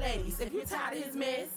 ladies, 0.00 0.40
if 0.40 0.52
you're 0.52 0.64
tired 0.64 0.96
of 0.96 1.04
his 1.04 1.14
mess, 1.14 1.48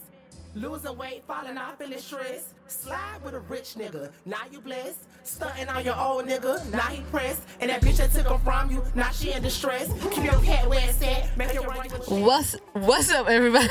losing 0.53 0.97
weight, 0.97 1.23
falling 1.25 1.57
off, 1.57 1.77
feeling 1.77 1.97
stressed, 1.97 2.53
slide 2.67 3.23
with 3.23 3.33
a 3.33 3.39
rich 3.39 3.75
nigga. 3.75 4.11
Now 4.25 4.41
you 4.51 4.59
blessed. 4.59 4.99
Stunting 5.23 5.69
on 5.69 5.85
your 5.85 5.97
old 5.97 6.27
nigga, 6.27 6.69
now 6.69 6.79
he 6.81 7.01
pressed. 7.03 7.43
And 7.61 7.69
that 7.69 7.81
bitch 7.81 7.97
that 7.97 8.11
took 8.11 8.27
him 8.27 8.39
from 8.39 8.69
you, 8.69 8.83
now 8.95 9.09
she 9.11 9.31
in 9.31 9.41
distress. 9.41 9.87
Keep 10.11 10.25
your 10.25 10.41
cat 10.41 10.69
where 10.69 10.87
it's 10.87 11.01
at, 11.01 11.35
make 11.37 11.53
your 11.53 11.63
run 11.63 11.85
you. 11.85 11.95
What's 12.23 12.57
what's 12.73 13.09
up, 13.11 13.29
everybody? 13.29 13.69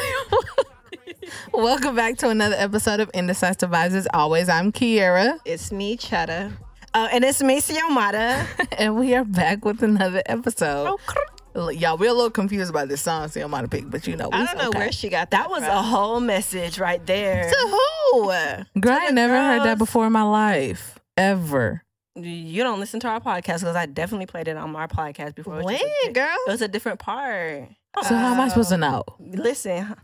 Welcome 1.53 1.95
back 1.95 2.17
to 2.19 2.31
another 2.31 2.57
episode 2.57 3.01
of 3.01 3.11
Indecisive 3.11 3.71
Vibes. 3.71 3.93
As 3.93 4.09
always, 4.15 4.49
I'm 4.49 4.73
Kiera, 4.73 5.39
It's 5.45 5.71
me, 5.71 5.99
Cheddar. 5.99 6.53
Uh, 6.95 7.09
and 7.13 7.25
it's 7.25 7.43
me, 7.43 7.61
Xiomara. 7.61 8.47
and 8.79 8.97
we 8.97 9.15
are 9.15 9.25
back 9.25 9.65
with 9.65 9.83
another 9.83 10.23
episode. 10.27 10.85
Look, 10.85 11.17
Y'all, 11.55 11.99
we're 11.99 12.11
a 12.11 12.15
little 12.15 12.31
confused 12.31 12.71
about 12.71 12.89
this 12.89 13.03
song, 13.03 13.29
so 13.29 13.41
you 13.41 13.49
might 13.49 13.61
have 13.61 13.71
picked, 13.71 13.91
but 13.91 14.07
you 14.07 14.17
know, 14.17 14.31
I 14.33 14.41
we 14.41 14.47
don't 14.47 14.59
know 14.59 14.69
okay. 14.69 14.79
where 14.79 14.93
she 14.93 15.09
got 15.11 15.31
that. 15.31 15.49
That 15.49 15.51
was 15.51 15.63
a 15.63 15.83
whole 15.83 16.21
message 16.21 16.79
right 16.79 17.05
there. 17.07 17.51
To 17.51 17.69
who? 17.69 18.81
Girl, 18.81 18.99
I 18.99 19.09
the 19.09 19.13
never 19.13 19.35
heard 19.35 19.63
that 19.65 19.79
before 19.79 20.07
in 20.07 20.13
my 20.13 20.23
life, 20.23 20.99
ever. 21.17 21.83
You 22.15 22.63
don't 22.63 22.81
listen 22.81 23.01
to 23.01 23.09
our 23.09 23.21
podcast 23.21 23.61
because 23.61 23.77
I 23.77 23.87
definitely 23.87 24.27
played 24.27 24.49
it 24.49 24.57
on 24.57 24.71
my 24.71 24.87
podcast 24.87 25.35
before. 25.35 25.61
It 25.61 25.65
When, 25.65 25.79
just 25.79 26.09
a 26.09 26.13
girl? 26.13 26.37
It 26.47 26.51
was 26.51 26.63
a 26.63 26.69
different 26.69 26.99
part. 26.99 27.69
So 28.03 28.15
how 28.15 28.33
am 28.35 28.41
I 28.41 28.49
supposed 28.49 28.71
to 28.71 28.79
know? 28.79 29.05
Listen, 29.19 29.95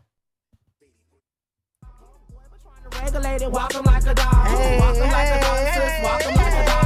Regulated, 3.02 3.52
walk 3.52 3.74
'em 3.74 3.84
like 3.84 4.06
a 4.06 4.14
dog. 4.14 4.32
walk 4.32 4.96
'em 4.96 5.10
like 5.10 5.28
a 5.28 5.40
dog, 5.40 5.74
sis. 5.74 6.02
Walk 6.02 6.26
'em 6.26 6.34
like 6.34 6.52
a 6.52 6.66
dog. 6.66 6.77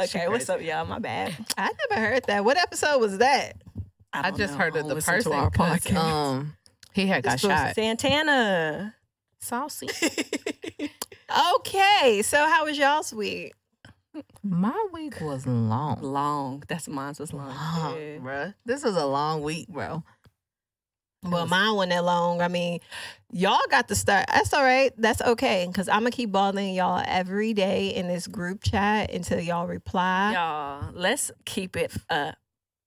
Mama, 0.00 0.06
that- 0.08 0.16
okay, 0.16 0.28
what's 0.28 0.48
up, 0.48 0.62
y'all? 0.62 0.86
My 0.86 0.98
bad. 0.98 1.34
I 1.56 1.70
never 1.90 2.00
heard 2.06 2.24
that. 2.24 2.44
What 2.44 2.56
episode 2.58 2.98
was 2.98 3.18
that? 3.18 3.54
I, 4.12 4.22
don't 4.30 4.38
just 4.38 4.54
know. 4.54 4.58
heard 4.58 4.76
I 4.76 4.80
of 4.80 4.88
the 4.88 4.94
listen 4.94 5.14
person 5.14 5.32
to 5.32 5.38
our 5.38 5.50
'cause, 5.50 5.80
podcast. 5.80 5.96
um 5.96 6.56
he 6.92 7.06
had 7.06 7.22
got 7.22 7.32
This 7.32 7.42
was 7.44 7.52
shot. 7.52 7.74
Santana. 7.74 8.94
Saucy. 9.40 9.88
Okay, 11.56 12.22
so 12.24 12.38
how 12.38 12.64
was 12.64 12.76
y'all's 12.76 13.12
week? 13.12 13.52
My 14.42 14.74
week 14.92 15.20
was 15.20 15.46
long. 15.46 16.00
Long. 16.02 16.62
That's 16.66 16.88
mine 16.88 17.14
was 17.20 17.32
long. 17.32 17.46
long, 17.54 17.94
Yeah. 17.94 18.18
bruh. 18.18 18.54
This 18.66 18.82
was 18.82 18.96
a 18.96 19.06
long 19.06 19.42
week, 19.42 19.68
bro. 19.68 20.02
Well, 21.22 21.46
mine 21.46 21.74
wasn't 21.74 21.92
that 21.92 22.04
long. 22.04 22.40
I 22.40 22.48
mean, 22.48 22.80
y'all 23.30 23.60
got 23.70 23.88
to 23.88 23.94
start. 23.94 24.26
That's 24.28 24.54
all 24.54 24.62
right. 24.62 24.92
That's 24.96 25.20
okay. 25.20 25.66
Because 25.66 25.88
I'm 25.88 26.00
going 26.00 26.12
to 26.12 26.16
keep 26.16 26.32
bothering 26.32 26.74
y'all 26.74 27.02
every 27.06 27.52
day 27.52 27.88
in 27.88 28.08
this 28.08 28.26
group 28.26 28.62
chat 28.62 29.12
until 29.12 29.38
y'all 29.38 29.66
reply. 29.66 30.32
Y'all, 30.32 30.92
let's 30.94 31.30
keep 31.44 31.76
it 31.76 31.92
a 32.08 32.34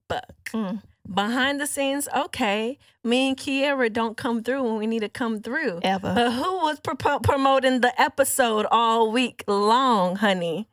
buck. 0.08 0.34
Mm. 0.52 0.82
Behind 1.14 1.60
the 1.60 1.68
scenes, 1.68 2.08
okay, 2.16 2.80
me 3.04 3.28
and 3.28 3.38
Kiera 3.38 3.92
don't 3.92 4.16
come 4.16 4.42
through 4.42 4.64
when 4.64 4.78
we 4.78 4.88
need 4.88 5.02
to 5.02 5.10
come 5.10 5.42
through. 5.42 5.82
Ever. 5.84 6.14
But 6.16 6.32
who 6.32 6.56
was 6.58 6.80
pro- 6.80 7.20
promoting 7.20 7.82
the 7.82 8.02
episode 8.02 8.66
all 8.72 9.12
week 9.12 9.44
long, 9.48 10.16
honey? 10.16 10.70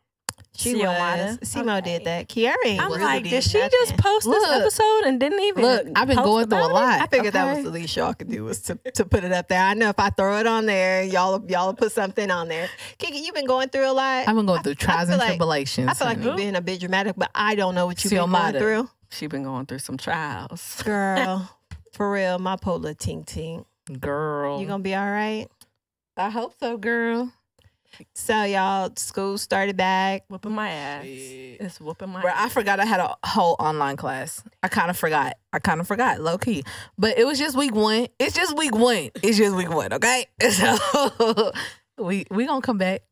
She 0.60 0.74
Xiomara. 0.74 1.38
was. 1.40 1.48
Simo 1.48 1.78
Okay. 1.78 1.98
did 1.98 2.04
that. 2.06 2.28
Kiara 2.28 2.54
ain't 2.66 2.80
I'm 2.82 2.90
really 2.92 3.02
like, 3.02 3.22
did 3.24 3.30
did 3.30 3.44
she 3.44 3.58
nothing. 3.58 3.70
just 3.80 3.96
post 3.96 4.26
this 4.26 4.42
Look. 4.42 4.60
episode 4.60 5.02
and 5.06 5.18
didn't 5.18 5.40
even 5.40 5.62
Look, 5.64 5.86
I've 5.96 6.06
been 6.08 6.16
going 6.18 6.48
through 6.48 6.58
a 6.58 6.66
about 6.66 6.70
it? 6.70 6.74
lot. 6.74 7.00
I 7.00 7.06
figured 7.06 7.32
that 7.34 7.54
was 7.56 7.64
the 7.64 7.70
least 7.70 7.96
y'all 7.96 8.14
could 8.14 8.28
do 8.30 8.44
was 8.44 8.60
to, 8.62 8.74
to 8.94 9.04
put 9.04 9.24
it 9.24 9.32
up 9.32 9.48
there. 9.48 9.60
I 9.62 9.74
know 9.74 9.88
if 9.88 9.98
I 9.98 10.10
throw 10.10 10.38
it 10.38 10.46
on 10.46 10.66
there, 10.66 11.02
y'all 11.02 11.42
y'all 11.48 11.72
put 11.74 11.92
something 11.92 12.30
on 12.30 12.48
there. 12.48 12.68
Kiki, 12.98 13.18
you've 13.18 13.34
been 13.34 13.46
going 13.46 13.68
through 13.70 13.90
a 13.90 13.92
lot. 13.92 14.28
I've 14.28 14.36
been 14.36 14.46
going 14.46 14.62
through 14.62 14.72
I 14.72 14.74
trials 14.74 15.08
and 15.08 15.18
like- 15.18 15.28
tribulations. 15.28 15.88
I 15.88 15.94
feel 15.94 16.06
like 16.06 16.22
you've 16.22 16.36
been 16.36 16.56
a 16.56 16.60
bit 16.60 16.80
dramatic, 16.80 17.14
but 17.16 17.30
I 17.34 17.54
don't 17.54 17.74
know 17.74 17.86
what 17.86 18.04
you've 18.04 18.10
been 18.12 18.30
going 18.30 18.54
through. 18.54 18.88
She 19.10 19.26
been 19.26 19.42
going 19.44 19.66
through 19.66 19.78
some 19.80 19.96
trials. 19.96 20.82
Girl, 20.84 21.50
for 21.94 22.12
real, 22.12 22.38
my 22.38 22.56
polar 22.56 22.94
tink 22.94 23.26
tink. 23.26 23.64
girl. 24.00 24.60
You 24.60 24.66
gonna 24.66 24.82
be 24.82 24.94
all 24.94 25.10
right? 25.10 25.48
I 26.16 26.28
hope 26.30 26.54
so, 26.60 26.76
girl. 26.76 27.32
So 28.14 28.44
y'all, 28.44 28.90
school 28.96 29.38
started 29.38 29.76
back. 29.76 30.24
Whooping 30.28 30.52
my 30.52 30.70
ass. 30.70 31.04
It's 31.04 31.80
whooping 31.80 32.08
my 32.08 32.20
Bro, 32.22 32.32
I 32.34 32.48
forgot 32.48 32.80
I 32.80 32.84
had 32.84 33.00
a 33.00 33.16
whole 33.24 33.56
online 33.58 33.96
class. 33.96 34.42
I 34.62 34.68
kind 34.68 34.90
of 34.90 34.96
forgot. 34.96 35.36
I 35.52 35.58
kind 35.58 35.80
of 35.80 35.86
forgot, 35.86 36.20
low 36.20 36.38
key. 36.38 36.64
But 36.98 37.18
it 37.18 37.26
was 37.26 37.38
just 37.38 37.56
week 37.56 37.74
one. 37.74 38.08
It's 38.18 38.34
just 38.34 38.56
week 38.56 38.74
one. 38.74 39.10
It's 39.22 39.38
just 39.38 39.54
week 39.56 39.70
one, 39.70 39.92
okay? 39.92 40.26
So 40.50 41.52
we 41.98 42.26
we 42.30 42.46
gonna 42.46 42.60
come 42.62 42.78
back. 42.78 43.02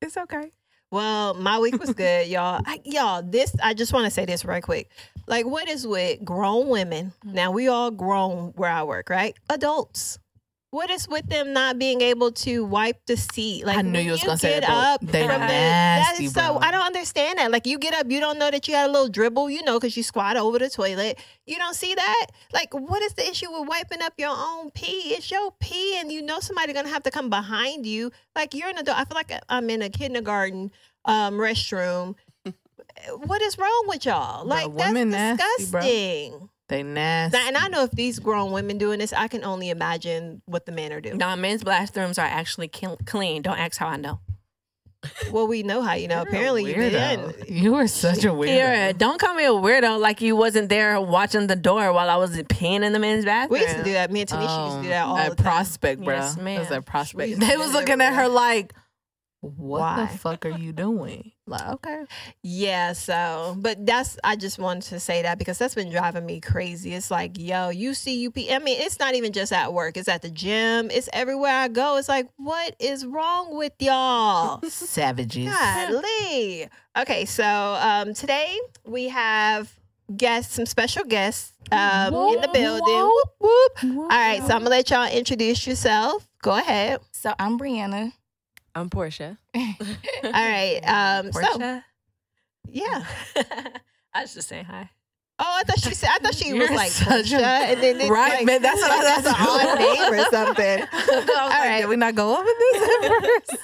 It's 0.00 0.16
okay. 0.16 0.52
Well, 0.90 1.34
my 1.34 1.58
week 1.58 1.80
was 1.80 1.92
good, 1.92 2.28
y'all. 2.28 2.60
I, 2.64 2.80
y'all, 2.84 3.22
this 3.22 3.54
I 3.62 3.74
just 3.74 3.92
want 3.92 4.04
to 4.04 4.10
say 4.12 4.26
this 4.26 4.44
right 4.44 4.62
quick. 4.62 4.90
Like, 5.26 5.44
what 5.44 5.68
is 5.68 5.86
with 5.86 6.24
grown 6.24 6.68
women? 6.68 7.12
Now 7.24 7.50
we 7.50 7.66
all 7.66 7.90
grown 7.90 8.52
where 8.56 8.70
I 8.70 8.84
work, 8.84 9.10
right? 9.10 9.34
Adults. 9.50 10.18
What 10.74 10.90
is 10.90 11.06
with 11.06 11.28
them 11.28 11.52
not 11.52 11.78
being 11.78 12.00
able 12.00 12.32
to 12.32 12.64
wipe 12.64 13.06
the 13.06 13.16
seat? 13.16 13.64
Like 13.64 13.78
I 13.78 13.82
knew 13.82 14.00
you 14.00 14.10
was 14.10 14.24
gonna 14.24 14.36
say 14.36 14.58
that, 14.58 14.68
up 14.68 15.00
They 15.02 15.24
from 15.24 15.40
the- 15.40 15.46
nasty, 15.46 16.24
that 16.24 16.28
is 16.30 16.34
so 16.34 16.58
bro. 16.58 16.58
I 16.66 16.72
don't 16.72 16.84
understand 16.84 17.38
that. 17.38 17.52
Like 17.52 17.64
you 17.64 17.78
get 17.78 17.94
up, 17.94 18.10
you 18.10 18.18
don't 18.18 18.40
know 18.40 18.50
that 18.50 18.66
you 18.66 18.74
had 18.74 18.90
a 18.90 18.92
little 18.92 19.08
dribble, 19.08 19.50
you 19.50 19.62
know, 19.62 19.78
because 19.78 19.96
you 19.96 20.02
squat 20.02 20.36
over 20.36 20.58
the 20.58 20.68
toilet. 20.68 21.20
You 21.46 21.58
don't 21.58 21.76
see 21.76 21.94
that. 21.94 22.26
Like, 22.52 22.74
what 22.74 23.02
is 23.02 23.14
the 23.14 23.22
issue 23.22 23.52
with 23.52 23.68
wiping 23.68 24.02
up 24.02 24.14
your 24.18 24.34
own 24.36 24.72
pee? 24.72 25.14
It's 25.14 25.30
your 25.30 25.52
pee, 25.60 25.96
and 26.00 26.10
you 26.10 26.20
know 26.22 26.40
somebody 26.40 26.72
gonna 26.72 26.88
have 26.88 27.04
to 27.04 27.12
come 27.12 27.30
behind 27.30 27.86
you. 27.86 28.10
Like 28.34 28.52
you're 28.52 28.68
an 28.68 28.78
adult. 28.78 28.98
I 28.98 29.04
feel 29.04 29.14
like 29.14 29.30
I'm 29.48 29.70
in 29.70 29.80
a 29.80 29.88
kindergarten 29.88 30.72
um, 31.04 31.34
restroom. 31.34 32.16
what 33.18 33.42
is 33.42 33.58
wrong 33.58 33.84
with 33.86 34.06
y'all? 34.06 34.44
Like 34.44 34.72
women 34.72 35.10
that's 35.10 35.38
nasty, 35.38 35.70
bro. 35.70 35.80
disgusting. 35.82 36.48
They 36.68 36.82
nasty. 36.82 37.36
Now, 37.38 37.46
and 37.48 37.56
I 37.56 37.68
know 37.68 37.84
if 37.84 37.90
these 37.90 38.18
grown 38.18 38.50
women 38.50 38.78
doing 38.78 38.98
this, 38.98 39.12
I 39.12 39.28
can 39.28 39.44
only 39.44 39.68
imagine 39.70 40.40
what 40.46 40.64
the 40.64 40.72
men 40.72 40.92
are 40.92 41.00
doing. 41.00 41.18
No, 41.18 41.36
men's 41.36 41.62
bathrooms 41.62 42.18
are 42.18 42.26
actually 42.26 42.68
clean. 42.68 43.42
Don't 43.42 43.58
ask 43.58 43.78
how 43.78 43.88
I 43.88 43.96
know. 43.96 44.20
Well, 45.30 45.46
we 45.46 45.62
know 45.62 45.82
how 45.82 45.92
you 45.92 46.08
know. 46.08 46.20
You're 46.20 46.28
Apparently, 46.28 46.64
you've 46.64 46.76
been. 46.92 47.34
You 47.46 47.74
are 47.74 47.86
such 47.86 48.24
a 48.24 48.28
weirdo. 48.28 48.96
Don't 48.96 49.20
call 49.20 49.34
me 49.34 49.44
a 49.44 49.50
weirdo 49.50 50.00
like 50.00 50.22
you 50.22 50.34
wasn't 50.34 50.70
there 50.70 50.98
watching 51.00 51.46
the 51.46 51.56
door 51.56 51.92
while 51.92 52.08
I 52.08 52.16
was 52.16 52.30
peeing 52.36 52.82
in 52.82 52.94
the 52.94 52.98
men's 52.98 53.26
bathroom. 53.26 53.60
We 53.60 53.66
used 53.66 53.76
to 53.76 53.84
do 53.84 53.92
that. 53.92 54.10
Me 54.10 54.22
and 54.22 54.30
Tanisha 54.30 54.64
used 54.66 54.76
to 54.78 54.82
do 54.84 54.88
that 54.88 55.04
all 55.06 55.16
Um, 55.16 55.20
at 55.20 55.30
the 55.30 55.36
time. 55.36 55.44
Prospect, 55.44 56.02
bro. 56.02 56.14
Yes, 56.14 56.36
It 56.38 56.58
was 56.58 56.70
at 56.70 56.86
Prospect. 56.86 57.38
They 57.38 57.56
was 57.58 57.72
looking 57.74 58.00
at 58.00 58.14
her 58.14 58.28
like, 58.28 58.72
"What 59.44 59.80
Why? 59.80 60.06
the 60.10 60.18
fuck 60.18 60.46
are 60.46 60.50
you 60.50 60.72
doing?" 60.72 61.32
Like, 61.46 61.66
okay, 61.74 62.04
Yeah, 62.42 62.94
so 62.94 63.54
but 63.58 63.84
that's 63.84 64.16
I 64.24 64.34
just 64.34 64.58
wanted 64.58 64.84
to 64.84 64.98
say 65.00 65.20
that 65.22 65.38
because 65.38 65.58
that's 65.58 65.74
been 65.74 65.90
driving 65.90 66.24
me 66.24 66.40
crazy. 66.40 66.94
It's 66.94 67.10
like, 67.10 67.38
yo, 67.38 67.68
you 67.68 67.92
see 67.92 68.18
you 68.18 68.32
I 68.50 68.58
mean, 68.60 68.80
it's 68.80 68.98
not 68.98 69.14
even 69.14 69.30
just 69.30 69.52
at 69.52 69.74
work, 69.74 69.98
it's 69.98 70.08
at 70.08 70.22
the 70.22 70.30
gym, 70.30 70.90
it's 70.90 71.10
everywhere 71.12 71.52
I 71.52 71.68
go. 71.68 71.98
It's 71.98 72.08
like, 72.08 72.30
what 72.36 72.74
is 72.78 73.04
wrong 73.04 73.54
with 73.58 73.74
y'all? 73.78 74.62
savages. 74.68 75.52
Golly. 75.52 76.68
Okay, 76.96 77.26
so 77.26 77.44
um 77.44 78.14
today 78.14 78.58
we 78.86 79.08
have 79.08 79.70
guests, 80.16 80.54
some 80.54 80.64
special 80.64 81.04
guests 81.04 81.52
um 81.70 82.14
in 82.14 82.40
the 82.40 82.48
building. 82.54 83.10
whoop. 83.38 83.82
Whoop. 83.82 83.82
All 83.82 84.08
right, 84.08 84.38
so 84.38 84.54
I'm 84.54 84.60
gonna 84.60 84.70
let 84.70 84.88
y'all 84.88 85.12
introduce 85.12 85.66
yourself. 85.66 86.26
Go 86.40 86.56
ahead. 86.56 87.00
So 87.12 87.34
I'm 87.38 87.58
Brianna. 87.58 88.12
I'm 88.74 88.90
Portia. 88.90 89.38
All 89.56 89.64
right. 90.24 90.80
Um 90.84 91.32
so 91.32 91.40
Portia? 91.40 91.84
yeah. 92.68 93.04
I 94.14 94.22
was 94.22 94.34
just 94.34 94.48
saying 94.48 94.64
hi. 94.66 94.90
Oh, 95.38 95.44
I 95.60 95.64
thought 95.64 95.80
she 95.80 95.92
said. 95.94 96.10
I 96.12 96.18
thought 96.18 96.34
she 96.34 96.52
was 96.52 96.68
You're 96.68 96.76
like 96.76 96.90
such 96.92 97.08
a- 97.08 97.10
Portia, 97.10 97.44
and 97.44 97.82
then 97.82 98.00
it's 98.00 98.08
Right, 98.08 98.34
like, 98.34 98.46
man, 98.46 98.62
that's 98.62 98.80
what 98.80 98.90
I- 98.92 99.02
that's 99.02 99.26
an 99.26 99.34
odd 99.36 99.78
name 99.80 100.12
or 100.12 100.24
something. 100.30 100.82
All 101.28 101.48
right. 101.48 101.80
Did 101.80 101.88
we 101.88 101.96
not 101.96 102.14
go 102.14 102.36
over 102.38 102.48
this 102.48 102.82
at 103.04 103.20
first? 103.20 103.62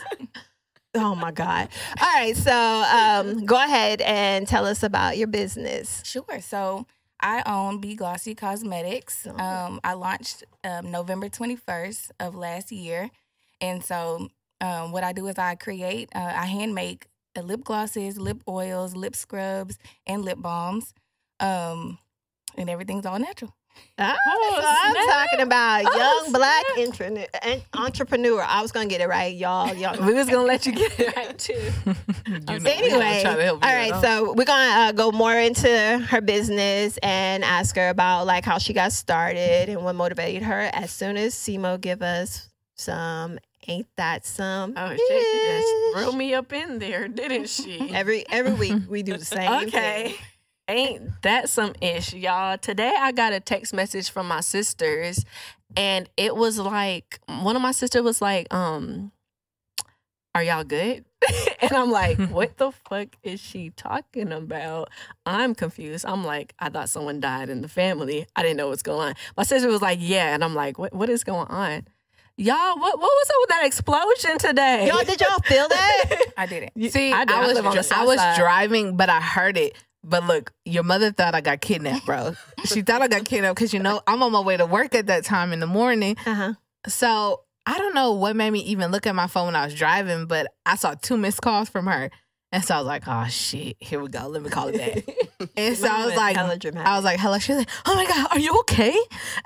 Oh 0.97 1.15
my 1.15 1.31
god! 1.31 1.69
All 2.01 2.13
right, 2.13 2.37
so 2.37 2.53
um, 2.53 3.45
go 3.47 3.55
ahead 3.55 4.01
and 4.01 4.49
tell 4.49 4.67
us 4.67 4.83
about 4.83 5.17
your 5.17 5.29
business. 5.29 6.03
Sure. 6.05 6.41
So 6.41 6.85
I 7.21 7.45
own 7.47 7.81
Be 7.81 7.95
Glossy 7.95 8.35
Cosmetics. 8.35 9.25
Oh. 9.31 9.39
Um, 9.39 9.81
I 9.85 9.93
launched 9.93 10.43
um, 10.65 10.91
November 10.91 11.29
21st 11.29 12.11
of 12.19 12.35
last 12.35 12.73
year. 12.73 13.11
And 13.61 13.85
so 13.85 14.31
um, 14.61 14.93
what 14.93 15.05
I 15.05 15.13
do 15.13 15.27
is 15.29 15.39
I 15.39 15.55
create, 15.55 16.09
uh, 16.15 16.19
I 16.37 16.47
hand 16.47 16.75
make 16.75 17.07
uh, 17.37 17.41
lip 17.43 17.65
glosses, 17.65 18.19
lip 18.19 18.43
oils, 18.49 18.95
lip 18.97 19.15
scrubs, 19.17 19.79
and 20.07 20.23
lip 20.25 20.39
balms. 20.41 20.93
Um, 21.39 21.99
and 22.57 22.69
everything's 22.69 23.07
all 23.07 23.19
natural. 23.19 23.55
Oh, 23.99 24.15
so 24.61 24.67
I'm 24.67 24.95
talking 25.09 25.41
about 25.41 25.85
Oh, 25.87 25.97
young 26.25 26.33
black 26.33 26.65
snap. 26.95 27.61
entrepreneur. 27.75 28.43
I 28.43 28.61
was 28.63 28.73
gonna 28.73 28.87
get 28.89 29.01
it 29.01 29.09
right, 29.09 29.35
y'all. 29.35 29.73
y'all. 29.75 30.05
We 30.05 30.13
was 30.13 30.29
gonna 30.29 30.43
let 30.47 30.67
you 30.67 30.73
get 30.73 30.99
it 30.99 31.17
right 31.17 31.39
too. 31.39 31.55
You 32.27 32.59
know, 32.59 32.71
Anyway, 32.71 33.21
try 33.23 33.37
to 33.37 33.43
help 33.45 33.65
all 33.65 33.71
you 33.71 33.77
right, 33.77 33.93
out. 33.93 34.03
so 34.03 34.33
we're 34.35 34.45
gonna 34.45 34.89
uh, 34.89 34.93
go 34.93 35.11
more 35.13 35.35
into 35.35 35.69
her 36.11 36.21
business 36.21 36.99
and 37.03 37.45
ask 37.45 37.77
her 37.77 37.89
about 37.89 38.27
like 38.27 38.45
how 38.45 38.59
she 38.59 38.73
got 38.73 38.93
started 38.93 39.69
and 39.69 39.83
what 39.85 39.95
motivated 39.95 40.43
her. 40.43 40.69
As 40.73 40.91
soon 40.91 41.17
as 41.17 41.35
Simo 41.35 41.81
give 41.81 42.03
us 42.03 42.49
some, 42.75 43.39
ain't 43.71 43.87
that 43.97 44.27
some? 44.27 44.75
Oh, 44.77 44.91
she 44.91 45.95
just 45.95 46.05
threw 46.05 46.19
me 46.19 46.35
up 46.35 46.53
in 46.53 46.79
there, 46.81 47.09
didn't 47.09 47.49
she? 47.49 47.91
Every 47.95 48.25
every 48.29 48.53
week 48.53 48.83
we 48.89 49.03
do 49.03 49.17
the 49.17 49.25
same. 49.25 49.51
okay. 49.69 50.09
thing. 50.09 50.15
Ain't 50.69 51.23
that 51.23 51.49
some 51.49 51.73
ish, 51.81 52.13
y'all? 52.13 52.57
Today 52.59 52.95
I 52.97 53.13
got 53.13 53.33
a 53.33 53.41
text 53.41 53.73
message 53.73 54.11
from 54.11 54.29
my 54.29 54.41
sisters, 54.41 55.25
and 55.77 56.09
it 56.17 56.37
was 56.37 56.59
like 56.59 57.21
one 57.27 57.57
of 57.57 57.63
my 57.63 57.73
sisters 57.73 58.03
was 58.03 58.21
like, 58.21 58.53
um, 58.53 59.11
are 60.35 60.43
y'all 60.43 60.65
good? 60.65 61.05
and 61.61 61.73
I'm 61.73 61.91
like, 61.91 62.19
what 62.31 62.57
the 62.57 62.71
fuck 62.71 63.09
is 63.23 63.41
she 63.41 63.71
talking 63.71 64.33
about? 64.33 64.91
I'm 65.27 65.55
confused. 65.55 66.05
I'm 66.07 66.25
like, 66.25 66.55
I 66.59 66.69
thought 66.69 66.89
someone 66.89 67.21
died 67.21 67.49
in 67.49 67.63
the 67.63 67.69
family. 67.69 68.27
I 68.37 68.43
didn't 68.43 68.57
know 68.57 68.69
what's 68.69 68.83
going 68.83 69.09
on. 69.09 69.15
My 69.37 69.43
sister 69.43 69.69
was 69.69 69.83
like, 69.83 69.99
yeah, 70.01 70.35
and 70.35 70.45
I'm 70.45 70.55
like, 70.55 70.79
what 70.79 70.93
what 70.93 71.09
is 71.09 71.25
going 71.25 71.49
on? 71.49 71.87
Y'all, 72.41 72.79
what 72.79 72.99
what 72.99 73.01
was 73.01 73.29
up 73.29 73.37
with 73.41 73.49
that 73.51 73.67
explosion 73.67 74.39
today? 74.39 74.87
Y'all, 74.87 75.05
did 75.05 75.21
y'all 75.21 75.41
feel 75.41 75.69
that? 75.69 76.23
I 76.39 76.47
didn't. 76.47 76.91
See, 76.91 77.13
I 77.13 77.21
I. 77.21 77.25
I 77.29 77.47
was 77.47 77.59
dri- 77.59 77.97
I 77.99 78.05
was 78.07 78.17
side. 78.17 78.39
driving, 78.39 78.97
but 78.97 79.11
I 79.11 79.21
heard 79.21 79.59
it. 79.59 79.77
But 80.03 80.25
look, 80.25 80.51
your 80.65 80.83
mother 80.83 81.13
thought 81.13 81.35
I 81.35 81.43
got 81.43 81.61
kidnapped, 81.61 82.07
bro. 82.07 82.35
she 82.65 82.81
thought 82.81 83.03
I 83.03 83.09
got 83.09 83.27
kidnapped 83.27 83.57
because 83.57 83.75
you 83.75 83.81
know 83.81 84.01
I'm 84.07 84.23
on 84.23 84.33
my 84.33 84.41
way 84.41 84.57
to 84.57 84.65
work 84.65 84.95
at 84.95 85.09
that 85.09 85.27
time 85.27 85.53
in 85.53 85.61
the 85.61 85.67
morning. 85.67 86.17
Uh 86.25 86.35
huh. 86.35 86.55
So 86.89 87.43
I 87.67 87.77
don't 87.77 87.95
know 87.95 88.13
what 88.13 88.35
made 88.37 88.53
me 88.53 88.61
even 88.61 88.91
look 88.91 89.07
at 89.07 89.15
my 89.15 89.27
phone 89.27 89.45
when 89.47 89.57
I 89.57 89.67
was 89.67 89.75
driving, 89.75 90.25
but 90.25 90.47
I 90.65 90.77
saw 90.77 90.95
two 90.95 91.19
missed 91.19 91.43
calls 91.43 91.69
from 91.69 91.89
her. 91.89 92.11
And 92.53 92.65
so 92.65 92.75
I 92.75 92.79
was 92.79 92.87
like, 92.87 93.03
oh 93.07 93.27
shit, 93.29 93.77
here 93.81 94.01
we 94.01 94.09
go. 94.09 94.29
Let 94.29 94.41
me 94.41 94.49
call 94.49 94.69
it 94.69 94.79
back. 94.79 95.15
and 95.57 95.77
so 95.77 95.89
I 95.89 96.07
was 96.07 96.17
like. 96.17 96.37
I 96.37 96.97
was 96.97 97.05
like, 97.05 97.21
hello. 97.21 97.39
She 97.39 97.53
was 97.53 97.61
like, 97.61 97.71
oh 97.87 97.95
my 97.95 98.07
God, 98.07 98.29
are 98.31 98.39
you 98.39 98.59
okay? 98.61 98.97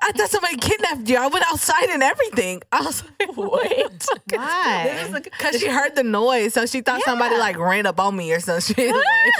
I 0.00 0.12
thought 0.12 0.30
somebody 0.30 0.56
kidnapped 0.56 1.08
you. 1.08 1.16
I 1.16 1.26
went 1.26 1.44
outside 1.48 1.88
and 1.90 2.02
everything. 2.02 2.62
I 2.72 2.82
was 2.82 3.02
like, 3.02 3.36
wait. 3.36 4.06
Why? 4.30 5.10
Because 5.12 5.60
she 5.60 5.68
heard 5.68 5.94
the 5.94 6.02
noise. 6.02 6.54
So 6.54 6.66
she 6.66 6.80
thought 6.80 7.02
somebody 7.02 7.36
like 7.36 7.58
ran 7.58 7.86
up 7.86 8.00
on 8.00 8.16
me 8.16 8.32
or 8.32 8.40
some 8.40 8.60
shit. 8.60 8.94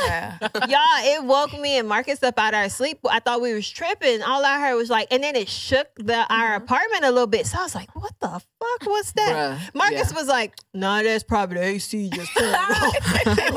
Yeah. 0.05 0.39
Y'all, 0.41 0.81
it 1.01 1.25
woke 1.25 1.59
me 1.59 1.79
and 1.79 1.89
Marcus 1.89 2.23
up 2.23 2.39
out 2.39 2.55
our 2.55 2.69
sleep. 2.69 2.99
I 3.09 3.21
thought 3.21 3.41
we 3.41 3.55
was 3.55 3.69
tripping. 3.69 4.23
All 4.23 4.45
I 4.45 4.61
heard 4.61 4.77
was 4.77 4.91
like, 4.91 5.09
and 5.11 5.23
then 5.23 5.37
it 5.37 5.49
shook 5.49 5.89
the 5.97 6.27
our 6.33 6.57
mm-hmm. 6.57 6.65
apartment 6.65 7.05
a 7.05 7.11
little 7.11 7.27
bit. 7.27 7.47
So 7.47 7.59
I 7.59 7.63
was 7.63 7.75
like, 7.75 7.95
what 7.95 8.13
the 8.21 8.41
fuck 8.79 8.89
was 8.89 9.13
that? 9.13 9.59
Bruh, 9.59 9.75
Marcus 9.75 10.11
yeah. 10.11 10.19
was 10.19 10.29
like, 10.29 10.55
nah, 10.73 11.03
that's 11.03 11.25
probably 11.25 11.57
the 11.57 11.65
AC 11.65 12.11
just. 12.11 12.31
Marcus. 12.41 12.55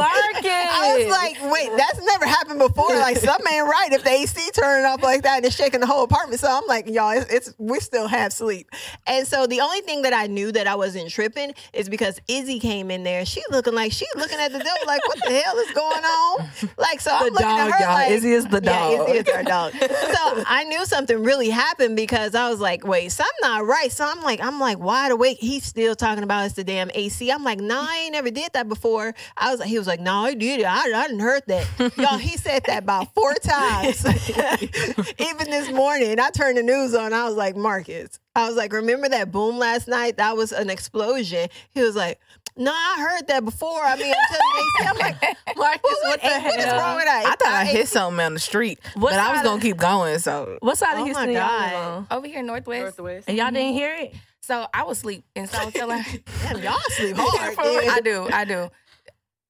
I 0.49 0.95
was 0.97 1.09
like, 1.09 1.51
wait, 1.51 1.69
that's 1.77 2.03
never 2.03 2.25
happened 2.25 2.59
before. 2.59 2.89
Like, 2.89 3.17
something 3.17 3.45
ain't 3.51 3.65
right 3.67 3.91
if 3.91 4.03
the 4.03 4.11
AC 4.11 4.51
turning 4.51 4.85
off 4.85 5.01
like 5.01 5.23
that 5.23 5.37
and 5.37 5.45
it's 5.45 5.55
shaking 5.55 5.79
the 5.79 5.87
whole 5.87 6.03
apartment. 6.03 6.39
So 6.39 6.47
I'm 6.49 6.65
like, 6.67 6.87
y'all, 6.87 7.11
it's, 7.11 7.31
it's 7.31 7.53
we 7.57 7.79
still 7.79 8.07
have 8.07 8.33
sleep. 8.33 8.69
And 9.05 9.27
so 9.27 9.47
the 9.47 9.61
only 9.61 9.81
thing 9.81 10.03
that 10.03 10.13
I 10.13 10.27
knew 10.27 10.51
that 10.51 10.67
I 10.67 10.75
wasn't 10.75 11.09
tripping 11.09 11.53
is 11.73 11.89
because 11.89 12.19
Izzy 12.27 12.59
came 12.59 12.91
in 12.91 13.03
there. 13.03 13.25
She 13.25 13.41
looking 13.49 13.73
like 13.73 13.91
she 13.91 14.05
looking 14.15 14.39
at 14.39 14.51
the 14.51 14.59
door 14.59 14.73
like, 14.85 15.05
what 15.07 15.19
the 15.23 15.31
hell 15.31 15.57
is 15.57 15.71
going 15.71 16.03
on? 16.03 16.49
Like, 16.77 17.01
so 17.01 17.11
I'm 17.11 17.25
the 17.25 17.31
looking 17.31 17.47
dog, 17.47 17.59
at 17.59 17.71
her 17.71 17.85
y'all. 17.85 17.93
like, 17.93 18.11
Izzy 18.11 18.31
is 18.33 18.45
the 18.45 18.61
dog. 18.61 18.91
yeah. 18.91 19.03
Izzy 19.13 19.29
is 19.29 19.35
our 19.35 19.43
dog. 19.43 19.73
so 19.73 20.43
I 20.45 20.65
knew 20.67 20.85
something 20.85 21.23
really 21.23 21.49
happened 21.49 21.95
because 21.95 22.35
I 22.35 22.49
was 22.49 22.59
like, 22.59 22.85
wait, 22.85 23.11
something 23.11 23.33
not 23.41 23.65
right. 23.65 23.91
So 23.91 24.05
I'm 24.05 24.21
like, 24.21 24.41
I'm 24.41 24.59
like 24.59 24.79
wide 24.97 25.11
awake. 25.11 25.37
He's 25.39 25.63
still 25.63 25.95
talking 25.95 26.23
about 26.23 26.45
it's 26.45 26.55
the 26.55 26.63
damn 26.63 26.89
AC. 26.93 27.31
I'm 27.31 27.43
like, 27.43 27.59
no, 27.59 27.79
I 27.79 28.03
ain't 28.05 28.13
never 28.13 28.31
did 28.31 28.51
that 28.53 28.67
before. 28.67 29.13
I 29.35 29.51
was 29.51 29.59
like, 29.59 29.69
he 29.69 29.77
was 29.77 29.87
like, 29.87 29.99
no, 29.99 30.25
I 30.25 30.33
did 30.33 30.61
it. 30.61 30.65
I, 30.65 30.91
I 30.91 31.07
didn't 31.07 31.19
heard 31.19 31.43
that. 31.47 31.67
Y'all, 31.97 32.17
he 32.17 32.35
said 32.35 32.63
that 32.65 32.83
about 32.83 33.13
four 33.13 33.33
times. 33.35 34.03
Even 35.19 35.49
this 35.51 35.71
morning, 35.71 36.19
I 36.19 36.29
turned 36.31 36.57
the 36.57 36.63
news 36.63 36.95
on. 36.95 37.13
I 37.13 37.25
was 37.25 37.35
like, 37.35 37.55
Marcus, 37.55 38.19
I 38.35 38.47
was 38.47 38.55
like, 38.55 38.73
remember 38.73 39.07
that 39.09 39.31
boom 39.31 39.57
last 39.57 39.87
night? 39.87 40.17
That 40.17 40.35
was 40.35 40.51
an 40.51 40.69
explosion. 40.69 41.49
He 41.69 41.81
was 41.81 41.95
like, 41.95 42.19
no, 42.57 42.71
I 42.71 42.95
heard 42.99 43.27
that 43.27 43.45
before. 43.45 43.79
I 43.83 43.95
mean, 43.95 44.13
I'm 44.13 44.27
telling 44.29 44.51
you, 44.53 44.59
AC. 44.59 44.89
I'm 44.89 44.97
like, 44.97 45.37
Marcus, 45.57 45.81
what, 45.83 46.03
what, 46.03 46.21
the 46.21 46.27
what 46.27 46.59
is 46.59 46.65
hell? 46.65 46.79
wrong 46.79 46.95
with 46.95 47.05
that? 47.05 47.25
I 47.25 47.35
thought 47.43 47.53
I 47.53 47.63
AC 47.63 47.71
hit 47.77 47.87
something 47.87 48.25
on 48.25 48.33
the 48.33 48.39
street, 48.39 48.79
What 48.95 49.11
but 49.11 49.19
I 49.19 49.31
was 49.33 49.41
gonna 49.41 49.55
of- 49.57 49.61
keep 49.61 49.77
going. 49.77 50.19
So 50.19 50.57
What 50.61 50.77
side 50.77 50.93
of 50.95 50.99
Oh 51.01 51.05
Houston 51.05 51.27
my 51.27 51.31
y'all 51.33 51.47
God. 51.47 51.61
live 51.71 51.75
on? 52.11 52.17
Over 52.17 52.27
here, 52.27 52.43
Northwest. 52.43 52.97
Northwest. 52.99 53.27
And 53.27 53.37
y'all 53.37 53.51
didn't 53.51 53.73
hear 53.73 53.93
it? 53.95 54.13
So 54.41 54.65
I 54.73 54.83
was 54.83 54.97
asleep, 54.99 55.23
and 55.35 55.49
so 55.49 55.57
I 55.59 55.65
was 55.65 55.73
telling 55.73 55.99
her, 55.99 56.17
Damn, 56.43 56.63
y'all 56.63 56.77
sleep 56.89 57.15
hard. 57.19 57.55
I 57.59 57.99
do, 58.01 58.29
I 58.31 58.45
do, 58.45 58.69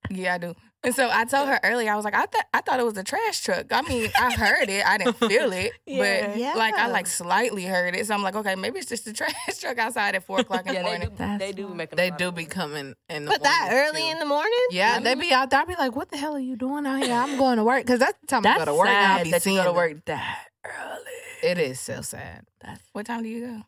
yeah, 0.10 0.34
I 0.34 0.38
do. 0.40 0.56
And 0.88 0.96
so 0.96 1.10
I 1.12 1.26
told 1.26 1.50
her 1.50 1.60
earlier, 1.66 1.92
I 1.92 1.98
was 1.98 2.06
like, 2.06 2.14
I 2.16 2.26
thought 2.26 2.46
I 2.54 2.62
thought 2.62 2.80
it 2.80 2.86
was 2.86 2.96
a 2.98 3.04
trash 3.04 3.42
truck. 3.42 3.66
I 3.72 3.82
mean, 3.82 4.10
I 4.18 4.34
heard 4.34 4.70
it, 4.70 4.86
I 4.88 4.98
didn't 4.98 5.18
feel 5.18 5.52
it, 5.52 5.74
Yeah. 5.86 6.24
but 6.54 6.58
like 6.58 6.76
I 6.76 6.88
like 6.88 7.08
slightly 7.08 7.66
heard 7.66 7.94
it. 7.94 8.08
So 8.08 8.14
I'm 8.14 8.24
like, 8.24 8.36
okay, 8.38 8.56
maybe 8.56 8.80
it's 8.80 8.88
just 8.88 9.06
a 9.06 9.12
trash 9.20 9.34
truck 9.60 9.78
outside 9.78 10.16
at 10.16 10.24
four 10.24 10.40
o'clock 10.40 10.62
in 10.62 10.68
the 10.68 10.74
Yeah, 10.76 10.84
they 10.84 10.90
morning. 10.90 11.10
do. 11.18 11.38
They 11.40 11.52
do 11.52 11.68
make. 11.68 11.92
they 11.92 12.10
do 12.12 12.32
be 12.32 12.46
coming 12.46 12.96
in 13.10 13.26
the 13.26 13.32
But 13.32 13.44
that 13.44 13.70
early 13.74 14.02
too. 14.04 14.08
in 14.08 14.20
the 14.20 14.26
morning? 14.26 14.54
Yeah, 14.72 15.02
they 15.02 15.16
be 15.16 15.34
out 15.34 15.50
there. 15.50 15.60
I 15.60 15.66
be 15.66 15.76
like, 15.78 15.94
"What 15.94 16.10
the 16.10 16.16
hell 16.18 16.36
are 16.36 16.40
you 16.40 16.56
doing 16.56 16.86
out 16.88 17.04
here?" 17.04 17.14
I'm 17.14 17.38
going 17.38 17.58
to 17.58 17.66
work 17.66 17.84
because 17.84 18.00
that's 18.00 18.18
the 18.22 18.28
time 18.28 18.40
I 18.40 18.44
That's 18.44 18.60
go 18.60 18.66
to 18.72 18.74
work. 18.76 18.88
and 18.88 18.98
I 18.98 19.18
sad 19.18 19.24
be 19.26 19.32
that 19.32 19.36
you 19.46 19.52
seeing 19.52 19.58
go 19.58 19.66
to 19.66 19.74
work 19.74 20.06
that 20.06 20.46
early. 20.64 21.52
It 21.52 21.58
is 21.58 21.82
so 21.82 22.00
sad. 22.02 22.46
That's 22.62 22.82
What 22.94 23.06
time 23.08 23.24
do 23.24 23.30
you 23.30 23.46
go? 23.46 23.62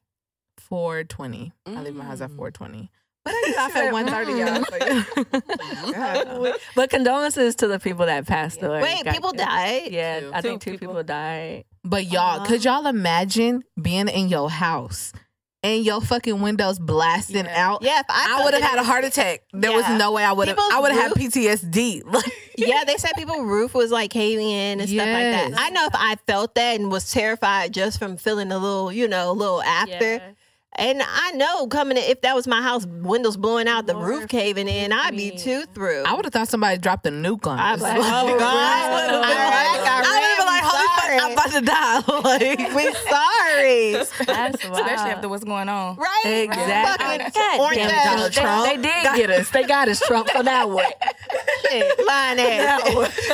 Four 0.58 1.04
twenty. 1.04 1.52
I 1.66 1.82
leave 1.82 1.96
my 1.96 2.06
house 2.06 2.22
at 2.22 2.30
Mm. 2.30 2.38
four 2.38 2.52
twenty. 2.52 2.92
But 3.26 3.34
I 3.34 3.44
get 3.48 3.58
off 3.60 3.76
at 3.76 3.92
one 3.92 4.08
thirty, 4.08 4.32
Mm. 4.34 5.94
y'all. 6.44 6.54
but 6.76 6.90
condolences 6.90 7.56
to 7.56 7.68
the 7.68 7.80
people 7.80 8.06
that 8.06 8.26
passed 8.26 8.62
away. 8.64 8.82
Wait, 8.82 9.04
Got- 9.04 9.14
people 9.14 9.32
died? 9.34 9.92
Yeah, 9.92 10.20
Two. 10.22 10.32
I 10.34 10.42
think 10.42 10.62
Two 10.62 10.72
two 10.72 10.78
people, 10.78 10.94
people. 10.96 11.04
died. 11.04 11.66
But 11.84 12.06
y'all, 12.06 12.38
Uh-huh. 12.38 12.46
could 12.46 12.64
y'all 12.64 12.88
imagine 12.88 13.64
being 13.82 14.08
in 14.08 14.30
your 14.30 14.50
house 14.50 15.12
and 15.64 15.84
your 15.84 16.00
fucking 16.02 16.40
windows 16.42 16.80
blasting 16.80 17.46
Yeah. 17.46 17.68
out? 17.70 17.82
Yeah, 17.82 18.00
if 18.00 18.06
I, 18.10 18.38
I 18.40 18.44
would 18.46 18.54
have 18.54 18.64
had 18.64 18.80
a 18.80 18.84
heart 18.84 19.04
attack. 19.04 19.42
There 19.54 19.72
Yeah. 19.72 19.78
was 19.78 20.00
no 20.00 20.12
way 20.14 20.24
I 20.24 20.32
would 20.32 20.48
have. 20.48 20.58
I 20.60 20.80
would 20.80 20.92
have 20.92 21.02
had 21.02 21.12
PTSD. 21.14 22.02
Yeah, 22.58 22.84
they 22.86 22.96
said 22.98 23.12
people 23.18 23.44
roof 23.44 23.74
was 23.74 23.92
like 23.92 24.12
caving 24.12 24.50
in 24.50 24.80
and 24.80 24.90
stuff 24.90 25.00
like 25.06 25.08
that. 25.08 25.52
I 25.58 25.70
know 25.72 25.86
if 25.86 25.94
I 25.96 26.16
felt 26.28 26.56
that 26.56 26.80
and 26.80 26.92
was 26.92 27.12
terrified 27.12 27.74
just 27.74 28.00
from 28.00 28.18
feeling 28.18 28.52
a 28.52 28.58
little, 28.58 28.92
you 28.92 29.08
know, 29.08 29.32
a 29.32 29.34
little 29.34 29.62
after. 29.62 30.22
And 30.80 31.02
I 31.06 31.32
know 31.32 31.68
coming 31.68 31.98
in, 31.98 32.04
if 32.04 32.22
that 32.22 32.36
was 32.36 32.48
my 32.48 32.62
house, 32.62 32.86
windows 32.86 33.36
blowing 33.38 33.68
out, 33.68 33.86
the 33.86 33.96
roof 33.96 34.28
caving 34.30 34.68
in, 34.68 34.94
I'd 34.94 35.12
be 35.12 35.32
me. 35.32 35.38
too 35.38 35.66
through. 35.74 36.04
I 36.06 36.14
would 36.14 36.26
have 36.26 36.34
thought 36.34 36.48
somebody 36.48 36.78
dropped 36.78 37.06
a 37.06 37.10
nuke 37.12 37.46
on 37.48 37.60
I'd 37.60 37.74
us. 37.74 37.80
be 37.80 37.84
like, 37.84 37.98
oh 37.98 38.02
God, 38.40 38.42
I, 38.42 38.88
I 38.88 38.94
would 38.94 39.14
have 40.24 40.38
been 40.38 40.46
like, 40.48 40.64
"Holy 40.64 40.88
fuck, 40.96 41.24
I'm 41.24 41.32
about 41.34 41.52
to 41.52 41.62
die!" 41.62 41.90
Like, 42.30 42.76
we 42.76 42.94
sorry, 43.10 43.92
That's 44.26 44.64
wild. 44.64 44.80
Especially 44.80 45.10
after 45.12 45.30
what's 45.30 45.44
going 45.44 45.68
on. 45.70 45.96
right? 45.98 46.22
Exactly. 46.26 47.08
Fucking 47.08 47.32
God 47.34 47.60
orange 47.60 47.78
damn 47.78 47.90
it, 47.90 48.04
Donald 48.06 48.32
Trump. 48.34 48.66
They, 48.66 48.78
did 48.78 49.16
get 49.16 49.30
us. 49.32 49.50
They 49.50 49.64
got 49.64 49.90
us, 49.90 50.00
Trump. 50.00 50.30
So 50.30 50.42
now 50.42 50.68
what? 50.68 50.96
shit, 51.70 52.06
lying 52.08 52.40
ass. 52.40 52.94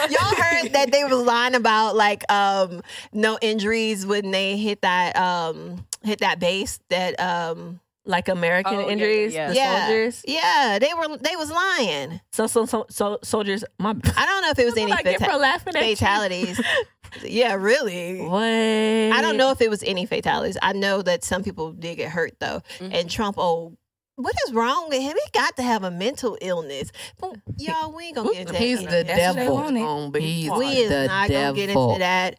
Y'all 0.09 0.35
heard 0.35 0.73
that 0.73 0.89
they 0.91 1.03
was 1.03 1.25
lying 1.25 1.55
about 1.55 1.95
like 1.95 2.29
um 2.31 2.81
no 3.13 3.37
injuries 3.41 4.05
when 4.05 4.31
they 4.31 4.57
hit 4.57 4.81
that 4.81 5.15
um 5.17 5.85
hit 6.05 6.19
that 6.19 6.39
base 6.39 6.79
that 6.89 7.19
um 7.19 7.79
Like 8.05 8.27
American 8.29 8.75
Oh, 8.75 8.79
yeah, 8.79 8.85
yeah, 8.85 8.91
injuries, 8.91 9.33
yeah. 9.33 9.47
the 9.49 9.55
yeah 9.55 9.85
soldiers. 9.87 10.23
yeah 10.27 10.79
they 10.79 10.91
were 10.93 11.17
they 11.17 11.35
was 11.35 11.51
lying. 11.51 12.21
So, 12.31 12.47
so, 12.47 12.65
so, 12.65 12.85
so 12.89 13.17
soldiers. 13.23 13.63
My, 13.79 13.89
I 14.17 14.25
don't 14.25 14.41
know 14.43 14.49
if 14.51 14.59
it 14.59 14.65
was 14.65 14.77
any 14.83 14.91
I 14.91 15.01
fata- 15.03 15.37
laughing 15.37 15.73
fatalities. 15.73 16.61
yeah, 17.23 17.53
really. 17.55 18.21
What? 18.21 18.43
I 18.43 19.21
don't 19.21 19.37
know 19.37 19.51
if 19.51 19.59
it 19.61 19.69
was 19.69 19.81
any 19.83 20.05
fatalities. 20.05 20.57
I 20.61 20.73
know 20.73 21.01
that 21.01 21.23
some 21.23 21.43
people 21.43 21.71
did 21.71 21.95
get 21.97 22.11
hurt 22.11 22.33
though. 22.39 22.61
And 22.79 23.09
Trump, 23.09 23.37
oh, 23.39 23.75
what 24.17 24.35
is 24.47 24.53
wrong 24.53 24.87
with 24.89 25.01
him? 25.01 25.13
He 25.13 25.29
got 25.33 25.55
to 25.57 25.63
have 25.63 25.83
a 25.83 25.91
mental 25.91 26.37
illness. 26.41 26.91
But 27.19 27.37
y'all, 27.57 27.91
we 27.91 28.05
ain't 28.05 28.15
gonna 28.15 28.29
get 28.31 28.41
into 28.41 28.53
that. 28.53 28.61
He's 28.61 28.79
the 28.81 29.03
That's 29.03 29.07
what 29.07 29.35
they 29.35 29.41
devil. 29.43 29.55
wanted. 29.55 30.21
He's 30.21 30.51
we 30.51 30.65
is 30.67 30.89
the 30.89 31.07
not 31.07 31.29
gonna 31.29 31.53
get 31.53 31.69
into 31.69 31.95
that. 31.99 32.37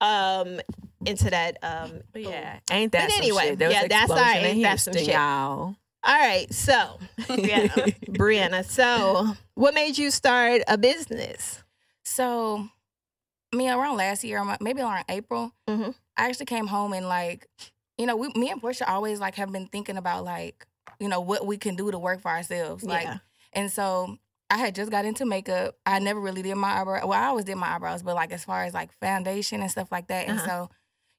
Um, 0.00 0.60
into 1.06 1.30
that. 1.30 1.56
Um, 1.62 2.00
But 2.12 2.22
yeah, 2.22 2.58
ain't 2.70 2.92
that 2.92 3.08
But 3.08 3.18
anyway, 3.18 3.42
shit? 3.50 3.58
There 3.58 3.68
was 3.68 3.74
yeah, 3.76 3.86
that's 3.88 4.10
explosion 4.10 4.26
our- 4.28 4.38
in 4.40 4.44
ain't 4.46 4.62
that 4.62 4.80
some 4.80 4.94
shit. 4.94 5.08
y'all. 5.08 5.76
All 6.04 6.14
right, 6.18 6.52
so 6.54 6.98
Brianna, 7.20 7.98
Brianna, 8.08 8.64
so 8.64 9.34
what 9.54 9.74
made 9.74 9.98
you 9.98 10.10
start 10.12 10.62
a 10.68 10.78
business? 10.78 11.62
So, 12.04 12.68
I 13.52 13.56
mean, 13.56 13.68
around 13.70 13.96
last 13.96 14.22
year, 14.24 14.42
maybe 14.60 14.80
around 14.80 15.04
April, 15.08 15.52
Mhm. 15.68 15.94
I 16.16 16.28
actually 16.28 16.46
came 16.46 16.66
home 16.68 16.92
and 16.92 17.06
like, 17.08 17.46
you 17.96 18.06
know, 18.06 18.16
we, 18.16 18.28
me 18.34 18.50
and 18.50 18.60
Portia 18.60 18.88
always 18.90 19.18
like 19.20 19.34
have 19.36 19.50
been 19.52 19.66
thinking 19.66 19.96
about 19.96 20.24
like, 20.24 20.66
you 21.00 21.08
know, 21.08 21.20
what 21.20 21.46
we 21.46 21.56
can 21.58 21.74
do 21.76 21.90
to 21.90 21.98
work 21.98 22.20
for 22.20 22.30
ourselves. 22.30 22.84
Like, 22.84 23.04
Yeah. 23.04 23.18
and 23.52 23.70
so 23.70 24.18
I 24.50 24.56
had 24.58 24.74
just 24.74 24.90
got 24.90 25.04
into 25.04 25.26
makeup. 25.26 25.76
I 25.84 25.98
never 25.98 26.20
really 26.20 26.42
did 26.42 26.54
my 26.56 26.80
eyebrow. 26.80 27.06
Well, 27.06 27.20
I 27.20 27.26
always 27.26 27.44
did 27.44 27.56
my 27.56 27.74
eyebrows, 27.74 28.02
but 28.02 28.14
like 28.14 28.32
as 28.32 28.44
far 28.44 28.64
as 28.64 28.72
like 28.72 28.92
foundation 29.00 29.60
and 29.62 29.70
stuff 29.70 29.90
like 29.92 30.06
that. 30.08 30.26
And 30.28 30.38
Uh-huh. 30.38 30.46
so, 30.48 30.70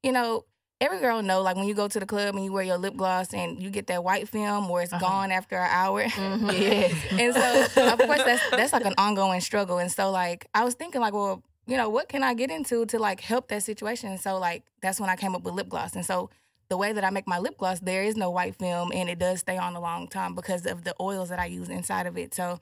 you 0.03 0.12
know, 0.12 0.46
every 0.82 1.00
girl 1.00 1.22
know 1.22 1.41
like 1.41 1.56
when 1.58 1.68
you 1.68 1.74
go 1.74 1.88
to 1.88 2.00
the 2.00 2.06
club 2.06 2.36
and 2.36 2.44
you 2.46 2.53
wear 2.53 2.63
your 2.63 2.77
lip 2.77 2.96
gloss 2.96 3.34
and 3.34 3.62
you 3.62 3.70
get 3.70 3.88
that 3.88 4.03
white 4.03 4.29
film 4.29 4.70
or 4.72 4.82
it's 4.82 4.94
Uh-huh. 4.94 5.01
gone 5.06 5.32
after 5.32 5.58
an 5.58 5.70
hour. 5.72 6.03
Yeah. 6.53 6.88
and 7.20 7.34
so 7.34 7.84
of 7.94 8.00
course 8.00 8.24
that's 8.24 8.50
that's 8.51 8.74
like 8.74 8.86
an 8.86 8.94
ongoing 8.98 9.41
struggle. 9.41 9.77
And 9.79 9.91
so 9.91 10.10
like 10.12 10.48
I 10.53 10.63
was 10.63 10.75
thinking 10.75 11.01
like, 11.01 11.13
well, 11.13 11.44
you 11.68 11.75
know, 11.77 11.89
what 11.89 12.08
can 12.10 12.24
I 12.24 12.34
get 12.34 12.50
into 12.50 12.86
to 12.88 12.98
like 13.00 13.20
help 13.22 13.50
that 13.50 13.63
situation? 13.63 14.10
And 14.10 14.20
so 14.20 14.38
like 14.39 14.63
that's 14.82 15.00
when 15.00 15.10
I 15.10 15.15
came 15.18 15.36
up 15.36 15.44
with 15.44 15.53
lip 15.53 15.68
gloss. 15.70 15.96
And 15.96 16.06
so 16.06 16.29
the 16.70 16.77
way 16.77 16.94
that 16.94 17.03
I 17.03 17.10
make 17.10 17.27
my 17.27 17.39
lip 17.39 17.58
gloss, 17.58 17.79
there 17.82 18.03
is 18.03 18.15
no 18.15 18.29
white 18.29 18.56
film 18.56 18.91
and 18.94 19.10
it 19.10 19.20
does 19.20 19.39
stay 19.41 19.58
on 19.58 19.75
a 19.75 19.82
long 19.82 20.08
time 20.08 20.34
because 20.34 20.65
of 20.65 20.84
the 20.84 20.96
oils 21.01 21.27
that 21.29 21.39
I 21.39 21.46
use 21.48 21.68
inside 21.68 22.06
of 22.08 22.18
it. 22.18 22.34
So 22.34 22.60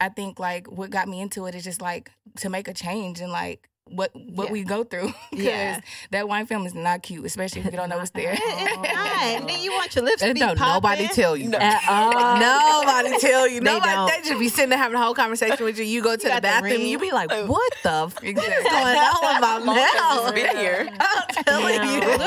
I 0.00 0.08
think 0.10 0.38
like 0.38 0.70
what 0.70 0.90
got 0.90 1.08
me 1.08 1.20
into 1.20 1.46
it 1.46 1.54
is 1.56 1.64
just 1.64 1.82
like 1.82 2.12
to 2.38 2.48
make 2.48 2.68
a 2.68 2.74
change 2.74 3.20
and 3.20 3.32
like 3.32 3.68
what 3.88 4.10
what 4.14 4.46
Yeah. 4.48 4.52
we 4.52 4.62
go 4.64 4.82
through 4.84 5.12
because 5.30 5.44
Yeah. 5.46 5.80
that 6.10 6.28
wine 6.28 6.46
film 6.46 6.66
is 6.66 6.74
not 6.74 7.02
cute, 7.02 7.24
especially 7.24 7.60
if 7.60 7.66
you 7.66 7.72
don't 7.72 7.88
know 7.88 7.98
what's 7.98 8.10
there. 8.10 8.32
It's 8.38 8.76
not. 8.76 8.86
And 9.22 9.48
then 9.48 9.60
you 9.60 9.72
want 9.72 9.94
your 9.94 10.04
lips 10.04 10.20
to 10.22 10.26
And 10.26 10.34
be 10.34 10.40
don't 10.40 10.58
nobody 10.58 11.06
tell 11.08 11.36
you. 11.36 11.52
At 11.54 11.82
all. 11.88 12.36
Nobody 12.38 13.18
tell 13.18 13.46
you. 13.48 13.60
They 13.60 13.64
Nobody. 13.66 13.92
don't. 13.92 14.08
They 14.10 14.28
just 14.28 14.40
be 14.40 14.48
sitting 14.48 14.70
there 14.70 14.78
having 14.78 14.96
a 14.96 15.02
whole 15.02 15.14
conversation 15.14 15.64
with 15.64 15.78
you. 15.78 15.84
You 15.84 16.02
go 16.02 16.16
to 16.16 16.28
the 16.28 16.34
the 16.34 16.40
bathroom. 16.40 16.80
you 16.82 16.98
be 16.98 17.12
like, 17.12 17.30
oh. 17.32 17.46
"What 17.46 17.72
the 17.82 17.90
f- 18.06 18.22
is 18.24 18.30
Exactly. 18.30 18.70
going 18.70 18.96
on 18.96 19.60
in 19.60 19.66
my 19.66 19.74
mouth?" 19.74 20.34
been 20.34 20.56
here. 20.56 20.88
I'm 20.98 21.44
telling 21.44 21.82
you. 21.94 22.18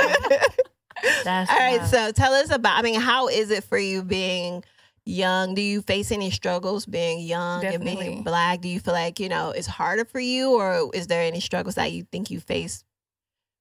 That's 1.24 1.50
All 1.50 1.58
right, 1.58 1.78
wild. 1.80 1.90
so 1.90 2.12
tell 2.12 2.34
us 2.34 2.50
about. 2.52 2.78
I 2.78 2.82
mean, 2.82 3.00
how 3.00 3.28
is 3.30 3.52
it 3.52 3.64
for 3.64 3.78
you 3.78 4.04
being 4.04 4.64
young? 5.10 5.56
Do 5.56 5.62
you 5.62 5.82
face 5.82 6.12
any 6.12 6.30
struggles 6.32 6.86
being 6.86 7.20
young 7.20 7.64
and 7.66 7.84
being 7.84 8.24
black? 8.24 8.62
Do 8.62 8.68
you 8.70 8.80
feel 8.80 8.94
like 8.94 9.20
you 9.20 9.28
know 9.30 9.50
it's 9.52 9.68
harder 9.68 10.06
for 10.06 10.20
you, 10.20 10.52
or 10.56 10.90
is 10.94 11.08
there 11.08 11.24
any 11.24 11.40
struggles 11.40 11.76
that 11.76 11.92
you 11.92 12.04
think 12.12 12.30
you 12.32 12.40
face 12.40 12.84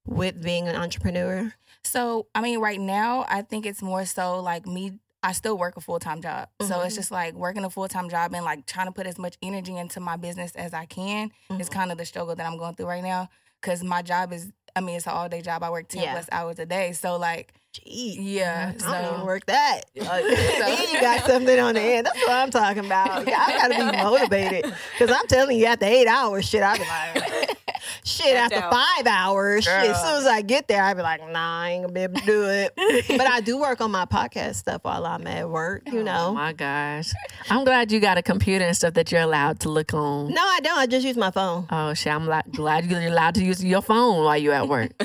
with 0.05 0.41
being 0.43 0.67
an 0.67 0.75
entrepreneur? 0.75 1.53
So, 1.83 2.27
I 2.35 2.41
mean, 2.41 2.59
right 2.59 2.79
now, 2.79 3.25
I 3.29 3.41
think 3.41 3.65
it's 3.65 3.81
more 3.81 4.05
so 4.05 4.39
like 4.41 4.65
me. 4.67 4.99
I 5.21 5.33
still 5.33 5.57
work 5.57 5.75
a 5.75 5.81
full 5.81 5.99
time 5.99 6.21
job. 6.21 6.47
So 6.61 6.79
it's 6.81 6.93
Mhm. 6.93 6.97
just 6.97 7.11
like 7.11 7.33
working 7.33 7.65
a 7.65 7.69
full 7.69 7.87
time 7.89 8.09
job 8.09 8.33
and 8.33 8.45
like 8.45 8.65
trying 8.65 8.85
to 8.85 8.91
put 8.91 9.05
as 9.07 9.17
much 9.17 9.37
energy 9.41 9.75
into 9.75 9.99
my 9.99 10.15
business 10.15 10.55
as 10.55 10.73
I 10.73 10.85
can 10.85 11.31
is 11.59 11.67
Mhm. 11.69 11.71
kind 11.73 11.91
of 11.91 11.97
the 11.97 12.05
struggle 12.05 12.35
that 12.35 12.45
I'm 12.45 12.57
going 12.57 12.75
through 12.75 12.85
right 12.87 13.03
now. 13.03 13.29
Cause 13.61 13.83
my 13.83 14.01
job 14.01 14.31
is, 14.31 14.51
I 14.77 14.79
mean, 14.79 14.95
it's 14.95 15.07
an 15.07 15.11
all 15.13 15.27
day 15.27 15.41
job. 15.41 15.61
I 15.63 15.69
work 15.71 15.89
10 15.89 16.03
Yeah. 16.03 16.13
plus 16.13 16.27
hours 16.31 16.57
a 16.59 16.65
day. 16.65 16.93
So, 16.93 17.17
like, 17.17 17.53
Gee, 17.85 18.17
yeah. 18.19 18.73
I 18.85 19.01
don't 19.01 19.05
even 19.05 19.19
So, 19.21 19.25
work 19.25 19.45
that. 19.47 19.81
then 19.95 20.03
you 20.93 21.01
got 21.01 21.25
something 21.25 21.59
on 21.59 21.75
the 21.75 21.81
end. 21.81 22.05
That's 22.05 22.19
what 22.19 22.31
I'm 22.31 22.51
talking 22.51 22.85
about. 22.85 23.27
Yeah, 23.27 23.39
I 23.39 23.51
gotta 23.67 23.91
be 23.91 23.97
motivated 24.03 24.73
because 24.97 25.15
I'm 25.15 25.27
telling 25.27 25.57
you, 25.59 25.65
after 25.65 25.85
eight 25.85 26.07
hours, 26.07 26.47
shit, 26.47 26.63
I 26.63 26.77
be 26.77 26.83
like, 26.85 27.57
shit. 28.03 28.35
After 28.35 28.57
out. 28.57 28.71
five 28.71 29.07
hours, 29.07 29.63
shit. 29.65 29.73
As 29.73 30.01
soon 30.01 30.15
as 30.17 30.25
I 30.25 30.41
get 30.41 30.67
there, 30.67 30.81
I'd 30.83 30.95
be 30.97 31.03
like, 31.03 31.21
nah, 31.29 31.61
I 31.61 31.69
ain't 31.71 31.83
gonna 31.83 31.93
be 31.93 32.01
able 32.01 32.19
to 32.19 32.25
do 32.25 32.43
it. 32.47 32.73
but 33.07 33.27
I 33.27 33.41
do 33.41 33.57
work 33.59 33.81
on 33.81 33.91
my 33.91 34.05
podcast 34.05 34.55
stuff 34.55 34.83
while 34.83 35.05
I'm 35.05 35.25
at 35.27 35.49
work. 35.49 35.83
You 35.91 35.99
Oh 35.99 36.03
know. 36.03 36.33
my 36.33 36.53
gosh. 36.53 37.11
I'm 37.49 37.63
glad 37.65 37.91
you 37.91 37.99
got 37.99 38.17
a 38.17 38.21
computer 38.21 38.65
and 38.65 38.75
stuff 38.75 38.93
that 38.95 39.11
you're 39.11 39.21
allowed 39.21 39.59
to 39.61 39.69
look 39.69 39.93
on. 39.93 40.33
no, 40.33 40.41
I 40.41 40.59
don't. 40.61 40.77
I 40.77 40.85
just 40.87 41.05
use 41.05 41.17
my 41.17 41.31
phone. 41.31 41.67
Oh 41.71 41.93
shit, 41.93 42.13
I'm 42.13 42.25
like, 42.27 42.49
glad 42.51 42.85
you're 42.85 43.01
allowed 43.01 43.35
to 43.35 43.43
use 43.43 43.63
your 43.63 43.81
phone 43.81 44.23
while 44.23 44.37
you're 44.37 44.53
at 44.53 44.67
work. 44.67 44.91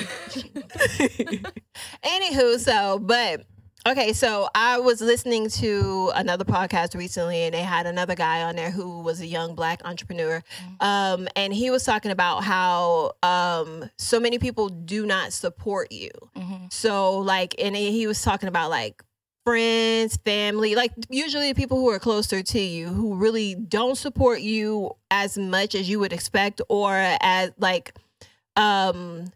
Anywho, 2.04 2.58
so 2.58 2.98
but 2.98 3.44
okay, 3.86 4.12
so 4.12 4.48
I 4.54 4.78
was 4.78 5.00
listening 5.00 5.48
to 5.50 6.10
another 6.14 6.44
podcast 6.44 6.96
recently, 6.96 7.42
and 7.42 7.54
they 7.54 7.62
had 7.62 7.86
another 7.86 8.14
guy 8.14 8.42
on 8.42 8.56
there 8.56 8.70
who 8.70 9.02
was 9.02 9.20
a 9.20 9.26
young 9.26 9.54
black 9.54 9.80
entrepreneur, 9.84 10.42
um, 10.80 11.28
and 11.36 11.52
he 11.52 11.70
was 11.70 11.84
talking 11.84 12.10
about 12.10 12.44
how 12.44 13.12
um, 13.22 13.90
so 13.98 14.18
many 14.20 14.38
people 14.38 14.68
do 14.68 15.06
not 15.06 15.32
support 15.32 15.92
you. 15.92 16.10
mhm. 16.36 16.72
So 16.72 17.18
like, 17.18 17.54
and 17.58 17.76
he 17.76 17.92
he 17.92 18.06
was 18.06 18.20
talking 18.22 18.48
about 18.48 18.70
like 18.70 19.02
friends, 19.44 20.16
family, 20.24 20.74
like 20.74 20.92
usually 21.10 21.52
the 21.52 21.54
people 21.54 21.76
who 21.78 21.88
are 21.90 21.98
closer 21.98 22.42
to 22.42 22.58
you 22.60 22.88
who 22.88 23.14
really 23.14 23.54
don't 23.54 23.96
support 23.96 24.40
you 24.40 24.90
as 25.10 25.36
much 25.36 25.74
as 25.74 25.88
you 25.88 25.98
would 26.00 26.12
expect 26.14 26.62
or 26.70 26.94
as 27.20 27.52
like 27.58 27.94
um 28.56 29.26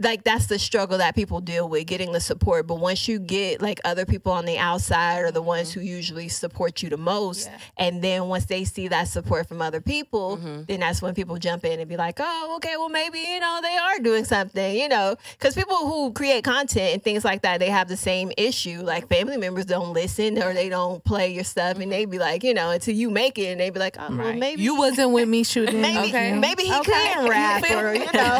like 0.00 0.24
that's 0.24 0.46
the 0.46 0.58
struggle 0.58 0.98
that 0.98 1.14
people 1.14 1.40
deal 1.40 1.68
with 1.68 1.86
getting 1.86 2.12
the 2.12 2.20
support 2.20 2.66
but 2.66 2.76
once 2.76 3.06
you 3.08 3.18
get 3.18 3.60
like 3.60 3.80
other 3.84 4.04
people 4.06 4.32
on 4.32 4.44
the 4.46 4.58
outside 4.58 5.20
or 5.20 5.30
the 5.30 5.42
ones 5.42 5.72
who 5.72 5.80
usually 5.80 6.28
support 6.28 6.82
you 6.82 6.88
the 6.88 6.96
most 6.96 7.48
Yeah. 7.48 7.58
and 7.76 8.02
then 8.02 8.26
once 8.28 8.46
they 8.46 8.64
see 8.64 8.88
that 8.88 9.08
support 9.08 9.46
from 9.48 9.60
other 9.62 9.80
people 9.80 10.38
Mhm. 10.38 10.66
then 10.66 10.80
that's 10.80 11.02
when 11.02 11.14
people 11.14 11.36
jump 11.36 11.64
in 11.64 11.78
and 11.80 11.88
be 11.88 11.96
like 11.96 12.18
oh 12.20 12.54
okay 12.56 12.74
well 12.78 12.88
maybe 12.88 13.18
you 13.18 13.40
know 13.40 13.58
they 13.62 13.76
are 13.76 13.98
doing 13.98 14.24
something 14.24 14.74
you 14.76 14.88
know 14.88 15.16
because 15.38 15.54
people 15.54 15.76
who 15.76 16.12
create 16.12 16.44
content 16.44 16.94
and 16.94 17.02
things 17.04 17.24
like 17.24 17.42
that 17.42 17.58
they 17.60 17.68
have 17.70 17.88
the 17.88 17.96
same 17.96 18.32
issue 18.36 18.80
like 18.82 19.08
family 19.08 19.36
members 19.36 19.64
don't 19.66 19.92
listen 19.92 20.42
or 20.42 20.54
they 20.54 20.68
don't 20.68 21.04
play 21.04 21.32
your 21.32 21.44
stuff 21.44 21.78
and 21.78 21.90
they 21.92 22.04
be 22.04 22.18
like 22.18 22.42
you 22.42 22.54
know 22.54 22.70
until 22.70 22.94
you 22.94 23.10
make 23.10 23.38
it 23.38 23.46
and 23.46 23.60
they 23.60 23.70
be 23.70 23.78
like 23.78 23.96
oh 23.98 24.08
well 24.16 24.32
maybe 24.34 24.62
You 24.62 24.76
wasn't 24.76 25.10
with 25.12 25.28
me 25.28 25.42
shooting. 25.52 25.80
maybe 25.80 26.08
Okay. 26.08 26.32
maybe 26.32 26.62
he 26.64 26.74
Okay. 26.74 26.92
can 26.92 27.24
You 27.24 27.30
rap 27.30 27.62
or 27.70 27.94
you 27.94 28.12
know 28.12 28.38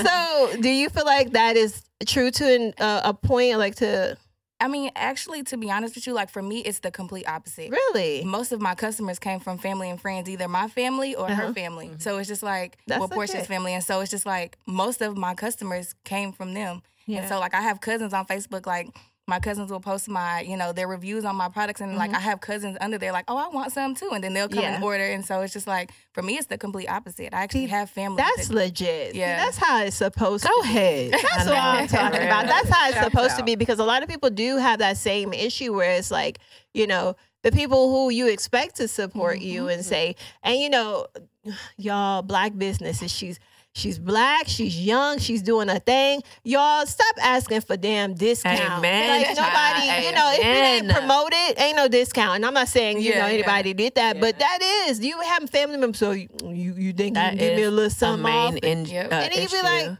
so 0.04 0.60
you 0.72 0.88
feel 0.88 1.04
like 1.06 1.32
that 1.32 1.56
is 1.56 1.82
true 2.06 2.30
to 2.30 2.44
an, 2.54 2.74
uh, 2.78 3.02
a 3.04 3.14
point 3.14 3.58
like 3.58 3.76
to 3.76 4.16
I 4.62 4.68
mean, 4.68 4.90
actually, 4.94 5.42
to 5.44 5.56
be 5.56 5.70
honest 5.70 5.94
with 5.94 6.06
you, 6.06 6.12
like 6.12 6.28
for 6.28 6.42
me, 6.42 6.58
it's 6.60 6.80
the 6.80 6.90
complete 6.90 7.26
opposite. 7.26 7.70
really 7.70 8.22
Most 8.24 8.52
of 8.52 8.60
my 8.60 8.74
customers 8.74 9.18
came 9.18 9.40
from 9.40 9.56
family 9.56 9.88
and 9.88 9.98
friends, 9.98 10.28
either 10.28 10.48
my 10.48 10.68
family 10.68 11.14
or 11.14 11.30
Uh-huh. 11.30 11.46
her 11.46 11.54
family. 11.54 11.92
So 11.98 12.18
it's 12.18 12.28
just 12.28 12.42
like, 12.42 12.76
That's 12.86 13.00
well, 13.00 13.08
Portia's 13.08 13.36
okay. 13.36 13.44
family. 13.46 13.72
And 13.72 13.82
so 13.82 14.00
it's 14.00 14.10
just 14.10 14.26
like, 14.26 14.58
most 14.66 15.00
of 15.00 15.16
my 15.16 15.34
customers 15.34 15.94
came 16.04 16.32
from 16.32 16.52
them. 16.52 16.82
And 17.08 17.26
so, 17.26 17.40
like, 17.40 17.54
I 17.54 17.62
have 17.62 17.80
cousins 17.80 18.12
on 18.12 18.24
Facebook, 18.26 18.66
like, 18.66 18.88
my 19.30 19.40
cousins 19.40 19.70
will 19.70 19.80
post 19.80 20.08
my, 20.08 20.40
you 20.40 20.56
know, 20.56 20.72
their 20.72 20.88
reviews 20.88 21.24
on 21.24 21.36
my 21.36 21.48
products. 21.48 21.80
And 21.80 21.96
like, 21.96 22.12
I 22.12 22.18
have 22.18 22.40
cousins 22.42 22.76
under 22.80 22.98
there, 22.98 23.12
like, 23.12 23.24
oh, 23.28 23.36
I 23.38 23.48
want 23.48 23.72
some 23.72 23.94
too. 23.94 24.10
And 24.12 24.22
then 24.22 24.34
they'll 24.34 24.48
come 24.48 24.58
Mm-hmm. 24.58 24.62
Yeah. 24.64 24.74
and 24.74 24.84
order. 24.84 25.04
And 25.04 25.24
so 25.24 25.40
it's 25.40 25.52
just 25.54 25.66
like, 25.66 25.92
for 26.12 26.20
me, 26.22 26.36
it's 26.36 26.48
the 26.48 26.58
complete 26.58 26.88
opposite. 26.88 27.32
I 27.32 27.42
actually 27.44 27.66
See, 27.66 27.70
have 27.70 27.88
family. 27.88 28.16
that's 28.18 28.48
that- 28.48 28.54
legit 28.54 29.12
See, 29.12 29.20
Yeah. 29.20 29.36
that's 29.44 29.56
how 29.56 29.82
it's 29.84 29.96
supposed 29.96 30.44
Go 30.44 30.50
to 30.50 30.62
be. 30.64 30.68
ahead. 30.68 31.12
That's 31.12 31.46
what 31.46 31.56
I'm 31.56 31.86
talking 31.88 32.20
about. 32.22 32.46
That's 32.46 32.68
how 32.68 32.88
it's 32.88 32.96
Shouts 32.96 33.10
supposed 33.10 33.36
to 33.38 33.44
be 33.44 33.54
because 33.54 33.78
a 33.78 33.84
lot 33.84 34.02
of 34.02 34.08
people 34.08 34.28
do 34.30 34.56
have 34.58 34.80
that 34.80 34.96
same 34.98 35.32
issue 35.32 35.72
where 35.74 35.92
it's 35.92 36.10
like, 36.10 36.40
you 36.74 36.86
know, 36.86 37.14
the 37.42 37.52
people 37.52 37.88
who 37.90 38.10
you 38.10 38.28
expect 38.28 38.76
to 38.76 38.88
support 38.88 39.38
you 39.40 39.68
and 39.68 39.82
say, 39.84 40.16
and 40.42 40.58
you 40.58 40.68
know, 40.68 41.06
y'all 41.76 42.22
black 42.22 42.56
businesses, 42.58 43.10
she's 43.10 43.38
she's 43.74 43.98
black, 43.98 44.46
she's 44.48 44.78
young, 44.78 45.18
she's 45.18 45.42
doing 45.42 45.68
a 45.68 45.78
thing. 45.80 46.22
Y'all 46.44 46.84
stop 46.86 47.16
asking 47.20 47.60
for 47.62 47.76
damn 47.76 48.14
discount. 48.14 48.60
Amen, 48.84 49.08
Like 49.22 49.28
nobody, 49.36 49.86
child. 49.88 50.04
you 50.04 50.12
know, 50.12 50.30
if 50.32 50.38
it 50.40 50.44
ain't 50.44 50.84
Amen. 50.84 50.94
promoted, 50.96 51.58
ain't 51.60 51.76
no 51.76 51.88
discount. 51.88 52.36
And 52.36 52.46
I'm 52.46 52.54
not 52.54 52.68
saying 52.68 53.00
you 53.00 53.10
Yeah, 53.10 53.18
know 53.20 53.26
yeah. 53.26 53.34
anybody 53.34 53.72
did 53.74 53.94
that, 53.94 54.20
but 54.20 54.38
that 54.38 54.58
is 54.88 55.00
you 55.04 55.20
have 55.20 55.48
family 55.50 55.76
members, 55.76 55.98
so 55.98 56.10
you 56.12 56.28
you, 56.44 56.74
you 56.74 56.92
think 56.92 57.14
That 57.14 57.32
you 57.34 57.38
can 57.38 57.46
give 57.48 57.54
me 57.56 57.62
a 57.62 57.70
little 57.70 57.86
A 57.86 57.90
something 57.90 58.22
main 58.22 58.54
off? 58.54 58.62
in, 58.62 58.86
uh, 58.86 59.14
And 59.14 59.32
he'd 59.32 59.50
be 59.50 59.62
like, 59.62 59.98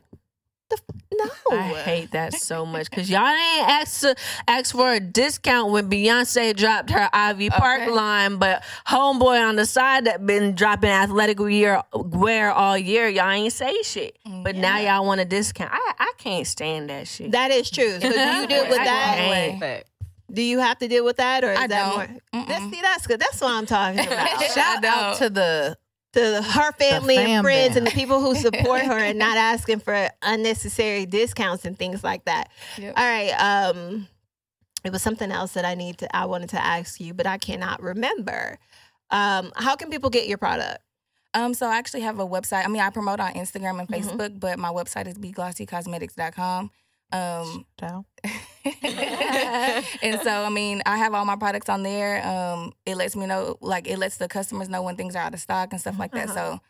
No. 1.13 1.29
I 1.57 1.63
hate 1.83 2.13
that 2.13 2.35
so 2.35 2.65
much 2.65 2.89
because 2.89 3.11
y'all 3.11 3.27
ain't 3.27 3.69
asked 3.69 4.01
to 4.03 4.15
ask 4.47 4.73
for 4.75 4.93
a 4.93 5.01
discount 5.01 5.73
when 5.73 5.91
Beyonce 5.91 6.55
dropped 6.57 6.91
her 6.91 7.09
Ivy 7.13 7.51
Park 7.51 7.83
Okay. 7.83 7.91
line, 7.91 8.37
but 8.37 8.63
homeboy 8.87 9.47
on 9.49 9.57
the 9.57 9.67
side 9.67 10.05
that 10.05 10.25
been 10.25 10.55
dropping 10.55 10.91
athletic 10.91 11.41
wear, 11.41 11.83
wear 11.93 12.53
all 12.53 12.79
year, 12.79 13.09
y'all 13.09 13.29
ain't 13.31 13.53
say 13.53 13.83
shit. 13.83 14.19
But 14.45 14.55
now 14.55 14.79
y'all 14.79 15.05
want 15.05 15.21
a 15.21 15.25
discount. 15.25 15.71
I 15.73 15.93
I 15.99 16.13
can't 16.17 16.47
stand 16.47 16.91
that 16.91 17.09
shit. 17.09 17.33
That 17.33 17.51
is 17.51 17.71
true. 17.71 17.91
So 17.91 17.99
do 18.01 18.07
you 18.09 18.47
deal 18.47 18.69
with 18.69 18.77
that? 18.79 19.85
Do 20.33 20.43
you 20.43 20.61
have 20.61 20.79
to 20.79 20.87
deal 20.87 21.05
with 21.05 21.17
that, 21.17 21.43
or 21.43 21.51
is 21.53 21.59
I 21.59 21.67
that 21.67 21.93
don't. 21.97 22.11
more? 22.33 22.47
That's, 22.47 22.65
see, 22.73 22.81
that's 22.81 23.07
good. 23.09 23.19
That's 23.19 23.41
what 23.41 23.51
I'm 23.51 23.67
talking 23.67 23.99
about. 24.07 24.43
Shout 24.45 24.85
out 24.85 25.17
to 25.17 25.29
the 25.29 25.77
to 26.13 26.43
her 26.43 26.73
family 26.73 27.17
and 27.17 27.45
friends 27.45 27.71
bam. 27.75 27.79
and 27.79 27.87
the 27.87 27.91
people 27.93 28.21
who 28.21 28.35
support 28.35 28.83
her 28.83 28.99
and 28.99 29.19
not 29.19 29.37
asking 29.37 29.81
for 29.81 30.09
unnecessary 30.23 31.07
discounts 31.07 31.65
and 31.65 31.79
things 31.79 32.03
like 32.03 32.25
that. 32.25 32.51
Yep. 32.79 32.95
All 32.97 33.05
right. 33.05 33.31
Um, 33.33 34.09
it 34.83 34.93
was 34.93 35.03
something 35.03 35.31
else 35.31 35.53
that 35.53 35.65
I 35.65 35.75
need 35.75 35.99
to 35.99 36.17
I 36.17 36.25
wanted 36.27 36.51
to 36.51 36.65
ask 36.65 37.01
you, 37.01 37.15
but 37.15 37.27
I 37.27 37.39
cannot 37.39 37.83
remember. 37.83 38.59
Um, 39.11 39.53
how 39.57 39.77
can 39.77 39.91
people 39.91 40.11
get 40.11 40.27
your 40.27 40.39
product? 40.39 40.79
Um, 41.35 41.55
so 41.55 41.67
I 41.69 41.77
actually 41.77 42.01
have 42.01 42.19
a 42.19 42.27
website. 42.27 42.65
I 42.65 42.69
mean, 42.69 42.83
I 42.83 42.91
promote 42.91 43.21
on 43.21 43.35
Instagram 43.35 43.79
and 43.79 43.89
Mhm. 43.89 44.01
Facebook, 44.03 44.41
but 44.41 44.59
my 44.59 44.71
website 44.71 45.07
is 45.07 45.15
beglossycosmetics.com. 45.19 46.71
Um. 47.13 47.67
and 50.03 50.21
so, 50.23 50.31
I 50.45 50.49
mean, 50.51 50.83
I 50.87 50.97
have 50.99 51.15
all 51.15 51.25
my 51.25 51.37
products 51.37 51.69
on 51.69 51.83
there. 51.83 52.27
Um, 52.27 52.73
it 52.87 52.97
lets 52.97 53.17
me 53.17 53.27
know, 53.27 53.57
like, 53.61 53.89
it 53.89 53.99
lets 53.99 54.17
the 54.19 54.29
customers 54.29 54.69
know 54.69 54.83
when 54.83 54.97
things 54.97 55.17
are 55.17 55.21
out 55.23 55.35
of 55.35 55.41
stock 55.41 55.73
and 55.73 55.81
stuff 55.81 55.99
like 55.99 56.13
that. 56.13 56.29
So, 56.31 56.61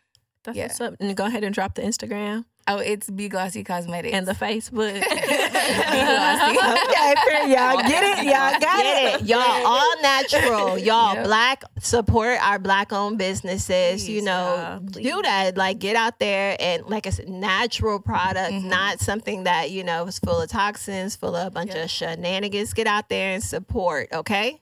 That's 0.45 0.57
Yeah. 0.57 0.65
what's 0.69 0.81
up. 0.81 0.95
And 1.01 1.15
go 1.17 1.27
ahead 1.27 1.45
and 1.45 1.55
drop 1.55 1.75
the 1.75 1.83
Instagram 1.83 2.47
oh, 2.69 2.79
it's 2.79 3.11
Be 3.11 3.29
Glossy 3.29 3.65
Cosmetics. 3.65 4.15
and 4.15 4.27
the 4.27 4.33
Facebook. 4.33 4.95
Be 4.95 5.01
okay, 5.01 7.15
fair. 7.27 7.47
y'all 7.49 7.83
get 7.83 8.19
it. 8.19 8.25
Y'all 8.25 8.61
got 8.61 8.85
it. 8.85 9.23
Y'all 9.23 9.41
all 9.67 10.03
natural. 10.03 10.79
Y'all 10.79 11.15
Yep. 11.15 11.25
black 11.25 11.65
support 11.81 12.39
our 12.43 12.59
black 12.59 12.93
owned 12.93 13.19
businesses. 13.19 14.09
you 14.09 14.23
know, 14.23 14.57
y'all, 14.57 14.81
do 14.81 15.23
that. 15.23 15.57
Like 15.57 15.79
get 15.79 15.97
out 15.97 16.19
there 16.19 16.57
and 16.61 16.85
like 16.87 17.07
I 17.07 17.11
said, 17.11 17.29
natural 17.29 18.01
product, 18.01 18.53
Mhm. 18.53 18.65
not 18.65 19.01
something 19.01 19.45
that 19.45 19.71
you 19.71 19.85
know 19.85 20.07
is 20.07 20.19
full 20.19 20.41
of 20.41 20.49
toxins, 20.51 21.17
full 21.17 21.37
of 21.37 21.47
a 21.49 21.51
bunch 21.51 21.75
Yep. 21.75 21.85
of 21.85 21.91
shenanigans. 21.91 22.73
Get 22.75 22.87
out 22.87 23.09
there 23.09 23.35
and 23.35 23.43
support. 23.43 24.09
Okay, 24.13 24.61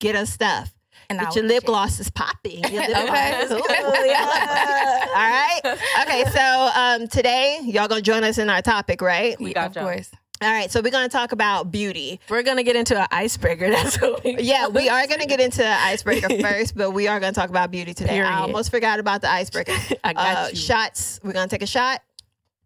get 0.00 0.16
us 0.16 0.30
stuff. 0.30 0.72
And 1.10 1.20
I 1.20 1.24
Get 1.24 1.36
your 1.36 1.44
lip 1.44 1.64
gloss 1.64 2.00
is 2.00 2.10
popping. 2.10 2.64
Your 2.72 2.82
lip 2.88 2.96
Okay. 2.96 3.44
gloss 3.44 3.44
is- 3.44 3.52
Ooh, 3.52 4.06
yeah. 4.06 5.06
All 5.08 5.14
right. 5.14 5.60
Okay. 6.02 6.24
So 6.30 6.70
um, 6.74 7.08
today 7.08 7.60
y'all 7.64 7.88
gonna 7.88 8.00
join 8.00 8.24
us 8.24 8.38
in 8.38 8.48
our 8.48 8.62
topic, 8.62 9.02
right? 9.02 9.38
We 9.40 9.50
of 9.50 9.54
got 9.54 9.74
y'all. 9.74 9.84
course. 9.84 10.10
All 10.42 10.48
right, 10.50 10.70
so 10.70 10.80
we're 10.80 10.90
gonna 10.90 11.10
talk 11.10 11.32
about 11.32 11.70
beauty. 11.70 12.18
We're 12.30 12.42
gonna 12.42 12.62
get 12.62 12.74
into 12.74 12.98
an 12.98 13.06
icebreaker. 13.10 13.68
That's 13.70 14.00
what 14.00 14.24
we. 14.24 14.38
Yeah, 14.40 14.68
we 14.68 14.88
are 14.88 15.06
gonna 15.06 15.26
get 15.26 15.38
into 15.38 15.58
the 15.58 15.68
icebreaker 15.68 16.30
first, 16.40 16.74
but 16.74 16.92
we 16.92 17.08
are 17.08 17.20
gonna 17.20 17.34
talk 17.34 17.50
about 17.50 17.70
beauty 17.70 17.92
today. 17.92 18.12
Period. 18.14 18.30
I 18.30 18.38
almost 18.40 18.70
forgot 18.70 19.00
about 19.00 19.20
the 19.20 19.30
icebreaker. 19.30 19.74
I 20.02 20.14
got 20.14 20.36
Uh, 20.38 20.48
you. 20.48 20.56
shots. 20.56 21.20
We're 21.22 21.34
gonna 21.34 21.48
take 21.48 21.60
a 21.62 21.66
shot. 21.66 22.00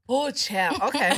Oh, 0.09 0.31
child. 0.31 0.81
Okay. 0.83 1.09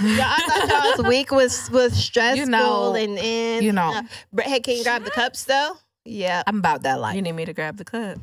Yeah, 0.00 0.32
I 0.36 0.66
thought 0.68 0.96
y'all's 0.96 1.06
week 1.06 1.30
was 1.30 1.70
was 1.70 1.92
stressful 1.94 2.46
know- 2.48 2.94
and 2.94 3.18
and 3.18 3.62
you 3.62 3.72
know. 3.72 3.92
uh, 3.94 4.02
but 4.32 4.46
hey, 4.46 4.60
can 4.60 4.76
you 4.78 4.84
grab 4.84 5.04
the 5.04 5.10
cups 5.10 5.44
though? 5.44 5.76
Yeah. 6.04 6.42
I'm 6.46 6.58
about 6.58 6.82
that 6.82 7.00
life. 7.00 7.16
You 7.16 7.22
need 7.22 7.32
me 7.32 7.44
to 7.46 7.52
grab 7.54 7.76
the 7.78 7.84
cups. 7.84 8.20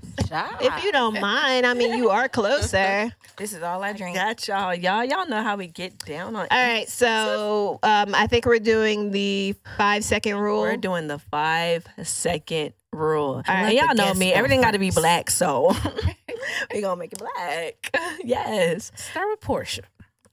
If 0.61 0.83
you 0.83 0.91
don't 0.91 1.19
mind, 1.19 1.65
I 1.65 1.73
mean, 1.73 1.97
you 1.97 2.09
are 2.09 2.29
closer. 2.29 3.11
This 3.37 3.53
is 3.53 3.63
all 3.63 3.81
I 3.83 3.93
drink. 3.93 4.15
Got 4.15 4.47
y'all. 4.47 4.75
Y'all, 4.75 5.03
y'all 5.03 5.25
know 5.25 5.41
how 5.41 5.55
we 5.55 5.65
get 5.65 5.97
down 6.05 6.35
on. 6.35 6.47
All 6.51 6.63
right, 6.63 6.87
so 6.87 7.79
um, 7.81 8.13
I 8.13 8.27
think 8.27 8.45
we're 8.45 8.59
doing 8.59 9.09
the 9.09 9.55
five 9.77 10.03
second 10.03 10.35
rule. 10.37 10.61
We're 10.61 10.77
doing 10.77 11.07
the 11.07 11.17
five 11.17 11.87
second 12.03 12.73
rule. 12.93 13.37
right, 13.47 13.69
and 13.69 13.73
y'all 13.73 13.95
know 13.95 14.13
me. 14.13 14.31
Everything 14.31 14.61
got 14.61 14.71
to 14.71 14.79
be 14.79 14.91
black, 14.91 15.31
so 15.31 15.75
we 16.73 16.81
gonna 16.81 16.97
make 16.97 17.13
it 17.13 17.19
black. 17.19 17.89
yes. 18.23 18.91
Start 18.95 19.27
with 19.31 19.41
Portia. 19.41 19.83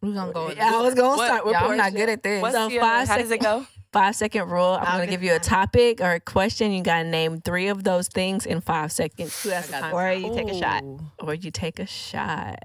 We're 0.02 0.12
gonna 0.12 0.32
go. 0.32 0.50
Yeah, 0.50 0.74
I 0.74 0.82
was 0.82 0.94
gonna 0.94 1.16
What? 1.16 1.26
start 1.28 1.46
with 1.46 1.54
Y'all, 1.54 1.70
I'm 1.70 1.78
not 1.78 1.94
good 1.94 2.10
at 2.10 2.22
this. 2.22 2.42
What's 2.42 2.54
So 2.56 2.68
the, 2.68 2.78
five 2.78 3.08
how 3.08 3.16
does 3.16 3.30
it 3.30 3.40
go? 3.40 3.66
Five 3.92 4.16
second 4.16 4.50
rule. 4.50 4.78
I'm 4.80 4.98
gonna 4.98 5.06
give 5.06 5.22
you 5.22 5.34
a 5.34 5.38
topic 5.38 6.00
or 6.00 6.12
a 6.12 6.20
question. 6.20 6.72
You 6.72 6.82
gotta 6.82 7.08
name 7.08 7.40
three 7.40 7.68
of 7.68 7.84
those 7.84 8.08
things 8.08 8.44
in 8.44 8.60
five 8.60 8.92
seconds. 8.92 9.42
Who 9.42 9.48
has 9.48 9.70
time? 9.70 9.94
or 9.94 10.12
you 10.12 10.34
take 10.34 10.50
a 10.50 10.58
shot. 10.58 10.84
Or 11.20 11.32
you 11.34 11.50
take 11.50 11.78
a 11.78 11.86
shot. 11.86 12.58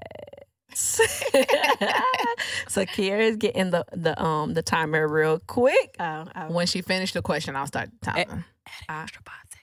so 0.74 1.04
is 2.98 3.36
getting 3.36 3.70
the 3.70 3.84
the 3.92 4.20
um 4.20 4.54
the 4.54 4.62
timer 4.62 5.06
real 5.06 5.38
quick. 5.38 5.94
Oh, 6.00 6.24
oh. 6.34 6.50
When 6.52 6.66
she 6.66 6.82
finished 6.82 7.14
the 7.14 7.22
question, 7.22 7.54
I'll 7.54 7.68
start 7.68 7.90
the 8.00 8.10
timer. 8.10 8.44
Extra 8.88 9.22
five 9.22 9.36
seconds. 9.48 9.62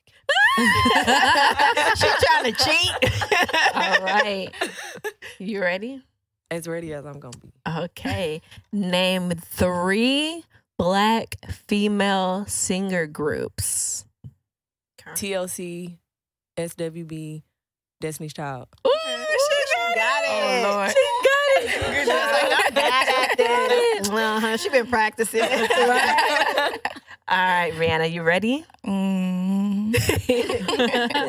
she 2.00 2.08
trying 2.25 2.53
to 2.53 2.63
cheat. 2.63 2.91
All 3.75 4.06
right, 4.06 4.50
you 5.38 5.62
ready? 5.62 6.01
As 6.50 6.68
ready 6.68 6.94
as 6.94 7.06
I'm 7.06 7.20
gonna 7.20 7.38
be. 7.38 7.51
Okay. 7.68 8.41
Name 8.72 9.32
three 9.32 10.46
black 10.81 11.35
female 11.67 12.43
singer 12.47 13.05
groups. 13.05 14.03
TLC, 15.13 15.97
SWV, 16.57 17.43
Destiny's 18.00 18.33
Child. 18.33 18.67
Ooh, 18.88 18.91
she 18.91 19.93
got 19.93 20.23
it. 20.23 20.29
Oh, 20.31 20.71
Lord. 20.73 20.89
She 20.89 20.95
got 20.95 21.38
it. 21.38 21.71
She 21.71 22.00
was 22.00 22.07
like, 22.07 22.65
I'm 22.65 22.73
bad 22.73 23.29
at 23.29 23.38
this. 23.38 24.09
Uh-huh. 24.09 24.57
She 24.57 24.69
been 24.69 24.88
practicing. 24.88 25.41
All 25.41 25.47
right, 27.38 27.71
Brianna, 27.75 28.11
you 28.11 28.23
ready? 28.23 28.65
Mm, 28.85 29.93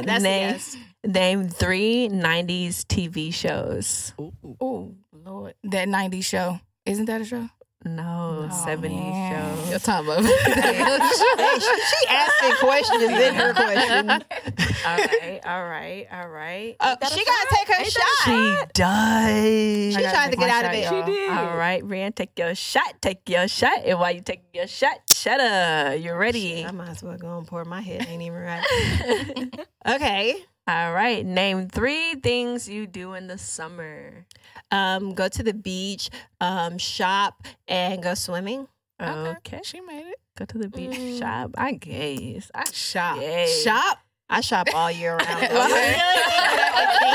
That's 0.06 0.23
name, 0.23 0.50
yes. 0.50 0.76
name 1.04 1.49
three 1.49 2.09
90s 2.09 2.85
TV 2.87 3.35
shows. 3.35 4.14
Ooh. 4.18 4.32
oh, 4.61 4.94
Lord. 5.12 5.54
That 5.64 5.88
90s 5.88 6.25
show. 6.25 6.59
Isn't 6.87 7.04
that 7.04 7.21
a 7.21 7.25
show? 7.26 7.49
No, 7.85 8.49
Oh, 8.51 8.65
70s 8.67 8.91
man. 8.91 9.57
shows. 9.57 9.71
Your 9.71 9.79
timer. 9.81 10.17
Hey, 10.23 11.59
she, 11.59 11.81
she 11.83 12.07
asking 12.09 12.57
questions 12.61 13.03
in 13.03 13.35
her 13.35 13.53
question. 13.55 14.11
all 14.11 14.97
right, 14.97 15.41
all 15.45 15.65
right, 15.65 16.07
all 16.12 16.29
right. 16.29 16.77
Uh, 16.79 16.97
she 17.09 17.25
got 17.25 17.49
to 17.49 17.57
take 17.57 17.69
her 17.77 17.85
shot. 17.85 18.05
She 18.25 18.57
does. 18.75 19.95
She 19.95 19.97
I 19.97 20.03
gotta 20.03 20.15
tried 20.17 20.31
to 20.31 20.37
get 20.37 20.49
my 20.49 20.55
out 20.55 20.65
of 20.67 20.73
it. 20.73 20.85
y'all. 20.85 21.07
She 21.07 21.12
did. 21.12 21.31
All 21.31 21.57
right, 21.57 21.83
Rian, 21.83 22.15
take 22.15 22.39
your 22.39 22.55
shot. 22.55 22.95
Take 23.01 23.29
your 23.29 23.49
shot. 23.49 23.79
And 23.85 23.99
while 23.99 24.12
you 24.15 24.21
take 24.21 24.43
your 24.55 24.67
shot, 24.67 25.01
shut 25.11 25.41
up. 25.41 25.99
You 26.01 26.15
ready? 26.15 26.65
I 26.65 26.71
might 26.71 26.91
as 26.91 27.03
well 27.03 27.17
go 27.19 27.39
and 27.39 27.47
pour 27.47 27.65
my 27.65 27.81
head. 27.81 28.07
Ain't 28.09 28.23
even 28.23 28.39
right. 28.41 29.67
Okay. 29.89 30.37
All 30.69 30.93
right. 30.93 31.27
Name 31.27 31.67
three 31.69 32.15
things 32.15 32.69
you 32.69 32.87
do 32.87 33.15
in 33.15 33.27
the 33.27 33.37
summer. 33.39 34.25
Um, 34.73 35.14
go 35.14 35.29
to 35.29 35.43
the 35.43 35.55
beach, 35.55 36.11
um, 36.41 36.79
shop, 36.79 37.47
and 37.69 38.02
go 38.02 38.14
swimming. 38.14 38.67
Okay. 39.00 39.61
She 39.64 39.81
made 39.81 40.07
it. 40.07 40.17
Go 40.38 40.45
to 40.47 40.59
the 40.59 40.69
beach 40.69 40.91
Mm. 40.99 41.19
shop. 41.19 41.50
I 41.59 41.73
guess. 41.73 42.50
I 42.55 42.64
Shop. 42.73 43.19
Shop. 43.65 43.99
I 44.30 44.41
shop 44.41 44.69
all 44.75 44.91
year 44.91 45.11
round. 45.17 45.43
Okay. 45.45 45.49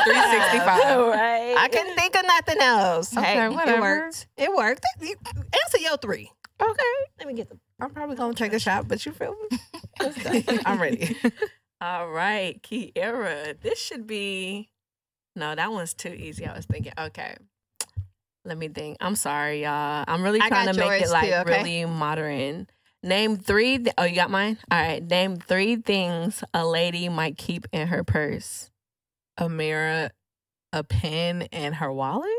365. 0.04 0.67
All 0.86 1.10
right. 1.10 1.56
I 1.58 1.67
couldn't 1.72 1.96
think 1.96 2.15
of 2.15 2.24
nothing 2.26 2.62
else. 2.62 3.17
Okay, 3.17 3.26
hey, 3.34 3.50
whatever. 3.50 3.78
It 3.78 3.82
worked. 3.82 4.28
It 4.38 4.56
worked. 4.56 4.86
Answer 5.63 5.78
your 5.80 5.98
three. 5.98 6.32
Okay. 6.62 6.84
Let 7.20 7.28
me 7.28 7.34
get 7.34 7.50
them. 7.50 7.60
I'm 7.80 7.89
probably 7.89 8.15
gonna 8.15 8.34
take 8.34 8.54
a 8.54 8.60
shot, 8.60 8.88
but 8.88 9.06
you 9.06 9.12
feel 9.12 9.36
me? 9.50 9.58
I'm 10.65 10.80
ready. 10.82 11.15
All 11.82 12.10
right, 12.10 12.62
Kiera. 12.63 13.60
This 13.62 13.80
should 13.80 14.08
be. 14.08 14.70
No, 15.38 15.54
that 15.54 15.71
one's 15.71 15.93
too 15.93 16.10
easy. 16.10 16.45
I 16.47 16.56
was 16.56 16.65
thinking. 16.65 16.93
Okay. 16.97 17.36
Let 18.43 18.58
me 18.58 18.69
think. 18.69 18.97
I'm 19.00 19.15
sorry, 19.15 19.63
y'all. 19.63 20.04
I'm 20.08 20.23
really 20.23 20.39
trying 20.39 20.73
to 20.73 20.80
make 20.80 21.02
it 21.02 21.10
like 21.10 21.30
too, 21.30 21.36
okay? 21.36 21.63
really 21.63 21.86
modern. 21.86 22.67
Name 23.04 23.38
three. 23.38 23.78
Th- 23.78 23.93
oh, 23.97 24.06
you 24.06 24.15
got 24.15 24.32
mine. 24.32 24.58
All 24.71 24.82
right. 24.82 25.04
Name 25.04 25.38
three 25.38 25.76
things 25.76 26.43
a 26.54 26.65
lady 26.65 27.08
might 27.08 27.38
keep 27.38 27.67
in 27.71 27.88
her 27.89 28.04
purse. 28.04 28.71
A 29.38 29.47
mirror, 29.47 30.10
a 30.73 30.84
pen, 30.84 31.43
and 31.52 31.76
her 31.76 31.93
wallet. 31.93 32.32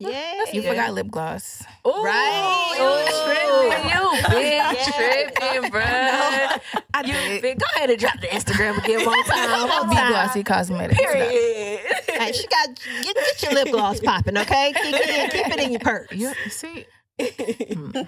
Yeah. 0.00 0.44
You 0.52 0.62
forgot 0.62 0.92
lip 0.94 1.08
gloss. 1.10 1.64
Ooh, 1.86 1.90
Right. 2.02 2.74
You 2.78 2.84
Ooh. 2.84 3.24
tripping, 3.24 3.90
you 3.90 4.30
big 4.30 4.62
Yeah. 4.78 4.90
tripping, 4.92 5.70
bro. 5.70 5.80
I 5.82 7.02
You 7.04 7.12
did. 7.12 7.42
big. 7.42 7.58
Go 7.58 7.66
ahead 7.76 7.90
and 7.90 7.98
drop 7.98 8.20
the 8.20 8.28
Instagram 8.28 8.78
again 8.78 9.04
one 9.04 9.24
time. 9.24 9.68
One 9.68 9.88
Be 9.90 9.96
time. 9.96 10.12
glossy 10.12 10.44
cosmetics. 10.44 10.98
Period. 11.00 11.80
Hey, 12.08 12.32
she 12.32 12.46
got 12.46 12.68
get, 13.02 13.16
get 13.16 13.42
your 13.42 13.52
lip 13.54 13.70
gloss 13.70 14.00
popping, 14.00 14.38
okay? 14.38 14.72
Keep 14.82 14.94
it, 14.94 15.10
in, 15.10 15.30
keep 15.30 15.48
it 15.52 15.60
in 15.60 15.70
your 15.72 15.80
purse. 15.80 16.08
You 16.12 16.32
see? 16.48 16.86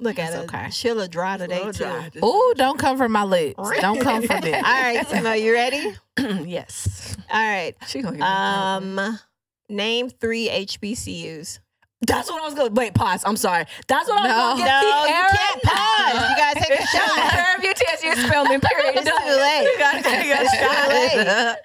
Look 0.00 0.18
at 0.18 0.32
it. 0.34 0.36
okay. 0.44 0.70
She'll 0.70 1.00
a 1.00 1.08
dry 1.08 1.36
today 1.36 1.60
Slow 1.62 1.72
too. 1.72 1.84
dry. 1.84 2.10
Oh, 2.22 2.54
don't 2.56 2.78
come 2.78 2.96
for 2.96 3.08
my 3.08 3.22
lips. 3.24 3.60
Don't 3.80 4.00
come 4.00 4.22
for 4.22 4.32
All 4.34 4.40
them. 4.40 4.62
right, 4.62 5.00
Timo, 5.06 5.40
you 5.40 5.52
ready? 5.52 5.94
yes. 6.48 7.16
All 7.32 7.40
right. 7.40 7.74
She 7.88 8.02
gonna 8.02 8.18
get 8.18 8.24
Um, 8.26 9.18
name 9.74 10.08
three 10.10 10.48
HBCUs. 10.48 11.58
That's 12.06 12.30
what 12.30 12.42
I 12.42 12.44
was 12.44 12.54
going 12.54 12.68
to 12.68 12.74
wait. 12.74 12.92
Pause. 12.94 13.22
I'm 13.24 13.36
sorry. 13.36 13.64
That's 13.88 14.08
what 14.10 14.20
I 14.20 14.28
No. 14.28 14.34
was 14.34 14.58
going 14.58 14.58
to 14.58 14.74
No, 14.74 14.80
get. 15.06 15.08
you 15.08 15.38
can't 15.38 15.62
pause. 15.62 16.28
You 16.30 16.36
gotta 16.36 16.60
take 16.60 16.80
a 16.80 16.86
shot. 16.86 17.30
Curve 17.32 17.64
your 17.64 17.72
test. 17.74 18.04
You 18.04 18.16
spell 18.16 18.44
me. 18.44 18.58
Period. 18.58 18.94
It's 18.96 19.08
too 19.08 19.24
late. 19.24 19.62
You 19.72 19.78
gotta 19.78 20.02
take 20.02 20.26
a 20.26 20.42
It's 20.42 20.52
too 20.52 20.58
shot. 20.58 20.88
late. 20.90 21.56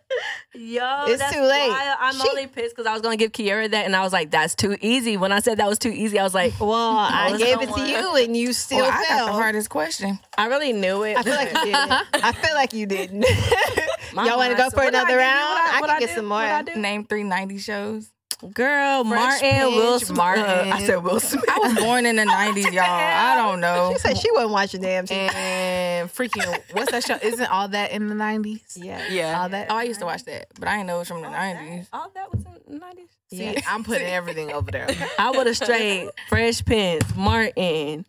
Yo, 0.72 1.06
It's 1.08 1.19
that's 1.22 1.34
too 1.36 1.41
late. 1.41 1.67
why 1.69 1.95
I'm 2.00 2.13
She- 2.15 2.30
only 2.30 2.48
pissed 2.48 2.74
because 2.76 2.88
I 2.88 2.93
was 2.93 3.02
gonna 3.02 3.17
give 3.17 3.34
Kiera 3.34 3.69
that, 3.69 3.86
and 3.86 3.95
I 3.95 4.02
was 4.02 4.12
like, 4.13 4.32
"That's 4.32 4.56
too 4.56 4.78
easy." 4.82 5.15
When 5.17 5.32
I 5.32 5.39
said 5.41 5.58
that 5.58 5.67
was 5.67 5.78
too 5.78 5.89
easy, 5.91 6.17
I 6.17 6.24
was 6.24 6.34
like, 6.34 6.54
Well, 6.60 6.72
I 6.74 7.30
it's 7.34 7.43
gave 7.43 7.58
it 7.62 7.67
to 7.67 7.72
someone. 7.74 7.89
you 7.89 8.15
and 8.15 8.36
you 8.38 8.54
still 8.54 8.80
Well, 8.80 8.91
I 8.91 9.06
got 9.10 9.26
the 9.28 9.32
hardest 9.34 9.69
question. 9.69 10.19
I 10.38 10.45
really 10.48 10.72
knew 10.74 11.04
it. 11.04 11.17
I 11.17 11.24
feel 11.24 11.36
like 11.36 11.54
you 11.54 11.65
didn't. 11.65 11.91
I 12.24 12.32
feel 12.32 12.56
like 12.56 12.74
you 12.74 12.86
didn't. 12.86 13.26
My 14.23 14.27
Y'all 14.27 14.38
want 14.38 14.51
to 14.51 14.58
go 14.58 14.65
So 14.65 14.71
for 14.71 14.84
what 14.84 14.95
I 14.95 14.99
another 15.01 15.17
round? 15.17 15.39
What 15.49 15.63
I- 15.63 15.77
I 15.77 15.79
what 15.82 15.88
can 15.89 15.95
I 15.95 15.99
get 15.99 16.10
do? 16.10 16.15
some 16.15 16.29
What 16.29 16.45
I 16.45 16.62
more. 16.63 16.75
Name 16.75 17.05
three 17.05 17.23
90s 17.23 17.62
shows. 17.62 18.12
Girl, 18.53 19.03
Fresh 19.03 19.41
Martin, 19.41 19.65
Will 19.75 19.88
Prince, 19.97 20.05
Smith. 20.08 20.17
Martin. 20.17 20.43
Uh, 20.45 20.71
I 20.73 20.86
said 20.86 21.03
Will 21.03 21.19
Smith. 21.19 21.43
I 21.49 21.60
was 21.60 21.73
born 21.75 22.05
in 22.05 22.15
the 22.15 22.23
90s, 22.25 22.71
y'all. 22.71 22.86
I 22.86 23.36
don't 23.36 23.60
know. 23.60 23.91
She 23.93 23.99
said 23.99 24.17
she 24.17 24.32
wasn't 24.32 24.51
watching 24.51 24.82
damn 24.82 25.05
TV. 25.05 25.34
And 25.34 26.10
freaking, 26.10 26.58
what's 26.71 26.91
that 26.91 27.03
show? 27.03 27.17
Isn't 27.21 27.47
all 27.47 27.67
that 27.67 27.91
in 27.91 28.08
the 28.08 28.15
90s? 28.15 28.62
Yeah. 28.77 29.05
Yeah. 29.10 29.41
All 29.41 29.49
that? 29.49 29.67
Oh, 29.69 29.75
I 29.75 29.84
used 29.84 29.99
to 29.99 30.05
watch 30.05 30.23
that, 30.23 30.47
but 30.58 30.69
I 30.69 30.75
didn't 30.77 30.88
know 30.88 30.95
it 30.95 30.99
was 30.99 31.08
from 31.10 31.21
the 31.21 31.27
90s. 31.27 31.88
All 31.91 32.10
that 32.15 32.32
was 32.34 32.45
in 32.67 32.79
the 32.79 32.86
90s. 32.86 33.08
See, 33.29 33.58
I'm 33.67 33.84
putting 33.84 34.08
everything 34.08 34.51
over 34.53 34.71
there. 34.71 34.88
I 35.19 35.32
would 35.32 35.45
have 35.45 35.58
straight 35.58 36.10
Fresh 36.29 36.63
Prince, 36.65 37.03
Martin, 37.17 37.53
A 37.58 38.03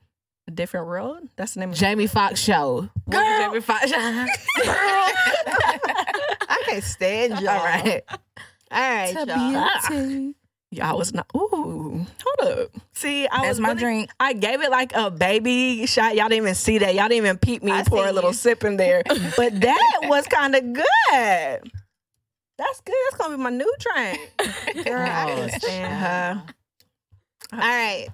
Different 0.51 0.87
Road. 0.89 1.29
That's 1.37 1.55
the 1.55 1.61
name 1.61 1.71
of 1.71 1.77
Jamie 1.77 2.07
Foxx 2.07 2.41
show. 2.41 2.89
What 3.07 3.11
Girl. 3.17 3.49
Jamie 3.51 3.61
Foxx 3.61 3.91
show? 3.91 3.97
I 6.49 6.63
can't 6.67 6.85
stand 6.85 7.41
y'all. 7.41 7.49
all 7.51 7.65
right. 7.65 8.03
All 8.71 8.81
right, 8.81 9.15
y'all. 9.15 10.33
Yeah, 10.73 10.89
I 10.89 10.95
was 10.95 11.13
not. 11.13 11.27
Ooh, 11.37 12.07
hold 12.25 12.49
up. 12.59 12.71
See, 12.93 13.27
I 13.27 13.39
That's 13.39 13.49
was 13.49 13.61
my 13.61 13.69
really- 13.71 13.81
drink. 13.81 14.11
I 14.21 14.35
gave 14.35 14.63
it 14.63 14.71
like 14.71 14.93
a 14.95 15.11
baby 15.11 15.85
shot. 15.87 16.15
Y'all 16.15 16.29
didn't 16.29 16.45
even 16.45 16.55
see 16.55 16.79
that. 16.79 16.95
Y'all 16.95 17.09
didn't 17.09 17.25
even 17.25 17.39
peep 17.39 17.65
me 17.65 17.73
I 17.73 17.83
pour 17.83 18.05
see 18.05 18.11
a 18.11 18.13
little 18.13 18.31
you. 18.31 18.35
sip 18.37 18.63
in 18.63 18.77
there. 18.77 19.03
But 19.37 19.61
that 19.63 19.99
was 20.05 20.27
kind 20.29 20.55
of 20.55 20.63
good. 20.73 21.71
That's 22.57 22.81
good. 22.83 22.95
That's 23.11 23.17
gonna 23.19 23.37
be 23.37 23.43
my 23.43 23.51
new 23.51 23.75
train. 23.81 24.19
Girl, 24.85 25.03
I 25.09 25.25
oh, 25.25 25.35
can't 25.49 25.63
stand 25.63 25.93
her. 25.93 26.43
All 27.53 27.59
right. 27.59 28.09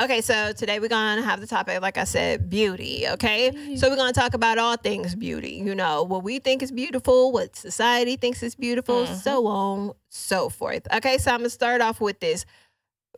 Okay, 0.00 0.20
so 0.20 0.52
today 0.52 0.80
we're 0.80 0.88
gonna 0.88 1.22
have 1.22 1.40
the 1.40 1.46
topic, 1.46 1.80
like 1.80 1.96
I 1.98 2.04
said, 2.04 2.50
beauty. 2.50 3.04
Okay, 3.06 3.76
so 3.76 3.88
we're 3.88 3.96
gonna 3.96 4.12
talk 4.12 4.34
about 4.34 4.58
all 4.58 4.76
things 4.76 5.14
beauty. 5.14 5.62
You 5.64 5.74
know, 5.74 6.02
what 6.02 6.24
we 6.24 6.38
think 6.40 6.62
is 6.62 6.72
beautiful, 6.72 7.30
what 7.30 7.54
society 7.54 8.16
thinks 8.16 8.42
is 8.42 8.54
beautiful, 8.56 9.06
so 9.06 9.46
on, 9.46 9.92
so 10.08 10.48
forth. 10.48 10.88
Okay, 10.92 11.18
so 11.18 11.30
I'm 11.30 11.38
gonna 11.40 11.50
start 11.50 11.80
off 11.80 12.00
with 12.00 12.18
this. 12.20 12.44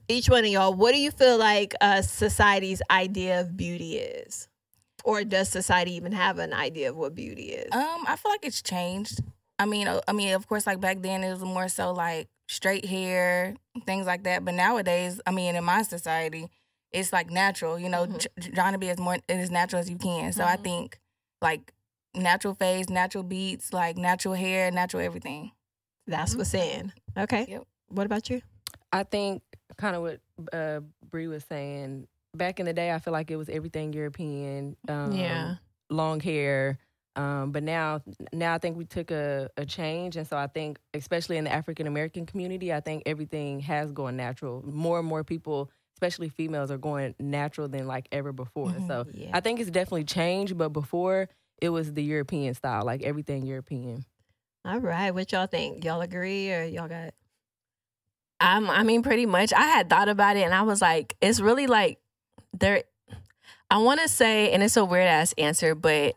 each 0.08 0.28
one 0.28 0.44
of 0.44 0.50
y'all, 0.50 0.74
what 0.74 0.92
do 0.92 0.98
you 0.98 1.10
feel 1.10 1.38
like 1.38 1.74
uh, 1.80 2.02
society's 2.02 2.82
idea 2.90 3.40
of 3.40 3.56
beauty 3.56 3.96
is? 3.96 4.48
Or 5.04 5.24
does 5.24 5.48
society 5.48 5.94
even 5.94 6.12
have 6.12 6.38
an 6.38 6.52
idea 6.52 6.90
of 6.90 6.96
what 6.96 7.14
beauty 7.14 7.50
is? 7.52 7.72
Um, 7.72 8.04
I 8.06 8.16
feel 8.16 8.30
like 8.30 8.44
it's 8.44 8.60
changed. 8.62 9.20
I 9.58 9.64
mean, 9.66 9.88
uh, 9.88 10.00
I 10.06 10.12
mean, 10.12 10.34
of 10.34 10.46
course, 10.48 10.66
like 10.66 10.80
back 10.80 11.00
then 11.02 11.22
it 11.24 11.30
was 11.30 11.40
more 11.42 11.68
so 11.68 11.92
like 11.92 12.28
straight 12.52 12.84
hair, 12.84 13.54
things 13.86 14.06
like 14.06 14.24
that. 14.24 14.44
But 14.44 14.54
nowadays, 14.54 15.20
I 15.26 15.30
mean, 15.30 15.56
in 15.56 15.64
my 15.64 15.82
society, 15.82 16.48
it's 16.92 17.12
like 17.12 17.30
natural. 17.30 17.78
You 17.78 17.88
know, 17.88 18.06
Mhm. 18.06 18.26
j- 18.38 18.50
trying 18.50 18.72
to 18.72 18.78
be 18.78 18.90
as 18.90 18.98
more 18.98 19.16
as 19.28 19.50
natural 19.50 19.80
as 19.80 19.88
you 19.90 19.96
can. 19.96 20.32
So 20.32 20.44
I 20.44 20.56
Mhm. 20.56 20.62
think 20.64 21.00
like 21.40 21.72
natural 22.14 22.54
face, 22.54 22.88
natural 22.88 23.24
beats, 23.24 23.72
like 23.72 23.96
natural 23.96 24.34
hair, 24.34 24.70
natural 24.70 25.02
everything. 25.02 25.52
That's 26.06 26.36
what's 26.36 26.52
in. 26.54 26.92
Okay. 27.16 27.46
Yep. 27.48 27.66
What 27.88 28.06
about 28.06 28.28
you? 28.28 28.42
I 28.92 29.04
think 29.04 29.42
kind 29.78 29.96
of 29.96 30.02
what 30.02 30.20
uh, 30.52 30.80
Bree 31.10 31.28
was 31.28 31.44
saying. 31.44 32.06
Back 32.34 32.60
in 32.60 32.66
the 32.66 32.72
day, 32.72 32.92
I 32.92 32.98
feel 32.98 33.12
like 33.12 33.30
it 33.30 33.36
was 33.36 33.48
everything 33.48 33.92
European. 33.92 34.76
Um, 34.88 35.12
Yeah. 35.12 35.56
long 35.90 36.20
hair. 36.20 36.78
Um, 37.14 37.52
but 37.52 37.62
now, 37.62 38.00
now 38.32 38.54
I 38.54 38.58
think 38.58 38.76
we 38.76 38.84
took 38.86 39.10
a, 39.10 39.50
a 39.56 39.66
change, 39.66 40.16
and 40.16 40.26
so 40.26 40.36
I 40.36 40.46
think, 40.46 40.78
especially 40.94 41.36
in 41.36 41.44
the 41.44 41.52
African 41.52 41.86
American 41.86 42.24
community, 42.24 42.72
I 42.72 42.80
think 42.80 43.02
everything 43.04 43.60
has 43.60 43.92
gone 43.92 44.16
natural. 44.16 44.62
More 44.66 44.98
and 44.98 45.06
more 45.06 45.22
people, 45.22 45.70
especially 45.96 46.30
females, 46.30 46.70
are 46.70 46.78
going 46.78 47.14
natural 47.20 47.68
than 47.68 47.86
like 47.86 48.08
ever 48.12 48.32
before. 48.32 48.70
Mhm. 48.70 48.86
So 48.86 49.06
Yeah. 49.12 49.30
I 49.34 49.40
think 49.40 49.60
it's 49.60 49.70
definitely 49.70 50.04
changed. 50.04 50.56
But 50.56 50.70
before, 50.70 51.28
it 51.60 51.68
was 51.68 51.92
the 51.92 52.02
European 52.02 52.54
style, 52.54 52.84
like 52.84 53.02
everything 53.02 53.44
European. 53.44 54.04
All 54.64 54.78
right. 54.78 55.10
What 55.10 55.32
y'all 55.32 55.46
think? 55.46 55.84
Y'all 55.84 56.00
agree 56.00 56.52
or 56.52 56.64
y'all 56.64 56.88
got 56.88 57.14
I'm, 58.40 58.68
I 58.68 58.82
mean, 58.82 59.02
pretty 59.02 59.26
much. 59.26 59.52
I 59.52 59.66
had 59.68 59.88
thought 59.88 60.08
about 60.08 60.36
it 60.36 60.42
and 60.42 60.52
I 60.54 60.62
was 60.62 60.82
like, 60.82 61.14
it's 61.20 61.40
really 61.40 61.68
like 61.68 61.98
there. 62.52 62.82
I 63.70 63.78
want 63.78 64.00
to 64.00 64.08
say, 64.08 64.50
and 64.52 64.62
it's 64.62 64.76
a 64.76 64.84
weird 64.84 65.06
ass 65.06 65.32
answer, 65.38 65.74
but 65.74 66.16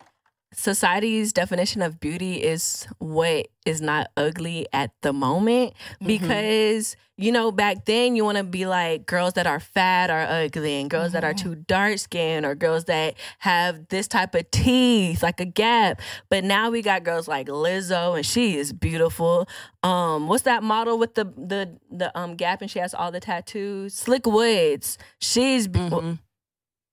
society's 0.56 1.34
definition 1.34 1.82
of 1.82 2.00
beauty 2.00 2.36
is 2.42 2.88
what 3.00 3.48
is 3.66 3.82
not 3.82 4.08
ugly 4.16 4.68
at 4.72 4.92
the 5.02 5.12
moment 5.12 5.74
because 6.06 6.96
you 7.18 7.32
know 7.32 7.52
back 7.52 7.86
then 7.86 8.16
you 8.16 8.24
want 8.24 8.38
to 8.38 8.44
be 8.44 8.66
like 8.66 9.06
girls 9.06 9.34
that 9.34 9.48
are 9.48 9.60
fat 9.60 10.10
are 10.10 10.22
ugly 10.44 10.76
and 10.80 10.90
girls 10.90 11.14
that 11.14 11.24
are 11.24 11.34
Mhm. 11.34 11.42
too 11.42 11.56
dark 11.56 11.98
skinned 11.98 12.46
or 12.46 12.54
girls 12.56 12.86
that 12.86 13.16
have 13.40 13.88
this 13.90 14.08
type 14.08 14.36
of 14.36 14.50
teeth 14.52 15.24
like 15.24 15.40
a 15.40 15.46
gap. 15.46 16.02
But 16.30 16.44
now 16.44 16.70
we 16.70 16.82
got 16.82 17.04
girls 17.04 17.28
like 17.28 17.48
Lizzo 17.48 18.16
and 18.16 18.26
she 18.26 18.58
is 18.58 18.72
beautiful. 18.74 19.48
Um 19.84 20.28
what's 20.28 20.44
that 20.44 20.62
model 20.64 20.98
with 20.98 21.16
the 21.16 21.26
the 21.38 21.78
the 21.90 22.18
um 22.18 22.36
gap 22.36 22.62
and 22.62 22.70
she 22.70 22.80
has 22.80 22.94
all 22.94 23.12
the 23.12 23.20
tattoos? 23.20 23.94
Slick 23.96 24.26
woods. 24.28 24.98
She's 25.20 25.68
Mhm. 25.68 26.20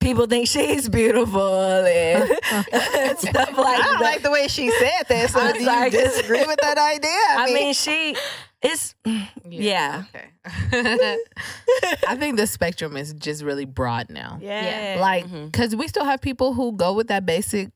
People 0.03 0.27
think 0.27 0.47
she's 0.49 0.89
beautiful 0.89 1.85
and 1.87 2.29
stuff 2.49 2.67
like 2.67 3.19
that. 3.19 3.59
I 3.59 3.83
don't 3.83 3.93
that 3.95 4.01
like 4.01 4.23
the 4.23 4.31
way 4.31 4.49
she 4.49 4.71
said 4.71 5.05
that. 5.09 5.31
So 5.31 5.41
I'm 5.41 5.53
do 5.55 5.61
you 5.61 5.65
sorry. 5.65 5.91
disagree 5.91 6.45
with 6.45 6.59
that 6.61 6.79
idea? 6.79 7.11
I 7.39 7.47
mean, 7.53 7.73
she 7.75 8.17
it's 8.61 8.95
yeah. 9.49 10.05
Okay. 10.15 11.17
I 12.07 12.17
think 12.17 12.37
the 12.37 12.47
spectrum 12.47 12.97
is 12.97 13.13
just 13.15 13.43
really 13.43 13.65
broad 13.65 14.11
now. 14.11 14.39
yeah. 14.41 14.95
yeah. 14.97 15.01
Like, 15.01 15.27
Mhm. 15.27 15.53
cause 15.53 15.75
we 15.75 15.89
still 15.89 16.05
have 16.05 16.21
people 16.21 16.53
who 16.55 16.73
go 16.73 16.93
with 16.93 17.09
that 17.09 17.25
basic. 17.27 17.71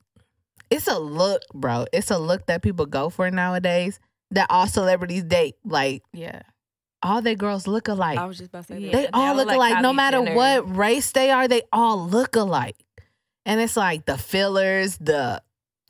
It's 0.71 0.89
a 0.89 0.99
look, 0.99 1.43
bro. 1.55 1.87
It's 1.93 2.11
a 2.11 2.19
look 2.19 2.47
that 2.47 2.63
people 2.63 2.87
go 2.87 3.09
for 3.11 3.31
nowadays. 3.31 3.99
That 4.33 4.49
all 4.51 4.67
celebrities 4.67 5.23
date. 5.25 5.55
Like 5.65 6.03
Yeah. 6.13 6.43
All 7.03 7.21
their 7.23 7.35
girls 7.35 7.67
look 7.67 7.89
alike. 7.89 8.19
I 8.19 8.25
was 8.27 8.39
just 8.39 8.51
about 8.51 8.67
to 8.67 8.75
say 8.75 8.79
Yeah. 8.81 8.93
that. 8.93 8.97
they 8.97 9.03
they 9.05 9.09
all 9.13 9.29
all 9.29 9.35
look 9.37 9.47
like 9.49 9.57
alike. 9.57 9.83
No 9.83 9.93
matter 9.93 10.19
Jenner. 10.19 10.35
what 10.35 10.77
race 10.77 11.13
they 11.13 11.31
are, 11.31 11.47
they 11.49 11.63
all 11.73 12.07
look 12.09 12.37
alike. 12.37 12.77
And 13.45 13.61
it's 13.61 13.77
like 13.77 14.07
the 14.07 14.19
fillers, 14.19 14.97
the 14.99 15.43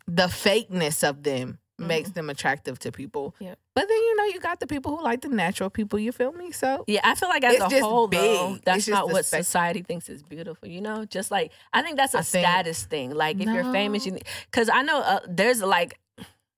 the 0.07 0.25
fakeness 0.29 1.09
of 1.09 1.23
them 1.23 1.59
makes 1.79 2.11
them 2.11 2.31
attractive 2.31 2.79
to 2.79 2.91
people. 2.91 3.35
Yep. 3.39 3.59
But 3.75 3.87
then 3.89 3.97
you 3.99 4.17
know 4.17 4.25
you 4.25 4.41
got 4.41 4.61
the 4.61 4.67
people 4.67 4.97
who 4.97 5.03
like 5.05 5.21
the 5.21 5.29
natural 5.29 5.69
people. 5.69 5.99
You 5.99 6.11
feel 6.13 6.33
me? 6.33 6.51
So 6.53 6.85
Yeah, 6.87 7.01
I 7.05 7.15
feel 7.15 7.29
like 7.29 7.45
as 7.45 7.57
a 7.57 7.69
just 7.69 7.83
whole, 7.83 8.09
though, 8.09 8.59
that's 8.65 8.87
just 8.87 8.89
not 8.89 9.11
what 9.11 9.27
spec- 9.27 9.45
society 9.45 9.83
thinks 9.83 10.09
is 10.09 10.23
beautiful. 10.23 10.69
You 10.69 10.81
know, 10.81 11.05
just 11.05 11.31
like 11.31 11.53
I 11.75 11.83
think 11.83 11.97
that's 11.99 12.15
a 12.15 12.19
I 12.19 12.23
think- 12.23 12.47
status 12.47 12.85
thing. 12.85 13.11
Like 13.15 13.39
if 13.41 13.47
you're 13.47 13.71
famous, 13.73 14.07
No. 14.07 14.15
you 14.15 14.21
because 14.51 14.69
I 14.69 14.83
know 14.83 15.01
uh, 15.01 15.21
there's 15.29 15.61
like. 15.63 15.99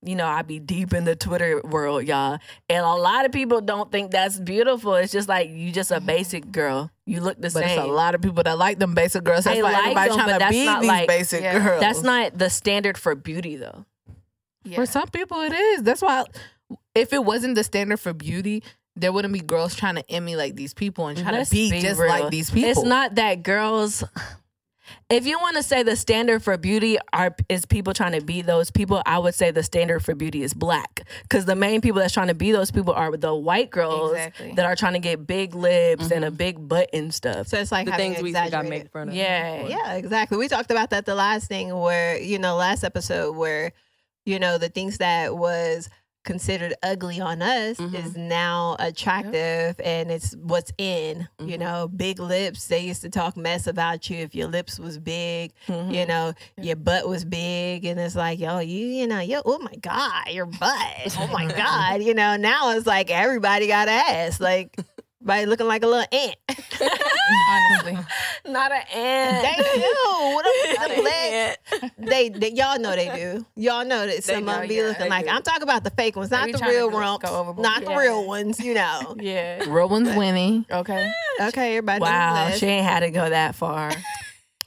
You 0.01 0.15
know, 0.15 0.25
I 0.27 0.43
be 0.43 0.59
deep 0.59 0.93
in 0.93 1.03
the 1.03 1.15
Twitter 1.15 1.61
world, 1.61 2.05
y'all. 2.05 2.39
And 2.69 2.85
a 2.85 2.93
lot 2.93 3.25
of 3.25 3.33
people 3.33 3.59
don't 3.59 3.91
think 3.91 4.11
that's 4.11 4.39
beautiful. 4.39 4.95
It's 4.95 5.11
just 5.11 5.27
like 5.27 5.49
you 5.49 5.73
just 5.73 5.91
a 5.91 5.95
mm-hmm. 5.95 6.05
basic 6.05 6.51
girl. 6.51 6.89
You 7.05 7.19
look 7.19 7.35
the 7.35 7.49
but 7.49 7.63
same. 7.63 7.79
it's 7.79 7.81
a 7.81 7.85
lot 7.85 8.15
of 8.15 8.21
people 8.21 8.41
that 8.43 8.57
like 8.57 8.79
them 8.79 8.93
basic 8.93 9.25
girls. 9.25 9.43
That's 9.43 9.57
They 9.57 9.63
why 9.63 9.73
like 9.73 9.81
everybody 9.81 10.09
them, 10.09 10.17
trying 10.19 10.39
to 10.39 10.49
be 10.49 10.59
these 10.59 10.87
like- 10.87 11.07
basic 11.07 11.41
Yeah. 11.41 11.59
girls. 11.59 11.81
That's 11.81 12.01
not 12.01 12.37
the 12.37 12.49
standard 12.49 12.97
for 12.97 13.13
beauty, 13.13 13.57
though. 13.57 13.85
Yeah. 14.63 14.75
For 14.75 14.85
some 14.85 15.07
people, 15.09 15.41
it 15.41 15.53
is. 15.53 15.83
That's 15.83 16.01
why, 16.01 16.23
if 16.95 17.11
it 17.11 17.25
wasn't 17.25 17.55
the 17.55 17.63
standard 17.63 17.99
for 17.99 18.13
beauty, 18.13 18.63
there 18.95 19.11
wouldn't 19.11 19.33
be 19.33 19.39
girls 19.39 19.75
trying 19.75 19.95
to 19.95 20.11
emulate 20.11 20.55
these 20.55 20.73
people 20.73 21.07
and 21.07 21.17
trying 21.17 21.33
Let's 21.33 21.49
to 21.49 21.55
be, 21.55 21.71
be 21.71 21.81
just 21.81 21.99
real. 21.99 22.09
like 22.09 22.29
these 22.29 22.51
people. 22.51 22.69
It's 22.69 22.83
not 22.83 23.15
that 23.15 23.43
girls. 23.43 24.03
If 25.09 25.25
you 25.25 25.39
want 25.39 25.57
to 25.57 25.63
say 25.63 25.83
the 25.83 25.95
standard 25.95 26.43
for 26.43 26.57
beauty 26.57 26.97
are 27.13 27.35
is 27.47 27.65
people 27.65 27.93
trying 27.93 28.11
to 28.13 28.21
be 28.21 28.41
those 28.41 28.69
people, 28.69 29.01
I 29.05 29.17
would 29.17 29.33
say 29.33 29.51
the 29.51 29.63
standard 29.63 30.03
for 30.03 30.13
beauty 30.15 30.43
is 30.43 30.53
black. 30.53 31.07
Because 31.23 31.45
the 31.45 31.55
main 31.55 31.81
people 31.81 31.99
that's 31.99 32.13
trying 32.13 32.27
to 32.27 32.35
be 32.35 32.51
those 32.51 32.71
people 32.71 32.93
are 32.93 33.15
the 33.15 33.33
white 33.33 33.69
girls 33.71 34.11
Exactly. 34.11 34.53
that 34.53 34.65
are 34.65 34.75
trying 34.75 34.93
to 34.93 34.99
get 34.99 35.25
big 35.25 35.55
lips 35.55 36.11
and 36.11 36.23
a 36.23 36.27
mm-hmm. 36.27 36.35
big 36.37 36.67
butt 36.67 36.89
and 36.93 37.13
stuff. 37.13 37.47
so 37.47 37.57
it's 37.57 37.71
like 37.71 37.85
the 37.87 37.93
things 37.93 38.21
we 38.21 38.31
got 38.31 38.47
exaggerated. 38.47 38.83
made 38.85 38.91
fun 38.91 39.09
of. 39.09 39.15
Yeah. 39.15 39.67
Yeah, 39.67 39.93
exactly. 39.93 40.37
We 40.37 40.47
talked 40.47 40.71
about 40.71 40.91
that 40.91 41.05
the 41.05 41.15
last 41.15 41.47
thing 41.47 41.75
where, 41.75 42.19
you 42.19 42.39
know, 42.39 42.55
last 42.55 42.83
episode 42.83 43.35
where, 43.35 43.71
you 44.25 44.39
know, 44.39 44.57
the 44.57 44.69
things 44.69 44.99
that 44.99 45.35
was 45.35 45.89
considered 46.29 46.75
ugly 46.83 47.19
on 47.19 47.41
us 47.41 47.77
Mhm. 47.77 47.95
is 48.05 48.15
now 48.15 48.75
attractive 48.77 49.79
and 49.83 50.11
it's 50.11 50.35
what's 50.35 50.71
in. 50.77 51.27
You 51.39 51.55
Mhm. 51.57 51.59
know, 51.59 51.87
big 51.87 52.19
lips. 52.19 52.67
They 52.67 52.81
used 52.81 53.01
to 53.01 53.09
talk 53.09 53.35
mess 53.35 53.65
about 53.65 54.09
you 54.11 54.17
if 54.17 54.35
your 54.35 54.47
lips 54.47 54.77
was 54.77 54.99
big, 54.99 55.53
Mhm. 55.67 55.91
you 55.91 56.05
know, 56.05 56.33
your 56.61 56.75
butt 56.75 57.07
was 57.09 57.25
big 57.25 57.83
and 57.83 57.99
it's 57.99 58.15
like, 58.15 58.39
yo, 58.39 58.59
you, 58.59 58.85
you 58.99 59.07
know, 59.07 59.19
yo, 59.21 59.41
oh 59.43 59.57
my 59.57 59.73
God, 59.81 60.27
your 60.29 60.45
butt. 60.45 61.17
Oh 61.19 61.27
my 61.33 61.45
God. 61.63 62.03
You 62.03 62.13
know, 62.13 62.35
now 62.37 62.69
it's 62.77 62.85
like 62.85 63.09
everybody 63.09 63.65
got 63.67 63.87
ass. 63.87 64.39
Like 64.39 64.77
by 65.21 65.43
looking 65.43 65.67
like 65.67 65.83
a 65.83 65.87
little 65.87 66.05
ant. 66.11 66.35
Honestly. 67.51 67.97
Not 68.47 68.71
an 68.71 68.81
ant. 68.93 69.43
They 69.57 69.63
do. 69.79 69.93
What 70.33 70.45
up, 70.45 70.79
Not 70.79 70.89
them 70.89 70.99
an 70.99 71.03
legs? 71.05 71.57
they, 71.97 72.29
they 72.29 72.51
y'all 72.51 72.79
know 72.79 72.95
they 72.95 73.13
do. 73.15 73.45
Y'all 73.55 73.85
know 73.85 74.07
that 74.07 74.23
some 74.23 74.47
of 74.47 74.59
them 74.59 74.67
be 74.67 74.75
yeah, 74.75 74.83
looking 74.83 75.09
like. 75.09 75.25
do. 75.25 75.31
I'm 75.31 75.43
talking 75.43 75.63
about 75.63 75.83
the 75.83 75.89
fake 75.91 76.15
ones, 76.15 76.31
not 76.31 76.45
be 76.45 76.53
the 76.53 76.65
real 76.65 76.89
go- 76.89 76.99
rump, 76.99 77.23
go 77.23 77.35
overboard. 77.35 77.63
not 77.63 77.83
the 77.83 77.95
real 77.95 78.25
ones. 78.25 78.59
You 78.59 78.73
know. 78.73 79.15
Yeah. 79.29 79.65
Real 79.69 79.89
one's 79.89 80.15
winning. 80.15 80.65
Okay. 80.71 81.11
Okay, 81.41 81.77
everybody. 81.77 82.01
Wow, 82.01 82.51
she 82.51 82.65
ain't 82.67 82.85
had 82.85 83.01
to 83.01 83.11
go 83.11 83.29
that 83.29 83.53
far. 83.53 83.91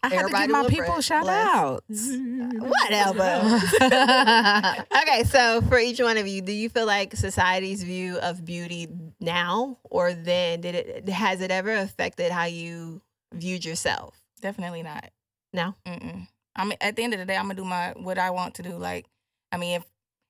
I 0.05 0.09
had 0.09 0.15
to 0.15 0.19
Everybody 0.37 0.47
give 0.49 0.53
my 0.53 0.69
people 0.69 0.85
bless- 0.95 1.05
shout 1.05 1.23
bless. 1.23 1.55
outs. 1.55 2.11
Whatever. 2.83 3.61
okay, 5.03 5.25
so 5.25 5.61
for 5.69 5.79
each 5.79 6.01
one 6.01 6.17
of 6.17 6.27
you, 6.27 6.43
do 6.43 6.53
you 6.53 6.69
feel 6.69 6.87
like 6.87 7.15
society's 7.15 7.83
view 7.85 8.19
of 8.19 8.45
beauty 8.45 8.89
now, 9.21 9.79
or 9.85 10.13
then 10.13 10.61
did 10.61 10.75
it 10.75 11.09
has 11.09 11.41
it 11.41 11.51
ever 11.51 11.73
affected 11.75 12.33
how 12.33 12.45
you 12.45 13.01
viewed 13.33 13.65
yourself? 13.65 14.21
Definitely 14.41 14.83
not. 14.83 15.11
No. 15.53 15.75
Mm-mm. 15.87 16.27
I 16.57 16.65
mean, 16.65 16.79
at 16.81 16.97
the 16.97 17.05
end 17.05 17.15
of 17.15 17.21
the 17.21 17.27
day, 17.27 17.37
I'm 17.37 17.45
gonna 17.45 17.55
do 17.55 17.65
my 17.65 17.93
what 17.97 18.19
I 18.19 18.31
want 18.31 18.55
to 18.55 18.63
do. 18.63 18.77
Like, 18.77 19.07
I 19.53 19.57
mean, 19.57 19.77
if 19.77 19.85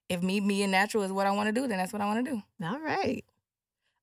if 0.08 0.22
me 0.22 0.40
being 0.40 0.70
natural 0.70 1.02
is 1.04 1.12
what 1.12 1.26
I 1.26 1.30
want 1.30 1.48
to 1.48 1.52
do, 1.58 1.66
then 1.66 1.78
that's 1.78 1.92
what 1.94 2.02
I 2.02 2.06
want 2.06 2.26
to 2.26 2.30
do. 2.32 2.42
All 2.62 2.78
right. 2.78 3.24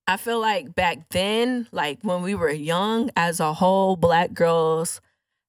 I 0.08 0.18
feel 0.18 0.40
like 0.40 0.74
back 0.74 1.10
then, 1.10 1.68
like 1.72 2.00
when 2.02 2.24
we 2.24 2.34
were 2.34 2.50
young, 2.50 3.12
as 3.16 3.40
a 3.40 3.54
whole, 3.54 3.96
black 3.96 4.34
girls 4.34 5.00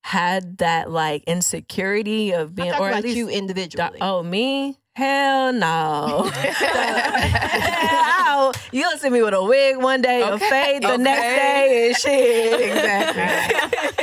had 0.02 0.58
that 0.58 0.90
like 0.90 1.22
insecurity 1.24 2.32
of 2.32 2.48
I'm 2.50 2.54
being, 2.54 2.70
talking 2.70 2.84
or 2.84 2.88
at 2.88 2.92
about 2.92 3.04
least, 3.04 3.16
you 3.16 3.28
individually. 3.28 3.98
oh 4.00 4.22
me, 4.22 4.78
hell 4.94 5.52
no. 5.52 6.30
Ow. 7.22 8.52
You'll 8.72 8.96
see 8.98 9.10
me 9.10 9.22
with 9.22 9.34
a 9.34 9.42
wig 9.44 9.76
one 9.76 10.00
day, 10.02 10.22
a 10.22 10.32
Okay. 10.34 10.48
fade 10.48 10.82
the 10.82 10.96
next 10.96 11.20
day, 11.22 11.88
and 11.88 11.96
shit. 11.96 12.60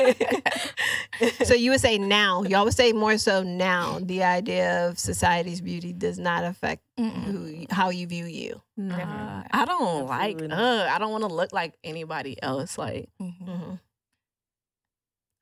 Exactly. 0.03 1.45
so 1.45 1.53
you 1.53 1.71
would 1.71 1.79
say 1.81 1.97
now, 1.97 2.43
y'all 2.43 2.63
would 2.65 2.73
say 2.75 2.93
more 2.93 3.17
so 3.17 3.41
now, 3.43 3.99
the 4.01 4.23
idea 4.23 4.87
of 4.87 4.99
society's 4.99 5.61
beauty 5.61 5.93
does 5.93 6.19
not 6.19 6.43
affect 6.43 6.83
Mm-mm. 6.99 7.23
who 7.23 7.65
how 7.71 7.89
you 7.89 8.05
view 8.07 8.25
you. 8.25 8.61
Nah, 8.75 8.97
not. 8.97 9.47
I 9.51 9.65
don't 9.65 10.05
like. 10.07 10.35
Absolutely 10.35 10.47
not. 10.49 10.59
Uh, 10.59 10.89
I 10.93 10.99
don't 10.99 11.11
want 11.11 11.23
to 11.23 11.33
look 11.33 11.51
like 11.53 11.73
anybody 11.83 12.41
else. 12.43 12.77
Like 12.77 13.09
Mhm. 13.21 13.79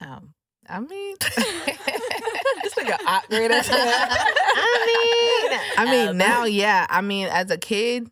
Um, 0.01 0.33
I 0.67 0.79
mean, 0.79 1.15
this 1.21 2.73
nigga 2.75 2.97
awkward 3.05 3.51
as 3.51 3.67
hell. 3.67 3.77
I 3.79 5.73
I 5.77 5.85
mean, 5.85 6.09
Um, 6.09 6.17
now, 6.17 6.45
yeah. 6.45 6.85
I 6.89 7.01
mean, 7.01 7.27
as 7.27 7.51
a 7.51 7.57
kid, 7.57 8.09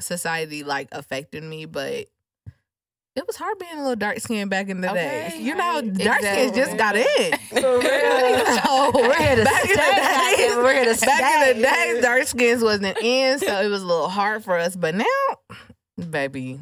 society 0.00 0.64
like 0.64 0.88
affected 0.92 1.42
me, 1.44 1.66
but 1.66 2.06
it 3.14 3.26
was 3.26 3.36
hard 3.36 3.58
being 3.58 3.74
a 3.74 3.80
little 3.80 3.94
dark 3.96 4.18
skinned 4.20 4.48
back 4.50 4.68
in 4.68 4.80
the 4.80 4.90
Okay, 4.90 5.28
days. 5.32 5.40
You 5.40 5.54
know, 5.54 5.74
right, 5.82 5.94
dark 5.94 6.20
skins 6.20 6.52
just 6.56 6.76
got 6.76 6.96
in. 6.96 7.32
So, 7.52 8.90
We're 8.94 9.14
here 9.18 9.36
to 9.36 9.44
back 9.44 9.64
in 9.64 9.76
the 9.76 9.82
stay. 9.82 10.36
days- 10.36 10.56
We're 10.56 10.72
here 10.84 10.94
to 10.94 11.00
Back 11.06 11.48
in 11.56 11.62
the 11.62 11.68
stay. 11.68 11.92
days, 11.94 12.02
dark 12.02 12.26
skins 12.26 12.62
wasn't 12.62 12.98
in, 13.02 13.38
so 13.38 13.60
it 13.60 13.68
was 13.68 13.82
a 13.82 13.86
little 13.86 14.08
hard 14.08 14.42
for 14.44 14.58
us. 14.58 14.74
But 14.74 14.94
now, 14.94 15.06
baby, 16.10 16.60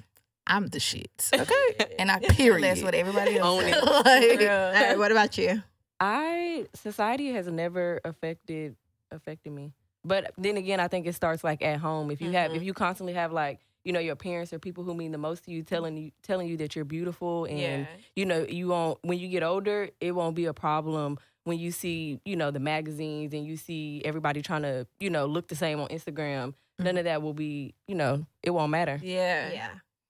I'm 0.51 0.67
the 0.67 0.81
shit. 0.81 1.31
Okay. 1.41 1.95
And 1.99 2.11
I 2.11 2.19
Period. 2.31 2.65
That's 2.65 2.83
what 2.83 2.95
everybody 2.95 3.39
else 3.39 3.63
Own 3.63 3.73
says. 3.73 3.83
it. 3.83 3.85
Like, 3.85 4.51
All 4.51 4.73
right, 4.73 4.99
what 4.99 5.13
about 5.13 5.39
you? 5.39 5.63
I 5.99 6.67
society 6.75 7.33
has 7.33 7.47
never 7.47 8.01
affected 8.05 8.77
affected 9.11 9.53
me. 9.53 9.73
But 10.05 10.33
then 10.37 10.57
again, 10.57 10.81
I 10.81 10.89
think 10.89 11.07
it 11.07 11.15
starts 11.15 11.45
like 11.45 11.63
at 11.63 11.79
home. 11.79 12.11
If 12.11 12.21
you 12.21 12.33
have 12.33 12.49
mm-hmm. 12.49 12.57
if 12.57 12.63
you 12.63 12.75
constantly 12.75 13.15
have 13.15 13.33
like 13.33 13.61
you 13.85 13.93
know 13.93 14.01
your 14.01 14.17
parents 14.17 14.53
or 14.53 14.59
people 14.59 14.85
who 14.85 14.95
mean 14.95 15.13
the 15.13 15.19
most 15.19 15.45
to 15.45 15.51
you 15.51 15.63
telling 15.63 15.97
you 15.97 16.11
telling 16.23 16.49
you 16.49 16.57
that 16.59 16.75
you're 16.75 16.85
beautiful 16.85 17.45
and 17.45 17.59
Yeah. 17.59 17.87
you 18.17 18.27
know 18.27 18.47
you 18.49 18.69
won't 18.69 18.99
when 19.03 19.19
you 19.19 19.29
get 19.29 19.43
older 19.43 19.89
it 20.01 20.13
won't 20.13 20.37
be 20.37 20.47
a 20.47 20.55
problem 20.55 21.19
when 21.45 21.59
you 21.59 21.71
see 21.71 22.21
you 22.25 22.37
know 22.37 22.51
the 22.51 22.61
magazines 22.61 23.33
and 23.33 23.47
you 23.47 23.57
see 23.57 24.03
everybody 24.05 24.43
trying 24.43 24.63
to 24.63 24.87
you 24.99 25.11
know 25.11 25.27
look 25.27 25.49
the 25.49 25.57
same 25.57 25.81
on 25.81 25.89
Instagram. 25.89 26.55
None 26.79 26.89
mm-hmm. 26.89 26.99
of 26.99 27.05
that 27.05 27.23
will 27.23 27.35
be 27.35 27.75
you 27.87 27.95
know 27.95 28.27
it 28.43 28.51
won't 28.51 28.71
matter. 28.71 28.99
Yeah. 29.03 29.53
Yeah. 29.53 29.71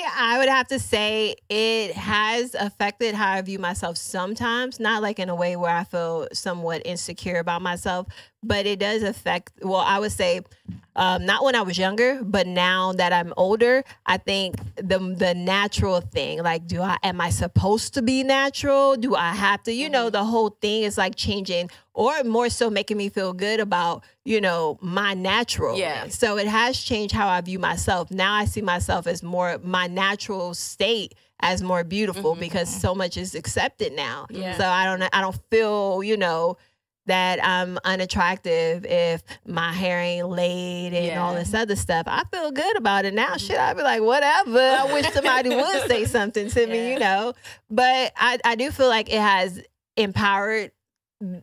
I 0.00 0.38
would 0.38 0.48
have 0.48 0.68
to 0.68 0.78
say 0.78 1.36
it 1.48 1.92
has 1.94 2.54
affected 2.54 3.14
how 3.14 3.32
I 3.32 3.42
view 3.42 3.58
myself 3.58 3.96
sometimes, 3.96 4.80
not 4.80 5.02
like 5.02 5.18
in 5.18 5.28
a 5.28 5.34
way 5.34 5.56
where 5.56 5.74
I 5.74 5.84
feel 5.84 6.28
somewhat 6.32 6.82
insecure 6.84 7.38
about 7.38 7.62
myself, 7.62 8.06
but 8.42 8.66
it 8.66 8.78
does 8.78 9.02
affect, 9.02 9.52
well, 9.62 9.76
I 9.76 9.98
would 9.98 10.12
say, 10.12 10.40
um, 10.94 11.24
not 11.24 11.42
when 11.42 11.54
I 11.54 11.62
was 11.62 11.78
younger, 11.78 12.22
but 12.22 12.46
now 12.46 12.92
that 12.92 13.12
I'm 13.12 13.32
older, 13.36 13.82
I 14.04 14.18
think 14.18 14.56
the 14.76 14.98
the 14.98 15.32
natural 15.34 16.02
thing, 16.02 16.42
like, 16.42 16.66
do 16.66 16.82
I 16.82 16.98
am 17.02 17.20
I 17.20 17.30
supposed 17.30 17.94
to 17.94 18.02
be 18.02 18.22
natural? 18.22 18.96
Do 18.96 19.14
I 19.14 19.32
have 19.32 19.62
to? 19.62 19.72
You 19.72 19.88
know, 19.88 20.10
the 20.10 20.24
whole 20.24 20.50
thing 20.60 20.82
is 20.82 20.98
like 20.98 21.14
changing, 21.14 21.70
or 21.94 22.22
more 22.24 22.50
so 22.50 22.68
making 22.68 22.98
me 22.98 23.08
feel 23.08 23.32
good 23.32 23.58
about, 23.58 24.04
you 24.24 24.38
know, 24.38 24.78
my 24.82 25.14
natural. 25.14 25.78
Yeah. 25.78 26.08
So 26.08 26.36
it 26.36 26.46
has 26.46 26.78
changed 26.78 27.14
how 27.14 27.28
I 27.28 27.40
view 27.40 27.58
myself. 27.58 28.10
Now 28.10 28.34
I 28.34 28.44
see 28.44 28.60
myself 28.60 29.06
as 29.06 29.22
more 29.22 29.58
my 29.62 29.81
natural 29.86 30.54
state 30.54 31.14
as 31.40 31.62
more 31.62 31.84
beautiful 31.84 32.32
mm-hmm, 32.32 32.40
because 32.40 32.70
mm-hmm. 32.70 32.80
so 32.80 32.94
much 32.94 33.16
is 33.16 33.34
accepted 33.34 33.92
now. 33.92 34.26
Yeah. 34.30 34.56
So 34.56 34.64
I 34.64 34.84
don't 34.84 35.02
I 35.12 35.20
don't 35.20 35.38
feel, 35.50 36.02
you 36.02 36.16
know, 36.16 36.56
that 37.06 37.44
I'm 37.44 37.78
unattractive 37.84 38.84
if 38.84 39.22
my 39.44 39.72
hair 39.72 39.98
ain't 39.98 40.28
laid 40.28 40.94
and 40.94 41.18
all 41.18 41.34
this 41.34 41.52
other 41.52 41.74
stuff. 41.74 42.04
I 42.06 42.22
feel 42.32 42.52
good 42.52 42.76
about 42.76 43.04
it 43.04 43.14
now. 43.14 43.36
Shit, 43.36 43.56
mm-hmm. 43.56 43.70
I'd 43.70 43.76
be 43.76 43.82
like, 43.82 44.02
whatever. 44.02 44.58
I 44.58 44.92
wish 44.92 45.06
somebody 45.12 45.48
would 45.50 45.88
say 45.88 46.04
something 46.04 46.48
to 46.48 46.66
me, 46.66 46.92
you 46.92 46.98
know. 46.98 47.34
But 47.70 48.12
I, 48.16 48.38
I 48.44 48.54
do 48.54 48.70
feel 48.70 48.88
like 48.88 49.08
it 49.08 49.20
has 49.20 49.60
empowered 49.96 50.70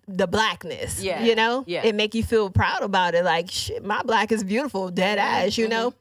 the 0.08 0.28
blackness. 0.28 1.02
Yeah. 1.02 1.24
You 1.24 1.36
know? 1.36 1.64
Yeah. 1.68 1.84
It 1.84 1.96
make 1.96 2.16
you 2.16 2.24
feel 2.24 2.50
proud 2.50 2.82
about 2.82 3.16
it. 3.16 3.24
Like 3.24 3.52
shit, 3.52 3.84
my 3.84 4.02
black 4.04 4.32
is 4.32 4.44
beautiful, 4.44 4.92
dead 4.92 5.18
ass, 5.18 5.58
you 5.58 5.68
know? 5.68 5.94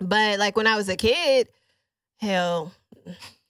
But 0.00 0.38
like 0.38 0.56
when 0.56 0.66
I 0.66 0.76
was 0.76 0.88
a 0.88 0.96
kid, 0.96 1.48
hell, 2.18 2.72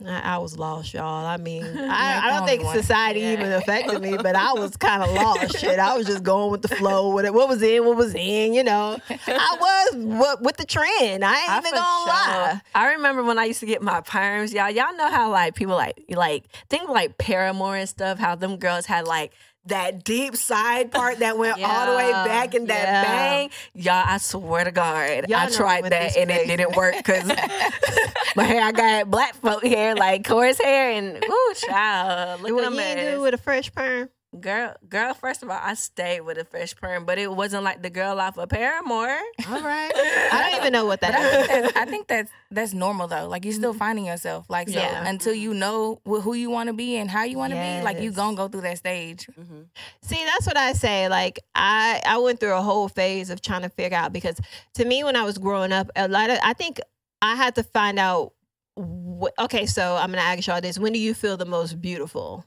I, 0.05 0.35
I 0.35 0.39
was 0.39 0.59
lost, 0.59 0.93
y'all. 0.93 1.25
I 1.25 1.39
mean, 1.39 1.65
I, 1.79 2.21
I 2.25 2.31
don't 2.31 2.47
think 2.47 2.63
society 2.75 3.21
even 3.21 3.51
affected 3.53 4.03
me, 4.03 4.17
but 4.19 4.37
I 4.37 4.53
was 4.53 4.77
kind 4.77 5.03
of 5.03 5.11
lost. 5.15 5.59
Shit, 5.59 5.79
I 5.79 5.97
was 5.97 6.07
just 6.07 6.23
going 6.23 6.51
with 6.51 6.63
the 6.63 6.69
flow. 6.69 7.15
With 7.15 7.25
it, 7.25 7.33
what 7.33 7.49
was 7.49 7.63
in, 7.63 7.85
what 7.87 7.97
was 7.97 8.15
in. 8.15 8.53
You 8.53 8.65
know, 8.65 8.99
I 9.09 9.57
was 9.95 9.97
what 9.97 10.43
with 10.43 10.57
the 10.59 10.67
trend. 10.67 11.25
I 11.25 11.41
ain't 11.41 11.51
I 11.51 11.59
even 11.59 11.73
gonna 11.73 12.05
sure- 12.05 12.07
lie. 12.07 12.61
I 12.75 12.93
remember 12.93 13.23
when 13.25 13.39
I 13.39 13.45
used 13.47 13.61
to 13.61 13.67
get 13.67 13.81
my 13.81 14.03
perms, 14.03 14.53
y'all. 14.53 14.71
Y'all 14.71 14.95
know 14.97 15.11
how 15.11 15.31
like 15.31 15.55
people 15.55 15.75
like 15.77 16.05
like 16.11 16.45
think 16.69 16.89
like 16.91 17.17
Paramore 17.17 17.77
and 17.77 17.89
stuff. 17.89 18.19
How 18.19 18.35
them 18.35 18.57
girls 18.59 18.85
had 18.85 19.07
like 19.07 19.33
that 19.67 20.05
deep 20.05 20.37
side 20.37 20.91
part 20.91 21.19
that 21.19 21.39
went 21.39 21.63
all 21.63 21.91
the 21.91 21.97
way 21.97 22.11
back 22.11 22.55
in 22.55 22.67
that 22.67 22.85
yeah. 22.85 23.03
bang. 23.03 23.51
Y'all, 23.75 24.05
I 24.07 24.19
swear 24.19 24.65
to 24.65 24.73
God, 24.73 25.29
Y'all 25.29 25.39
I 25.39 25.51
tried 25.51 25.85
that 25.85 26.17
and 26.17 26.31
it 26.31 26.47
didn't 26.47 26.77
work 26.77 26.97
because 26.97 27.27
my 28.37 28.45
hair. 28.45 28.63
I 28.63 28.73
got 28.73 29.11
black 29.11 29.35
folk 29.37 29.65
hair, 29.65 29.95
like 29.95 30.27
Corey's 30.27 30.61
hair, 30.61 30.91
and 30.91 31.23
ooh, 31.25 31.55
child, 31.55 32.43
look 32.43 32.53
What, 32.53 32.79
at 32.79 32.99
you 32.99 33.11
do 33.13 33.21
with 33.21 33.35
a 33.35 33.39
fresh 33.39 33.73
perm. 33.73 34.09
Girl, 34.39 34.75
girl. 34.89 35.15
First 35.15 35.43
of 35.43 35.49
all, 35.51 35.59
I 35.63 35.75
stayed 35.75 36.21
with 36.21 36.37
a 36.37 36.45
fresh 36.45 36.75
perm, 36.77 37.07
but 37.07 37.17
it 37.17 37.33
wasn't 37.33 37.63
like 37.65 37.81
the 37.81 37.89
girl 37.89 38.21
off 38.21 38.37
of 38.37 38.49
Paramore. 38.51 39.19
All 39.49 39.61
right, 39.63 39.91
I 39.95 40.49
don't 40.51 40.61
even 40.61 40.73
know 40.75 40.85
what 40.85 41.01
But 41.01 41.15
I 41.15 41.23
that 41.23 41.47
think, 41.47 41.49
that's, 41.65 41.77
I 41.77 41.85
think 41.87 42.09
that's 42.09 42.31
that's 42.51 42.75
normal 42.75 43.07
though. 43.07 43.29
Like 43.29 43.45
you're 43.45 43.55
still 43.55 43.71
mm-hmm. 43.71 43.79
finding 43.79 44.05
yourself. 44.07 44.45
Like 44.51 44.69
so 44.69 44.79
Yeah. 44.79 45.09
until 45.09 45.33
you 45.33 45.51
mm-hmm. 45.51 45.59
know 45.61 46.01
wh- 46.07 46.21
who 46.21 46.35
you 46.35 46.51
want 46.51 46.67
to 46.67 46.75
be 46.75 46.97
and 46.97 47.09
how 47.11 47.23
you 47.23 47.39
want 47.39 47.53
to 47.55 47.59
be, 47.59 47.83
like 47.83 47.99
you 47.99 48.11
Yes. 48.11 48.17
gonna 48.17 48.37
go 48.37 48.49
through 48.49 48.63
that 48.63 48.77
stage. 48.79 49.27
Mm-hmm. 49.39 49.61
See, 50.03 50.23
that's 50.27 50.47
what 50.47 50.57
I 50.59 50.73
say. 50.75 51.09
Like 51.09 51.39
I, 51.55 52.03
I 52.05 52.19
went 52.19 52.39
through 52.41 52.55
a 52.55 52.63
whole 52.63 52.89
phase 52.89 53.31
of 53.31 53.41
trying 53.41 53.63
to 53.63 53.71
figure 53.71 53.97
out 53.97 54.13
because 54.13 54.39
to 54.75 54.85
me, 54.85 55.03
when 55.03 55.17
I 55.17 55.23
was 55.23 55.39
growing 55.39 55.73
up, 55.73 55.91
a 55.97 56.09
lot 56.09 56.29
of 56.31 56.39
I 56.43 56.53
think 56.53 56.81
I 57.23 57.37
had 57.37 57.55
to 57.55 57.63
find 57.63 57.99
out. 57.99 58.33
Wh- 58.79 59.33
okay, 59.39 59.65
so 59.65 59.97
I'm 59.97 60.11
gonna 60.11 60.21
ask 60.23 60.47
y'all 60.47 60.61
this: 60.61 60.79
When 60.79 60.93
do 60.93 60.99
you 60.99 61.15
feel 61.15 61.39
the 61.39 61.47
most 61.47 61.81
beautiful? 61.81 62.45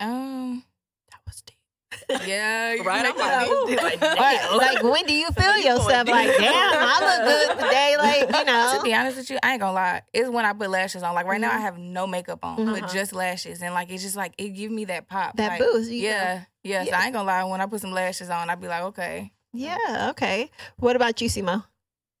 Um. 0.00 0.62
That 1.10 1.20
was 1.26 1.42
deep. 1.42 1.56
Yeah. 2.26 2.74
Right, 2.84 3.06
I'm 3.06 3.16
like, 3.16 4.00
like, 4.00 4.00
Like, 4.18 4.52
like, 4.52 4.82
when 4.82 5.06
do 5.06 5.14
you 5.14 5.28
feel 5.30 5.56
yourself 5.56 6.08
like, 6.08 6.28
damn, 6.36 6.52
I 6.52 6.98
look 7.00 7.56
good 7.56 7.64
today? 7.64 7.96
Like, 7.98 8.20
you 8.38 8.44
know. 8.52 8.74
To 8.76 8.82
be 8.82 8.94
honest 8.94 9.16
with 9.16 9.30
you, 9.30 9.38
I 9.42 9.52
ain't 9.52 9.60
gonna 9.60 9.72
lie. 9.72 10.02
It's 10.12 10.28
when 10.28 10.44
I 10.44 10.52
put 10.52 10.68
lashes 10.70 11.02
on. 11.02 11.14
Like 11.14 11.26
right 11.26 11.40
now, 11.40 11.50
I 11.52 11.56
Mhm. 11.58 11.60
have 11.62 11.78
no 11.78 12.06
makeup 12.06 12.44
on, 12.44 12.58
Mhm. 12.58 12.80
but 12.80 12.92
just 12.92 13.12
lashes, 13.14 13.62
and 13.62 13.72
like 13.74 13.90
it's 13.90 14.02
just 14.02 14.16
like 14.16 14.34
it 14.38 14.50
give 14.50 14.70
me 14.70 14.84
that 14.86 15.08
pop, 15.08 15.36
that 15.36 15.48
like, 15.48 15.60
boost. 15.60 15.90
you 15.90 16.02
know? 16.10 16.16
Yeah, 16.16 16.40
yeah. 16.62 16.84
So 16.84 16.90
Yeah. 16.90 17.00
I 17.00 17.04
ain't 17.04 17.12
gonna 17.14 17.26
lie. 17.26 17.44
When 17.44 17.60
I 17.60 17.66
put 17.66 17.80
some 17.80 17.92
lashes 17.92 18.28
on, 18.30 18.50
I'd 18.50 18.60
be 18.60 18.68
like, 18.68 18.82
okay. 18.82 19.32
yeah. 19.54 20.08
Okay. 20.10 20.50
What 20.76 20.96
about 20.96 21.20
you, 21.20 21.28
Simo? 21.28 21.64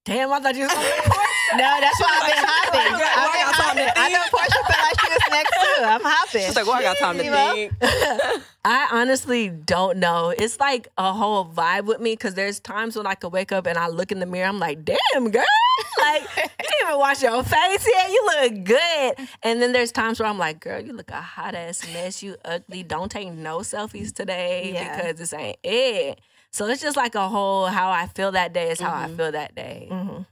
Damn, 0.06 0.32
I 0.32 0.38
thought 0.40 0.54
you 0.54 0.62
was 0.62 0.72
No, 1.52 1.66
that's 1.80 2.00
why 2.00 2.10
I've 2.14 2.26
been 2.26 2.44
hopping. 2.46 2.80
I 2.80 2.98
got 2.98 3.18
I've 3.18 3.32
been 3.34 3.46
to 3.46 3.62
hopping. 3.62 3.88
I 3.96 4.08
know 4.08 4.22
Portia 4.30 4.62
felt 4.66 4.82
like 4.82 4.98
she 5.02 5.08
was 5.10 5.24
next 5.30 5.54
too. 5.62 5.75
I'm 5.86 6.00
hopping. 6.02 6.42
She's 6.42 6.56
like, 6.56 6.66
well, 6.66 6.74
I 6.74 6.82
got 6.82 6.98
time 6.98 7.18
to 7.18 7.22
think. 7.30 7.72
I 8.64 8.88
honestly 8.90 9.48
don't 9.48 9.98
know. 9.98 10.30
It's 10.36 10.58
like 10.58 10.88
a 10.98 11.12
whole 11.12 11.44
vibe 11.44 11.84
with 11.86 12.00
me 12.00 12.12
because 12.14 12.34
there's 12.34 12.58
times 12.58 12.96
when 12.96 13.06
I 13.06 13.14
could 13.14 13.32
wake 13.32 13.52
up 13.52 13.66
and 13.66 13.78
I 13.78 13.86
look 13.88 14.10
in 14.10 14.18
the 14.18 14.26
mirror. 14.26 14.48
I'm 14.48 14.58
like, 14.58 14.84
damn, 14.84 15.30
girl. 15.30 15.44
Like, 16.00 16.22
you 16.22 16.42
didn't 16.58 16.88
even 16.88 16.98
wash 16.98 17.22
your 17.22 17.42
face 17.42 17.86
yet. 17.86 18.10
You 18.10 18.28
look 18.40 18.64
good. 18.64 19.28
And 19.42 19.60
then 19.60 19.72
there's 19.72 19.92
times 19.92 20.18
where 20.18 20.26
I'm 20.28 20.38
like, 20.38 20.58
girl, 20.60 20.80
you 20.80 20.94
look 20.94 21.10
a 21.10 21.20
hot 21.20 21.54
ass 21.54 21.86
mess. 21.92 22.22
You 22.22 22.36
ugly. 22.46 22.82
Don't 22.82 23.10
take 23.10 23.30
no 23.32 23.58
selfies 23.58 24.12
today 24.14 24.72
Yeah. 24.72 24.96
because 24.96 25.16
this 25.18 25.34
ain't 25.34 25.58
it. 25.62 26.20
So 26.50 26.66
it's 26.68 26.80
just 26.80 26.96
like 26.96 27.14
a 27.14 27.28
whole 27.28 27.66
how 27.66 27.90
I 27.90 28.06
feel 28.06 28.32
that 28.32 28.54
day 28.54 28.70
is 28.70 28.80
how 28.80 28.90
I 28.94 29.04
Mm-hmm. 29.06 29.16
feel 29.16 29.32
that 29.32 29.54
day. 29.54 29.88
hmm 29.90 30.08
All 30.08 30.24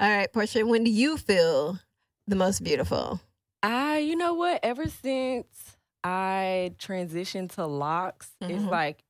right, 0.00 0.32
Portia. 0.32 0.66
When 0.66 0.82
do 0.82 0.90
you 0.90 1.16
feel 1.16 1.78
the 2.26 2.36
most 2.36 2.64
beautiful? 2.64 3.20
I, 3.62 3.98
you 3.98 4.16
know 4.16 4.34
what? 4.34 4.60
Ever 4.62 4.86
since 4.88 5.76
I 6.04 6.72
transitioned 6.78 7.52
to 7.52 7.66
locks, 7.66 8.30
it's 8.40 8.62
Mhm. 8.62 8.70
like 8.70 9.02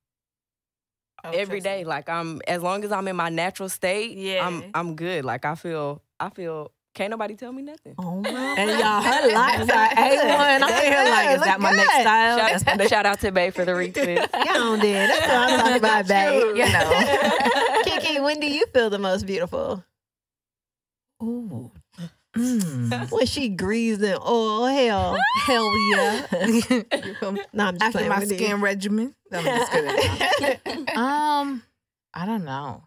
every 1.25 1.61
day. 1.61 1.85
Like 1.85 2.09
I'm, 2.09 2.41
as 2.49 2.63
long 2.63 2.85
as 2.85 2.93
I'm 2.93 3.07
in 3.09 3.17
my 3.17 3.29
natural 3.29 3.69
state, 3.69 4.17
Yeah. 4.17 4.47
I'm, 4.47 4.65
I'm 4.75 4.95
good. 4.97 5.25
Like 5.25 5.45
I 5.45 5.55
feel, 5.55 6.03
I 6.19 6.31
feel. 6.31 6.73
Can't 6.95 7.11
nobody 7.13 7.37
tell 7.37 7.53
me 7.53 7.63
nothing. 7.63 7.95
Oh 7.99 8.17
my 8.23 8.31
And 8.59 8.71
y'all, 8.71 9.01
her 9.03 9.33
locks 9.33 9.71
are 9.71 9.89
A1. 9.91 10.63
I'm 10.63 10.83
here 10.83 11.05
like, 11.05 11.37
is 11.37 11.41
that 11.43 11.59
my 11.61 11.71
next 11.73 12.01
style? 12.01 12.59
Shout, 12.59 12.89
shout 12.89 13.07
out 13.07 13.21
to 13.21 13.31
Bay 13.31 13.51
for 13.51 13.65
the 13.65 13.73
retweet. 13.73 14.17
Y'all 14.47 14.77
did. 14.79 15.09
That's 15.09 15.27
what 15.29 15.37
I'm 15.37 15.59
talking 15.61 15.77
about, 15.77 16.09
babe. 16.09 16.57
You 16.57 16.73
know. 16.73 17.83
Kiki, 17.85 18.21
when 18.21 18.41
do 18.41 18.49
you 18.51 18.67
feel 18.73 18.91
the 18.91 18.99
most 18.99 19.27
beautiful? 19.27 19.85
Ooh. 21.23 21.71
Mm. 22.37 23.11
When 23.11 23.27
she 23.27 23.49
greased 23.49 24.03
in 24.03 24.17
oil, 24.27 24.67
hell. 24.67 25.17
Hell 25.47 25.73
yeah. 25.91 26.27
No, 27.53 27.65
I'm 27.67 27.79
just 27.79 27.97
After 27.97 28.09
my 28.09 28.25
skin 28.25 28.61
regimen. 28.61 29.15
I'm 29.33 29.45
just 29.45 29.73
kidding. 29.73 30.89
um, 30.97 31.63
I 32.15 32.27
don't 32.27 32.45
know. 32.45 32.85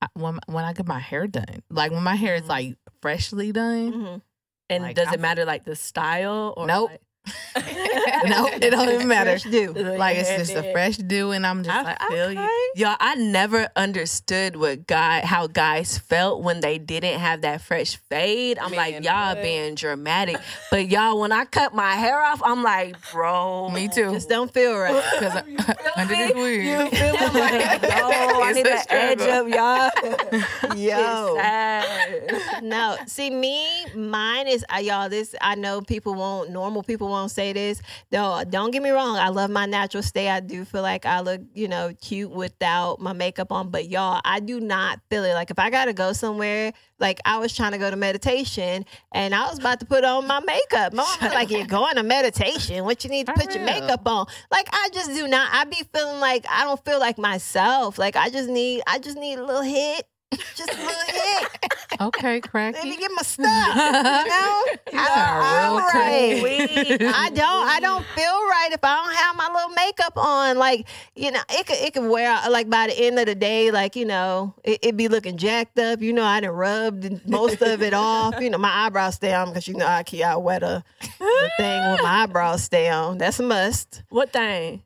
I, 0.00 0.08
when 0.14 0.38
when 0.46 0.64
I 0.64 0.72
get 0.72 0.86
my 0.86 0.98
hair 0.98 1.26
done, 1.26 1.62
like 1.70 1.92
when 1.92 2.02
my 2.02 2.16
hair 2.16 2.34
is 2.36 2.46
like 2.48 2.76
freshly 3.02 3.52
done. 3.52 3.92
Mhm. 3.92 4.22
And 4.70 4.82
Like, 4.84 4.96
does 4.96 5.06
I'm- 5.08 5.14
it 5.16 5.20
matter 5.20 5.44
like 5.44 5.64
the 5.64 5.76
style 5.76 6.54
or 6.56 6.66
Nope. 6.66 6.90
like- 6.90 7.00
no, 8.24 8.48
it 8.48 8.70
don't 8.70 8.88
even 8.88 9.06
matter. 9.06 9.38
Fresh 9.38 9.44
dew. 9.44 9.72
Like 9.72 10.16
it's 10.16 10.28
just 10.28 10.54
a 10.54 10.72
fresh 10.72 10.96
dew, 10.96 11.30
and 11.30 11.46
I'm 11.46 11.62
just 11.62 11.76
I 11.76 11.82
like, 11.82 12.02
feel 12.02 12.24
okay. 12.24 12.34
you. 12.34 12.72
Y'all, 12.76 12.96
I 12.98 13.14
never 13.14 13.68
understood 13.76 14.56
what 14.56 14.86
guy 14.86 15.24
how 15.24 15.46
guys 15.46 15.98
felt 15.98 16.42
when 16.42 16.60
they 16.60 16.78
didn't 16.78 17.20
have 17.20 17.42
that 17.42 17.60
fresh 17.60 17.96
fade. 17.96 18.58
I'm 18.58 18.72
like, 18.72 19.04
y'all 19.04 19.34
what? 19.34 19.42
being 19.42 19.74
dramatic. 19.74 20.36
But 20.70 20.88
y'all, 20.88 21.20
when 21.20 21.30
I 21.30 21.44
cut 21.44 21.74
my 21.74 21.92
hair 21.92 22.20
off, 22.20 22.42
I'm 22.44 22.62
like, 22.62 22.96
bro. 23.12 23.70
Me 23.70 23.88
too. 23.88 24.12
Just 24.12 24.28
don't 24.28 24.52
feel 24.52 24.76
right. 24.76 24.92
Because 25.12 25.42
under 25.96 26.14
this 26.14 26.32
wig. 26.34 26.64
You 26.64 26.90
feel 26.90 27.12
me? 27.12 27.18
I'm 27.18 27.34
like, 27.34 27.82
no, 27.82 28.10
I 28.42 28.52
need 28.52 28.66
a 28.66 28.72
an 28.72 28.86
edge 28.90 29.20
up, 29.20 29.48
y'all. 29.48 30.76
Yo. 30.76 31.38
No, 32.62 32.96
see 33.06 33.30
me, 33.30 33.66
mine 33.94 34.48
is 34.48 34.64
uh, 34.74 34.78
y'all. 34.78 35.08
This 35.08 35.34
I 35.40 35.54
know 35.54 35.80
people 35.80 36.14
won't, 36.14 36.50
normal 36.50 36.82
people 36.82 37.08
won't 37.12 37.30
say 37.30 37.52
this. 37.52 37.80
Though, 38.10 38.42
don't 38.48 38.70
get 38.72 38.82
me 38.82 38.90
wrong. 38.90 39.16
I 39.16 39.28
love 39.28 39.50
my 39.50 39.66
natural 39.66 40.02
state. 40.02 40.28
I 40.28 40.40
do 40.40 40.64
feel 40.64 40.82
like 40.82 41.06
I 41.06 41.20
look, 41.20 41.40
you 41.54 41.68
know, 41.68 41.94
cute 42.00 42.30
without 42.30 43.00
my 43.00 43.12
makeup 43.12 43.52
on. 43.52 43.70
But 43.70 43.88
y'all, 43.88 44.20
I 44.24 44.40
do 44.40 44.60
not 44.60 45.00
feel 45.10 45.24
it. 45.24 45.34
Like 45.34 45.50
if 45.50 45.58
I 45.58 45.70
gotta 45.70 45.92
go 45.92 46.12
somewhere, 46.12 46.72
like 46.98 47.20
I 47.24 47.38
was 47.38 47.54
trying 47.54 47.72
to 47.72 47.78
go 47.78 47.90
to 47.90 47.96
meditation 47.96 48.84
and 49.12 49.34
I 49.34 49.48
was 49.48 49.58
about 49.58 49.80
to 49.80 49.86
put 49.86 50.04
on 50.04 50.26
my 50.26 50.40
makeup. 50.40 50.92
My 50.92 51.02
mom 51.02 51.18
was 51.20 51.32
like, 51.32 51.50
"You're 51.50 51.66
going 51.66 51.96
to 51.96 52.02
meditation. 52.02 52.84
What 52.84 53.04
you 53.04 53.10
need 53.10 53.26
to 53.26 53.32
put 53.32 53.54
your 53.54 53.64
makeup 53.64 54.06
on?" 54.06 54.26
Like 54.50 54.68
I 54.72 54.88
just 54.92 55.10
do 55.10 55.26
not. 55.28 55.48
I 55.52 55.64
be 55.64 55.82
feeling 55.94 56.20
like 56.20 56.46
I 56.48 56.64
don't 56.64 56.82
feel 56.84 56.98
like 57.00 57.18
myself. 57.18 57.98
Like 57.98 58.16
I 58.16 58.30
just 58.30 58.48
need, 58.48 58.82
I 58.86 58.98
just 58.98 59.18
need 59.18 59.38
a 59.38 59.44
little 59.44 59.62
hit. 59.62 60.06
Just 60.56 60.72
a 60.72 60.76
little 60.76 60.92
hit. 61.06 61.48
Okay, 62.00 62.26
Let 62.28 62.34
me 62.34 62.40
cracky. 62.40 62.96
get 62.96 63.10
my 63.14 63.22
stuff. 63.22 63.76
You 63.76 63.92
know, 63.92 64.64
I, 65.00 65.08
sound 65.14 65.38
real 65.38 65.78
I'm 65.78 65.84
right. 65.94 67.14
I 67.14 67.30
don't. 67.30 67.68
I 67.68 67.78
don't 67.80 68.04
feel 68.16 68.24
right 68.24 68.68
if 68.72 68.80
I 68.82 68.96
don't 68.96 69.14
have 69.14 69.36
my 69.36 69.48
little 69.54 69.68
makeup 69.70 70.16
on. 70.16 70.58
Like 70.58 70.88
you 71.14 71.30
know, 71.30 71.40
it 71.50 71.66
could 71.66 71.76
it 71.76 71.94
could 71.94 72.08
wear 72.08 72.30
out. 72.30 72.50
Like 72.50 72.68
by 72.68 72.88
the 72.88 72.98
end 72.98 73.18
of 73.18 73.26
the 73.26 73.34
day, 73.34 73.70
like 73.70 73.94
you 73.94 74.04
know, 74.04 74.54
it, 74.64 74.80
it 74.82 74.96
be 74.96 75.08
looking 75.08 75.36
jacked 75.36 75.78
up. 75.78 76.00
You 76.00 76.12
know, 76.12 76.24
I 76.24 76.40
done 76.40 76.50
rubbed 76.50 77.28
most 77.28 77.62
of 77.62 77.82
it 77.82 77.94
off. 77.94 78.40
You 78.40 78.50
know, 78.50 78.58
my 78.58 78.86
eyebrows 78.86 79.16
stay 79.16 79.34
on 79.34 79.48
because 79.48 79.68
you 79.68 79.74
know 79.74 79.86
I 79.86 80.02
keep 80.02 80.24
I 80.24 80.36
wear 80.36 80.60
the, 80.60 80.84
the 81.20 81.50
thing 81.56 81.90
with 81.92 82.02
my 82.02 82.22
eyebrows 82.22 82.64
stay 82.64 82.88
on. 82.88 83.18
That's 83.18 83.38
a 83.38 83.42
must. 83.44 84.02
What 84.08 84.32
thing? 84.32 84.82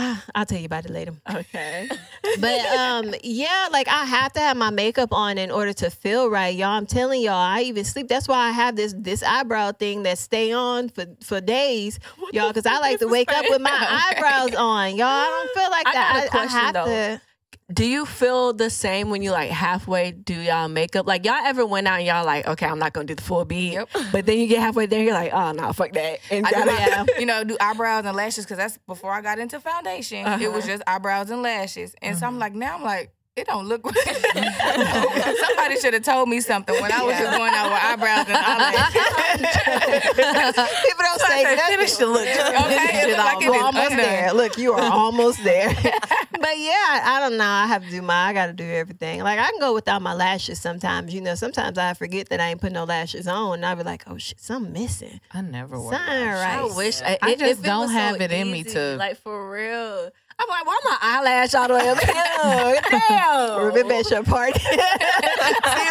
I'll 0.34 0.46
tell 0.46 0.58
you 0.58 0.66
about 0.66 0.84
it 0.84 0.90
later. 0.90 1.12
Okay. 1.32 1.88
But 2.38 2.60
um, 2.66 3.14
yeah, 3.24 3.68
like 3.72 3.88
I 3.88 4.04
have 4.04 4.32
to 4.34 4.40
have 4.40 4.56
my 4.56 4.70
makeup 4.70 5.12
on 5.12 5.36
in 5.36 5.50
order 5.50 5.72
to 5.72 5.90
feel 5.90 6.28
right, 6.28 6.54
y'all. 6.54 6.68
I'm 6.68 6.86
telling 6.86 7.22
y'all, 7.22 7.34
I 7.34 7.62
even 7.62 7.84
sleep. 7.84 8.08
That's 8.08 8.28
why 8.28 8.48
I 8.48 8.50
have 8.52 8.76
this 8.76 8.94
this 8.96 9.22
eyebrow 9.22 9.72
thing 9.72 10.04
that 10.04 10.18
stay 10.18 10.52
on 10.52 10.90
for 10.90 11.06
for 11.24 11.40
days, 11.40 11.98
y'all. 12.32 12.48
Because 12.48 12.66
I 12.66 12.78
like 12.78 13.00
to 13.00 13.08
wake 13.08 13.32
up 13.32 13.46
with 13.48 13.60
my 13.60 13.70
eyebrows 14.12 14.54
on, 14.54 14.96
y'all. 14.96 15.06
I 15.08 15.24
don't 15.26 15.60
feel 15.60 15.70
like 15.70 15.86
I 15.88 15.92
that. 15.92 16.22
I, 16.24 16.28
question, 16.28 16.56
I 16.56 16.60
have 16.60 16.74
though. 16.74 16.84
to. 16.86 17.20
Do 17.72 17.86
you 17.86 18.04
feel 18.04 18.52
the 18.52 18.68
same 18.68 19.10
when 19.10 19.22
you 19.22 19.30
like 19.30 19.50
halfway 19.50 20.10
do 20.10 20.34
y'all 20.34 20.68
makeup? 20.68 21.06
Like 21.06 21.24
y'all 21.24 21.44
ever 21.44 21.64
went 21.64 21.86
out 21.86 21.98
and 21.98 22.06
y'all 22.06 22.24
like, 22.24 22.46
okay, 22.46 22.66
I'm 22.66 22.78
not 22.78 22.92
gonna 22.92 23.06
do 23.06 23.14
the 23.14 23.22
full 23.22 23.44
beat. 23.44 23.74
Yep. 23.74 23.88
But 24.12 24.26
then 24.26 24.38
you 24.38 24.46
get 24.46 24.60
halfway 24.60 24.86
there, 24.86 25.02
you're 25.02 25.14
like, 25.14 25.32
oh 25.32 25.52
no, 25.52 25.72
fuck 25.72 25.92
that. 25.92 26.18
And 26.30 26.46
I 26.46 27.04
do, 27.04 27.12
you 27.20 27.26
know, 27.26 27.44
do 27.44 27.56
eyebrows 27.60 28.04
and 28.04 28.16
lashes 28.16 28.44
because 28.44 28.58
that's 28.58 28.78
before 28.86 29.12
I 29.12 29.20
got 29.20 29.38
into 29.38 29.60
foundation. 29.60 30.26
It 30.40 30.52
was 30.52 30.64
uh-huh. 30.64 30.72
just 30.72 30.82
eyebrows 30.86 31.30
and 31.30 31.42
lashes, 31.42 31.94
and 32.02 32.18
so 32.18 32.26
I'm 32.26 32.34
uh-huh. 32.34 32.40
like, 32.40 32.54
now 32.54 32.76
I'm 32.76 32.82
like, 32.82 33.12
it 33.40 33.46
don't 33.46 33.66
look 33.66 33.84
right. 33.90 35.34
Somebody 35.40 35.76
should 35.80 35.94
have 35.94 36.02
told 36.04 36.28
me 36.28 36.40
something 36.40 36.74
when 36.80 36.92
I 36.92 37.02
was 37.02 37.16
just 37.18 37.36
going 37.36 37.52
out 37.54 37.70
with 37.72 37.82
eyebrows 37.82 38.26
and 38.28 38.36
eyelashes. 38.36 39.60
People 40.84 41.04
don't 41.04 41.20
say 41.20 41.42
nothing. 41.42 41.58
Finish 41.76 41.96
the 41.96 42.06
look. 42.06 42.20
Okay, 42.60 42.76
finish 42.76 42.94
it 43.04 43.08
it 43.08 43.16
look 43.16 43.18
like 43.18 43.42
it 43.42 43.50
We're 43.50 43.62
almost 43.62 43.90
undone. 43.92 43.96
there. 44.06 44.32
Look, 44.32 44.58
you 44.58 44.72
are 44.72 44.80
almost 44.92 45.42
there. 45.44 45.68
but 45.72 46.58
yeah, 46.58 46.72
I, 46.72 47.00
I 47.04 47.20
don't 47.20 47.36
know. 47.38 47.44
I 47.44 47.66
have 47.66 47.84
to 47.84 47.90
do 47.90 48.02
my. 48.02 48.28
I 48.28 48.32
got 48.32 48.46
to 48.46 48.52
do 48.52 48.64
everything. 48.64 49.22
Like 49.22 49.38
I 49.38 49.50
can 49.50 49.58
go 49.60 49.72
without 49.74 50.02
my 50.02 50.12
lashes 50.14 50.60
sometimes. 50.60 51.14
You 51.14 51.20
know, 51.20 51.34
sometimes 51.34 51.78
I 51.78 51.94
forget 51.94 52.28
that 52.28 52.40
I 52.40 52.48
ain't 52.50 52.60
put 52.60 52.72
no 52.72 52.84
lashes 52.84 53.26
on, 53.26 53.54
and 53.54 53.66
I 53.66 53.74
be 53.74 53.82
like, 53.82 54.04
oh 54.06 54.18
shit, 54.18 54.40
something 54.40 54.72
missing. 54.72 55.20
I 55.32 55.40
never 55.40 55.80
wear. 55.80 55.92
Something 55.92 56.14
lashes. 56.14 56.40
right. 56.40 56.58
I 56.72 56.76
wish 56.76 57.02
I 57.02 57.18
it- 57.30 57.38
just 57.38 57.62
don't 57.62 57.82
was 57.82 57.90
so 57.90 57.96
have 57.96 58.20
it 58.20 58.32
in 58.32 58.50
me 58.50 58.64
to- 58.64 58.96
like 58.96 59.16
for 59.18 59.50
real. 59.50 60.10
I'm 60.40 60.48
like, 60.48 60.66
why 60.66 60.80
my 60.84 60.98
eyelash 61.02 61.54
all 61.54 61.68
the 61.68 61.74
way 61.74 61.88
up 61.88 61.98
here? 62.00 62.80
Damn. 63.08 63.66
Remember 63.66 63.92
at 63.94 64.10
your 64.10 64.24
party? 64.24 64.58
see, 64.58 64.76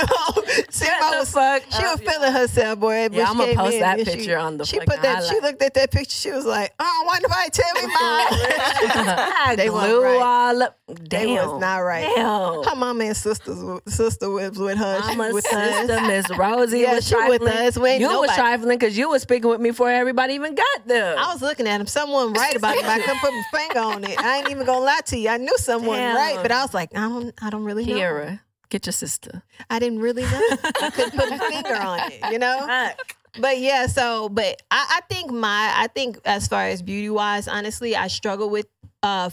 Mo, 0.09 0.43
see, 0.69 0.85
Shut 0.85 0.99
was, 1.19 1.31
fuck 1.31 1.63
she 1.71 1.83
was 1.83 1.99
feeling 1.99 2.31
herself, 2.31 2.79
boy. 2.79 3.09
Yeah, 3.11 3.29
I'ma 3.29 3.45
post 3.53 3.79
that 3.79 3.97
picture 3.97 4.19
she, 4.23 4.33
on 4.33 4.57
the 4.57 4.65
She 4.65 4.79
put 4.79 5.01
that. 5.01 5.23
She 5.25 5.39
looked 5.39 5.61
at 5.61 5.73
that 5.75 5.91
picture. 5.91 6.09
She 6.11 6.31
was 6.31 6.45
like, 6.45 6.73
"Oh, 6.79 7.03
why 7.05 7.19
nobody 7.21 7.49
tell 7.51 7.73
me 7.75 7.81
mine?" 9.45 9.57
They 9.57 9.67
glue 9.67 10.03
right. 10.03 10.21
all 10.21 10.63
up. 10.63 10.79
They 10.87 11.25
Damn. 11.25 11.35
was 11.47 11.61
not 11.61 11.77
right. 11.77 12.11
Damn. 12.15 12.63
Her 12.63 12.75
mama 12.75 13.05
and 13.05 13.17
sisters, 13.17 13.59
sister 13.87 14.29
was 14.29 14.57
with 14.57 14.77
her. 14.77 14.99
Mama, 14.99 15.31
with 15.33 15.45
sister. 15.45 16.01
Miss 16.01 16.29
Rosie 16.31 16.79
Yeah, 16.79 16.95
was 16.95 17.07
she 17.07 17.15
with 17.15 17.43
us. 17.43 17.77
We 17.77 17.89
ain't 17.89 18.01
you 18.01 18.07
was 18.07 18.33
trifling 18.33 18.79
because 18.79 18.97
you 18.97 19.09
was 19.09 19.21
speaking 19.21 19.49
with 19.49 19.61
me 19.61 19.69
before 19.69 19.91
everybody 19.91 20.33
even 20.33 20.55
got 20.55 20.65
there. 20.87 21.17
I 21.17 21.31
was 21.31 21.41
looking 21.41 21.67
at 21.67 21.79
him. 21.79 21.87
Someone 21.87 22.33
right 22.33 22.55
about 22.55 22.75
it, 22.75 22.85
I 22.85 22.99
couldn't 22.99 23.19
put 23.19 23.33
my 23.33 23.43
finger 23.51 23.79
on 23.79 24.03
it. 24.03 24.17
I 24.19 24.38
ain't 24.39 24.49
even 24.49 24.65
gonna 24.65 24.85
lie 24.85 25.01
to 25.07 25.17
you. 25.17 25.29
I 25.29 25.37
knew 25.37 25.57
someone 25.57 25.97
Damn. 25.97 26.15
right, 26.15 26.37
but 26.41 26.51
I 26.51 26.61
was 26.61 26.73
like, 26.73 26.95
I 26.95 27.01
don't, 27.01 27.33
I 27.41 27.49
don't 27.49 27.63
really 27.63 27.85
know. 27.85 27.93
Kiara, 27.93 28.39
get 28.69 28.85
your 28.85 28.93
sister. 28.93 29.43
I 29.69 29.79
didn't 29.79 29.99
really 29.99 30.23
know. 30.23 30.41
I 30.81 30.91
couldn't 30.93 31.19
put 31.19 31.29
my 31.29 31.37
finger 31.37 31.75
on 31.75 31.99
it. 32.11 32.31
You 32.31 32.39
know. 32.39 32.91
but 33.39 33.59
yeah, 33.59 33.87
so 33.87 34.29
but 34.29 34.61
I, 34.71 34.97
I 34.97 35.13
think 35.13 35.31
my 35.31 35.73
I 35.75 35.87
think 35.87 36.19
as 36.25 36.47
far 36.47 36.65
as 36.65 36.81
beauty 36.81 37.09
wise, 37.09 37.47
honestly, 37.47 37.95
I 37.95 38.07
struggle 38.07 38.49
with 38.49 38.67
uh 39.03 39.29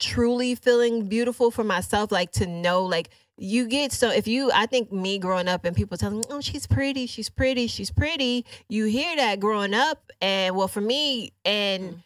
truly 0.00 0.54
feeling 0.54 1.08
beautiful 1.08 1.50
for 1.50 1.64
myself, 1.64 2.10
like 2.10 2.32
to 2.32 2.46
know 2.46 2.84
like 2.84 3.10
you 3.38 3.68
get 3.68 3.92
so 3.92 4.10
if 4.10 4.26
you 4.26 4.50
I 4.52 4.66
think 4.66 4.90
me 4.90 5.18
growing 5.18 5.46
up 5.48 5.64
and 5.64 5.76
people 5.76 5.96
telling 5.96 6.18
me, 6.18 6.24
Oh, 6.30 6.40
she's 6.40 6.66
pretty, 6.66 7.06
she's 7.06 7.28
pretty, 7.28 7.66
she's 7.66 7.90
pretty, 7.90 8.46
you 8.68 8.86
hear 8.86 9.14
that 9.16 9.40
growing 9.40 9.74
up 9.74 10.10
and 10.20 10.56
well 10.56 10.68
for 10.68 10.80
me 10.80 11.32
and 11.44 12.02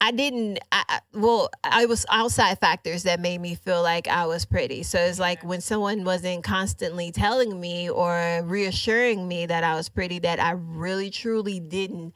I 0.00 0.12
didn't. 0.12 0.60
I, 0.70 1.00
well, 1.12 1.50
I 1.64 1.86
was 1.86 2.06
outside 2.10 2.58
factors 2.60 3.02
that 3.02 3.18
made 3.18 3.40
me 3.40 3.56
feel 3.56 3.82
like 3.82 4.06
I 4.06 4.26
was 4.26 4.44
pretty. 4.44 4.84
So 4.84 4.98
it's 4.98 5.18
like 5.18 5.42
when 5.42 5.60
someone 5.60 6.04
wasn't 6.04 6.44
constantly 6.44 7.10
telling 7.10 7.60
me 7.60 7.90
or 7.90 8.42
reassuring 8.44 9.26
me 9.26 9.46
that 9.46 9.64
I 9.64 9.74
was 9.74 9.88
pretty, 9.88 10.20
that 10.20 10.40
I 10.40 10.52
really 10.52 11.10
truly 11.10 11.58
didn't 11.58 12.14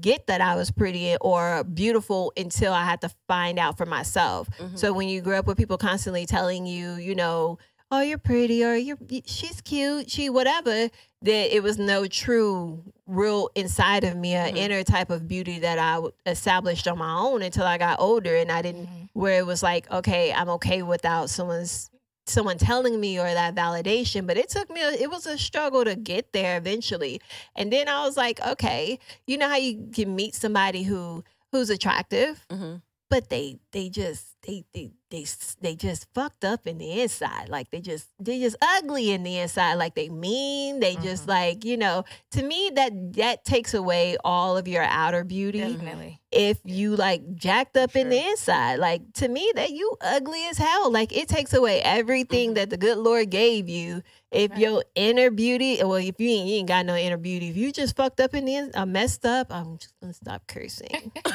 get 0.00 0.26
that 0.26 0.40
I 0.40 0.54
was 0.54 0.70
pretty 0.70 1.16
or 1.20 1.64
beautiful 1.64 2.32
until 2.36 2.72
I 2.72 2.84
had 2.84 3.00
to 3.02 3.10
find 3.28 3.58
out 3.58 3.76
for 3.76 3.84
myself. 3.84 4.48
Mm-hmm. 4.58 4.76
So 4.76 4.92
when 4.92 5.08
you 5.08 5.20
grow 5.20 5.38
up 5.38 5.46
with 5.46 5.58
people 5.58 5.78
constantly 5.78 6.24
telling 6.24 6.66
you, 6.66 6.94
you 6.94 7.14
know, 7.14 7.58
oh 7.92 8.00
you're 8.00 8.18
pretty 8.18 8.64
or 8.64 8.74
you're 8.74 8.98
she's 9.26 9.60
cute, 9.60 10.10
she 10.10 10.28
whatever, 10.30 10.88
that 11.20 11.54
it 11.56 11.62
was 11.62 11.78
no 11.78 12.06
true 12.06 12.82
real 13.06 13.50
inside 13.54 14.02
of 14.02 14.16
me, 14.16 14.32
an 14.34 14.56
inner 14.56 14.82
type 14.82 15.10
of 15.10 15.28
beauty 15.28 15.58
that 15.60 15.78
I 15.78 16.00
established 16.26 16.88
on 16.88 16.98
my 16.98 17.14
own 17.14 17.42
until 17.42 17.64
I 17.66 17.78
got 17.78 18.00
older 18.00 18.34
and 18.34 18.50
I 18.50 18.62
didn't 18.62 18.88
where 19.12 19.38
it 19.38 19.46
was 19.46 19.62
like, 19.62 19.88
okay, 19.92 20.32
I'm 20.32 20.48
okay 20.48 20.82
without 20.82 21.28
someone's 21.30 21.90
someone 22.26 22.56
telling 22.56 22.98
me 23.00 23.18
or 23.18 23.24
that 23.24 23.52
validation 23.52 24.28
but 24.28 24.36
it 24.36 24.48
took 24.48 24.70
me 24.70 24.80
it 24.80 25.10
was 25.10 25.26
a 25.26 25.36
struggle 25.36 25.84
to 25.84 25.96
get 25.96 26.32
there 26.32 26.56
eventually 26.56 27.20
and 27.56 27.72
then 27.72 27.88
i 27.88 28.04
was 28.06 28.16
like 28.16 28.40
okay 28.46 28.96
you 29.26 29.36
know 29.36 29.48
how 29.48 29.56
you 29.56 29.88
can 29.92 30.14
meet 30.14 30.32
somebody 30.32 30.84
who 30.84 31.24
who's 31.50 31.68
attractive? 31.68 32.46
Mhm. 32.48 32.80
but 33.10 33.28
they 33.28 33.58
they 33.72 33.88
just 33.88 34.31
they 34.42 34.64
they 34.72 34.90
they 35.10 35.26
they 35.60 35.76
just 35.76 36.06
fucked 36.14 36.44
up 36.44 36.66
in 36.66 36.78
the 36.78 37.00
inside 37.00 37.48
like 37.48 37.70
they 37.70 37.80
just 37.80 38.08
they 38.18 38.40
just 38.40 38.56
ugly 38.60 39.10
in 39.10 39.22
the 39.22 39.38
inside 39.38 39.74
like 39.74 39.94
they 39.94 40.08
mean 40.08 40.80
they 40.80 40.96
just 40.96 41.28
like 41.28 41.64
you 41.64 41.76
know 41.76 42.04
to 42.30 42.42
me 42.42 42.70
that 42.74 42.92
that 43.14 43.44
takes 43.44 43.74
away 43.74 44.16
all 44.24 44.56
of 44.56 44.66
your 44.66 44.82
outer 44.84 45.22
beauty 45.24 45.60
Definitely. 45.60 46.20
if 46.32 46.58
you 46.64 46.96
like 46.96 47.34
jacked 47.34 47.76
up 47.76 47.96
in 47.96 48.08
the 48.08 48.18
inside. 48.18 48.78
Like 48.78 49.12
to 49.14 49.28
me, 49.28 49.52
that 49.54 49.70
you 49.70 49.96
ugly 50.00 50.44
as 50.46 50.58
hell. 50.58 50.90
Like 50.90 51.16
it 51.16 51.28
takes 51.28 51.52
away 51.52 51.80
everything 51.82 52.54
that 52.54 52.70
the 52.70 52.76
good 52.76 52.98
Lord 52.98 53.30
gave 53.30 53.68
you. 53.68 54.02
If 54.30 54.56
your 54.56 54.82
inner 54.94 55.30
beauty, 55.30 55.76
well, 55.82 55.96
if 55.96 56.18
you 56.18 56.28
ain't, 56.30 56.48
you 56.48 56.54
ain't 56.56 56.68
got 56.68 56.86
no 56.86 56.96
inner 56.96 57.18
beauty, 57.18 57.50
if 57.50 57.56
you 57.56 57.70
just 57.70 57.94
fucked 57.94 58.18
up 58.18 58.32
in 58.32 58.46
the 58.46 58.54
in, 58.54 58.70
uh, 58.74 58.86
messed 58.86 59.26
up, 59.26 59.48
I'm 59.50 59.76
just 59.76 59.92
gonna 60.00 60.14
stop 60.14 60.46
cursing. 60.46 61.12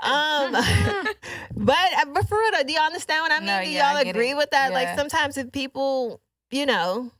um, 0.00 0.52
but 1.54 1.88
uh, 1.98 2.04
but 2.14 2.26
for 2.26 2.38
real, 2.38 2.55
though, 2.56 2.62
do 2.66 2.72
y'all 2.72 2.82
understand 2.82 3.22
what 3.22 3.32
I 3.32 3.38
mean? 3.38 3.46
No, 3.46 3.62
do 3.64 3.70
yeah, 3.70 3.92
y'all 3.94 4.04
get 4.04 4.10
agree 4.14 4.30
it. 4.30 4.36
with 4.36 4.50
that? 4.50 4.72
Like 4.72 4.96
sometimes 4.98 5.36
if 5.36 5.52
people, 5.52 6.20
you 6.50 6.66
know, 6.66 7.10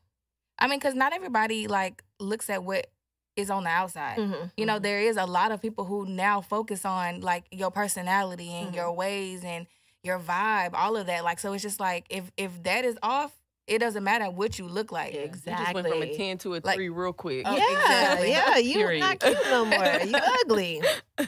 I 0.59 0.67
mean, 0.69 0.79
because 0.79 0.95
not 0.95 1.13
everybody 1.13 1.67
like 1.67 2.03
looks 2.19 2.49
at 2.51 2.65
what 2.65 2.87
is 3.37 3.51
on 3.51 3.65
the 3.65 3.71
outside. 3.71 4.17
mhm, 4.19 4.51
You 4.57 4.65
know, 4.65 4.79
there 4.79 5.01
is 5.01 5.19
a 5.19 5.27
lot 5.27 5.53
of 5.53 5.61
people 5.61 5.85
who 5.85 6.07
now 6.07 6.41
focus 6.41 6.85
on 6.87 7.21
like 7.21 7.45
your 7.51 7.71
personality 7.71 8.49
and 8.51 8.73
Mhm. 8.73 8.77
your 8.77 8.93
ways 8.93 9.45
and 9.45 9.67
your 10.03 10.19
vibe, 10.19 10.71
all 10.73 10.97
of 10.97 11.07
that. 11.09 11.23
Like, 11.25 11.39
so 11.39 11.53
it's 11.53 11.63
just 11.63 11.79
like 11.79 12.07
if 12.09 12.31
if 12.39 12.63
that 12.63 12.85
is 12.87 12.97
off, 13.03 13.37
it 13.67 13.79
doesn't 13.81 14.05
matter 14.05 14.31
what 14.31 14.59
you 14.59 14.67
look 14.67 14.91
like. 14.93 15.13
You 15.13 15.27
just 15.29 15.45
went 15.75 15.87
from 15.89 16.01
a 16.01 16.17
ten 16.17 16.39
to 16.39 16.55
a 16.55 16.61
Like- 16.65 16.77
three 16.77 16.89
real 16.89 17.13
quick. 17.13 17.43
Oh, 17.45 17.55
yeah, 17.57 17.73
exactly. 17.73 18.31
yeah, 18.31 18.57
You're 18.79 18.99
not 18.99 19.19
cute 19.21 19.37
no 19.51 19.65
more. 19.67 19.85
You 19.85 20.15
ugly. 20.41 20.83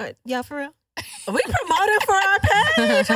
Uh, 0.00 0.12
y'all 0.24 0.44
for 0.44 0.58
real? 0.58 0.74
We 1.32 1.40
promoted 1.42 2.02
for 2.06 2.14
our 2.14 2.38
page. 2.40 3.08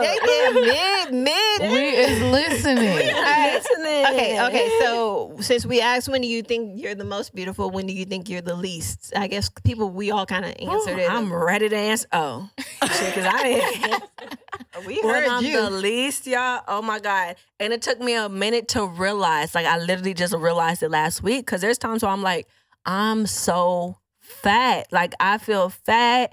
They 0.00 0.18
did 0.24 0.54
mid 0.54 1.12
mid. 1.12 1.60
We 1.70 1.88
is 1.88 2.22
listening. 2.22 3.06
listening. 3.06 4.06
Okay, 4.06 4.46
okay. 4.46 4.78
So 4.80 5.36
since 5.40 5.66
we 5.66 5.80
asked 5.80 6.08
when 6.08 6.22
do 6.22 6.28
you 6.28 6.42
think 6.42 6.80
you're 6.80 6.94
the 6.94 7.04
most 7.04 7.34
beautiful, 7.34 7.70
when 7.70 7.86
do 7.86 7.92
you 7.92 8.04
think 8.06 8.30
you're 8.30 8.40
the 8.40 8.54
least? 8.54 9.12
I 9.14 9.26
guess 9.26 9.50
people 9.50 9.90
we 9.90 10.10
all 10.10 10.24
kind 10.24 10.44
of 10.44 10.54
answered 10.58 10.98
it. 10.98 11.10
I'm 11.10 11.32
ready 11.32 11.68
to 11.68 11.76
answer. 11.76 12.08
Oh, 12.12 12.48
because 12.56 13.26
I 13.26 13.42
didn't. 13.42 14.02
we 14.86 15.02
when 15.02 15.14
heard 15.14 15.28
I'm 15.28 15.44
you. 15.44 15.60
the 15.60 15.70
least, 15.70 16.26
y'all. 16.26 16.62
Oh 16.66 16.80
my 16.80 17.00
god! 17.00 17.36
And 17.60 17.72
it 17.72 17.82
took 17.82 18.00
me 18.00 18.14
a 18.14 18.28
minute 18.28 18.68
to 18.68 18.86
realize. 18.86 19.54
Like 19.54 19.66
I 19.66 19.78
literally 19.78 20.14
just 20.14 20.34
realized 20.34 20.82
it 20.82 20.90
last 20.90 21.22
week. 21.22 21.44
Because 21.44 21.60
there's 21.60 21.78
times 21.78 22.02
where 22.02 22.12
I'm 22.12 22.22
like, 22.22 22.46
I'm 22.86 23.26
so 23.26 23.98
fat. 24.20 24.86
Like 24.90 25.14
I 25.20 25.38
feel 25.38 25.68
fat. 25.68 26.32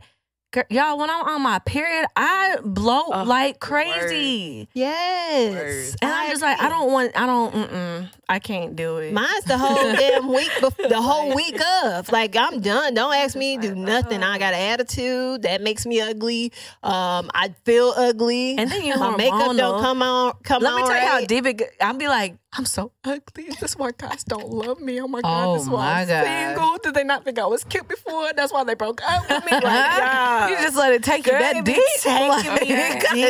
Girl, 0.52 0.64
Y'all, 0.72 0.98
when 0.98 1.12
I'm 1.12 1.24
on 1.28 1.44
my 1.44 1.60
period, 1.60 2.08
I 2.16 2.58
bloat 2.64 3.06
Oh, 3.14 3.24
like 3.24 3.60
crazy. 3.60 4.68
yes, 4.74 5.54
Word. 5.54 5.96
And 6.02 6.12
I'm 6.12 6.30
just 6.32 6.42
like, 6.42 6.60
I 6.60 6.70
don't 6.70 6.92
want, 6.92 7.12
I 7.16 7.28
don't, 7.28 7.54
mm-mm, 7.54 8.10
I 8.28 8.40
can't 8.40 8.76
do 8.76 8.98
it. 8.98 9.14
Mine's 9.14 9.44
the 9.44 9.60
whole 9.60 9.76
damn 9.94 10.28
week, 10.34 10.50
bef- 10.54 10.90
the 10.90 11.00
whole 11.00 11.36
week 11.36 11.62
of. 11.84 12.12
Like 12.12 12.36
I'm 12.36 12.62
done. 12.62 12.96
Don't 12.96 13.14
ask 13.14 13.36
me 13.36 13.58
to 13.58 13.62
do 13.62 13.76
nothing. 13.76 14.24
I 14.24 14.40
got 14.40 14.56
an 14.56 14.72
attitude 14.74 15.44
that 15.44 15.62
makes 15.62 15.86
me 15.86 16.02
ugly. 16.02 16.52
Um, 16.82 17.30
I 17.36 17.54
feel 17.64 17.94
ugly. 17.96 18.58
and 18.58 18.72
then 18.72 18.84
you 18.84 18.98
my 18.98 19.16
makeup 19.16 19.56
don't 19.56 19.82
come 19.84 20.02
on. 20.02 20.34
Come 20.44 20.64
Let 20.64 20.74
me 20.74 20.82
on 20.82 20.88
tell 20.90 21.00
you 21.00 21.08
how 21.08 21.26
deep 21.26 21.46
it. 21.46 21.58
get- 21.58 21.74
I'll 21.80 21.94
be 21.94 22.08
like, 22.08 22.38
I'm 22.52 22.66
so 22.66 22.92
ugly. 23.04 23.44
Is 23.44 23.58
this 23.58 23.76
why 23.78 23.92
guys 23.96 24.24
don't 24.24 24.50
love 24.50 24.82
me? 24.82 25.00
Oh 25.00 25.08
my 25.08 25.22
god, 25.22 25.46
Oh 25.46 25.54
this 25.54 25.62
is 25.64 25.70
why 25.70 25.78
my 25.78 26.02
I'm 26.02 26.08
God. 26.08 26.26
single. 26.26 26.78
Did 26.80 26.94
they 26.96 27.04
not 27.04 27.24
think 27.24 27.38
I 27.38 27.46
was 27.46 27.64
cute 27.64 27.88
before? 27.88 28.32
That's 28.36 28.52
why 28.52 28.64
they 28.64 28.74
broke 28.74 29.04
up 29.08 29.30
with 29.30 29.46
me. 29.46 29.52
Like, 29.52 29.62
yeah. 29.64 30.50
You 30.50 30.56
just 30.58 30.76
let 30.76 30.92
it 30.94 31.04
take 31.04 31.28
you 31.28 31.34
Girl, 31.34 31.42
that 31.54 31.64
deep. 31.64 31.76
taking 32.02 32.28
Like, 32.28 32.62
me 32.64 32.68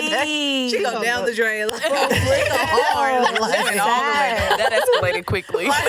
that 0.09 0.23
deep. 0.23 0.71
She 0.71 0.81
go 0.83 1.03
down 1.09 1.25
the 1.25 1.33
drain. 1.33 1.67
Like, 1.67 1.81
hard. 1.83 3.23
like, 3.23 3.39
Went 3.41 3.79
all 3.79 3.89
the 3.89 4.05
way. 4.05 4.37
That 4.57 4.71
escalated 4.71 5.25
quickly. 5.25 5.67
right? 5.67 5.85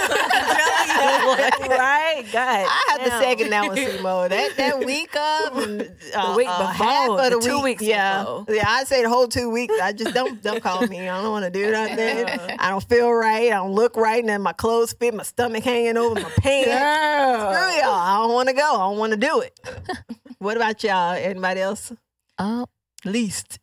God. 2.33 2.66
I 2.68 2.85
have 2.91 3.05
to 3.05 3.11
damn. 3.11 3.22
second 3.22 3.51
that 3.51 3.66
one, 3.68 3.76
Simo. 3.76 4.28
That 4.28 4.57
that 4.57 4.85
week 4.85 5.14
of 5.16 5.57
and, 5.59 5.83
uh, 6.14 6.33
The 6.33 6.37
week 6.37 6.49
uh, 6.51 6.72
before, 6.72 6.87
half 6.87 7.11
of 7.11 7.16
the, 7.31 7.39
the 7.39 7.47
two 7.47 7.55
week, 7.57 7.64
weeks 7.81 7.83
yeah, 7.85 8.22
before. 8.24 8.45
yeah. 8.49 8.64
I'd 8.66 8.89
say 8.89 9.03
the 9.03 9.09
whole 9.09 9.28
two 9.28 9.51
weeks. 9.51 9.74
I 9.81 9.93
just 9.93 10.14
don't 10.14 10.43
don't 10.43 10.61
call 10.62 10.85
me. 10.89 11.09
I 11.09 11.22
don't 11.22 11.31
want 11.31 11.45
to 11.45 11.51
do 11.51 11.70
nothing. 11.70 12.26
I 12.59 12.70
don't 12.70 12.83
feel 12.89 13.11
right. 13.12 13.20
I 13.25 13.49
don't 13.51 13.73
look 13.73 13.97
right, 13.97 14.21
and 14.21 14.29
then 14.29 14.43
my 14.43 14.53
clothes 14.53 14.93
fit. 14.93 15.14
My 15.14 15.23
stomach 15.23 15.64
hanging 15.64 15.97
over 15.97 16.14
my 16.21 16.23
pants. 16.39 16.68
Girl. 16.68 17.53
Screw 17.55 17.81
y'all. 17.81 17.95
I 17.95 18.16
don't 18.23 18.33
want 18.33 18.49
to 18.49 18.55
go. 18.55 18.75
I 18.75 18.79
don't 18.89 18.99
want 18.99 19.12
to 19.12 19.18
do 19.18 19.41
it. 19.41 19.59
what 20.39 20.57
about 20.57 20.83
y'all? 20.85 21.12
Anybody 21.12 21.61
else? 21.61 21.93
oh, 22.39 22.66
Least. 23.05 23.59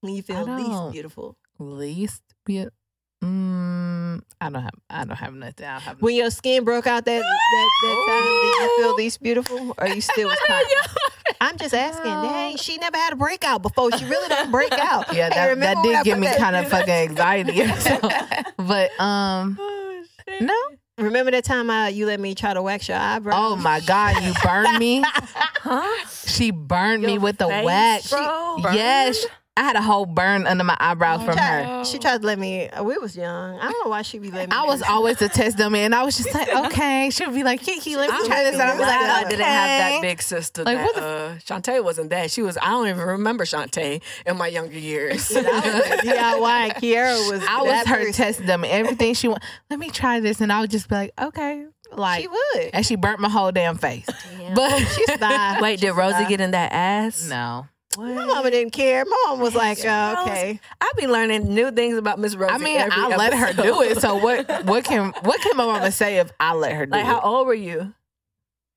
When 0.00 0.14
you 0.14 0.22
feel 0.22 0.44
least 0.44 0.92
beautiful. 0.92 1.36
least 1.58 2.22
be 2.46 2.66
mm, 3.22 4.20
I 4.40 4.48
don't 4.48 4.62
have 4.62 4.74
I 4.88 5.04
don't 5.04 5.16
have 5.16 5.34
nothing. 5.34 5.66
I 5.66 5.72
don't 5.72 5.82
have 5.82 6.02
When 6.02 6.14
your 6.14 6.30
skin 6.30 6.64
broke 6.64 6.86
out 6.86 7.04
that 7.04 7.18
that, 7.20 7.68
that 7.82 8.04
time, 8.08 8.24
did 8.24 8.62
you 8.62 8.78
feel 8.78 8.94
least 8.94 9.22
beautiful, 9.22 9.74
or 9.76 9.88
you 9.88 10.00
still 10.00 10.28
was? 10.28 10.38
I'm 11.40 11.56
just 11.56 11.74
asking. 11.74 12.04
Dang, 12.10 12.56
she 12.56 12.76
never 12.78 12.96
had 12.96 13.12
a 13.14 13.16
breakout 13.16 13.62
before. 13.62 13.90
She 13.92 14.04
really 14.04 14.28
don't 14.28 14.50
break 14.50 14.72
out. 14.78 15.12
Yeah, 15.14 15.24
Hey, 15.24 15.28
that, 15.30 15.34
that 15.34 15.46
remember 15.50 15.80
when 15.82 15.92
did 15.96 16.04
give 16.04 16.18
me 16.18 16.26
that- 16.26 16.38
kind 16.38 16.56
of 16.56 16.68
fucking 16.68 16.92
anxiety. 17.10 17.62
So, 17.80 17.98
but 18.58 19.00
um, 19.00 19.58
no. 20.40 20.54
Remember 20.98 21.30
that 21.30 21.44
time 21.44 21.70
uh, 21.70 21.86
you 21.86 22.04
let 22.04 22.20
me 22.20 22.34
try 22.34 22.52
to 22.52 22.60
wax 22.60 22.86
your 22.88 22.98
eyebrows? 22.98 23.34
Oh 23.38 23.56
my 23.56 23.80
God, 23.80 24.22
you 24.22 24.34
burned 24.44 24.78
me. 24.78 25.02
Huh? 25.06 26.06
She 26.26 26.50
burned 26.50 27.02
me 27.02 27.16
with 27.16 27.38
the 27.38 27.48
wax. 27.48 28.10
bro? 28.10 28.56
Yes, 28.74 29.24
I 29.60 29.62
had 29.62 29.76
a 29.76 29.82
whole 29.82 30.06
burn 30.06 30.46
under 30.46 30.64
my 30.64 30.74
eyebrows 30.80 31.22
from 31.22 31.36
her. 31.36 31.84
She 31.84 31.98
tried 31.98 32.22
to 32.22 32.26
let 32.26 32.38
me. 32.38 32.70
We 32.82 32.96
was 32.96 33.14
young. 33.14 33.58
I 33.58 33.70
don't 33.70 33.84
know 33.84 33.90
why 33.90 34.00
she 34.00 34.18
be 34.18 34.30
letting 34.30 34.48
me. 34.48 34.56
I 34.56 34.64
was 34.64 34.80
always 34.80 35.18
the 35.18 35.28
test 35.28 35.58
dummy, 35.58 35.80
and 35.80 35.94
I 35.94 36.02
was 36.02 36.16
just 36.16 36.32
like, 36.32 36.48
okay. 36.66 37.10
She'd 37.10 37.34
be 37.34 37.42
like, 37.42 37.60
Kiki, 37.60 37.94
let 37.94 38.10
me 38.10 38.26
try 38.26 38.42
this. 38.44 38.54
And 38.54 38.62
I 38.62 38.70
was 38.70 38.78
glad 38.78 39.08
like, 39.08 39.26
I 39.26 39.28
didn't 39.28 39.44
have 39.44 39.92
that 39.92 39.98
big 40.00 40.22
sister. 40.22 40.64
Like, 40.64 40.78
that, 40.78 40.84
what 40.86 40.94
the 40.94 41.02
uh, 41.02 41.34
Shantae 41.40 41.84
wasn't 41.84 42.08
that. 42.08 42.30
She 42.30 42.40
was. 42.40 42.56
I 42.56 42.70
don't 42.70 42.88
even 42.88 43.06
remember 43.06 43.44
Shantae 43.44 44.00
in 44.24 44.38
my 44.38 44.46
younger 44.46 44.78
years. 44.78 45.28
DIY. 45.28 46.62
and 46.64 46.72
Kiara 46.76 47.30
was. 47.30 47.44
I 47.46 47.60
was 47.60 47.86
her 47.86 47.96
person. 47.96 48.12
test 48.14 48.46
dummy. 48.46 48.70
Everything 48.70 49.12
she 49.12 49.28
want, 49.28 49.42
let 49.68 49.78
me 49.78 49.90
try 49.90 50.20
this, 50.20 50.40
and 50.40 50.50
I 50.50 50.62
would 50.62 50.70
just 50.70 50.88
be 50.88 50.94
like, 50.94 51.12
okay, 51.20 51.66
like, 51.92 52.22
She 52.22 52.28
would. 52.28 52.70
and 52.72 52.86
she 52.86 52.96
burnt 52.96 53.20
my 53.20 53.28
whole 53.28 53.52
damn 53.52 53.76
face. 53.76 54.06
But 54.54 54.78
She's 54.78 55.10
fine. 55.16 55.60
Wait, 55.62 55.80
did 55.80 55.92
Rosie 55.92 56.24
get 56.26 56.40
in 56.40 56.52
that 56.52 56.72
ass? 56.72 57.28
no, 57.28 57.66
My 57.98 58.24
mama 58.24 58.50
didn't 58.52 58.70
care. 58.72 59.04
My 59.04 59.24
mom 59.26 59.40
was 59.40 59.54
like, 59.54 59.84
uh, 59.84 60.24
okay. 60.26 60.60
I 60.80 60.92
be 60.96 61.08
learning 61.08 61.52
new 61.52 61.72
things 61.72 61.96
about 61.98 62.20
Miss 62.20 62.36
Rosie. 62.36 62.54
I 62.54 62.58
mean, 62.58 62.80
I 62.80 63.16
let 63.16 63.34
her 63.34 63.52
do 63.52 63.82
it. 63.82 64.00
So 64.00 64.14
what? 64.16 64.64
What 64.64 64.84
can 64.84 65.12
what 65.22 65.40
can 65.40 65.56
my 65.56 65.66
mama 65.66 65.90
say 65.90 66.18
if 66.18 66.30
I 66.38 66.54
let 66.54 66.72
her 66.72 66.86
do 66.86 66.92
Like, 66.92 67.00
it? 67.00 67.06
how 67.06 67.20
old 67.20 67.48
were 67.48 67.54
you? 67.54 67.92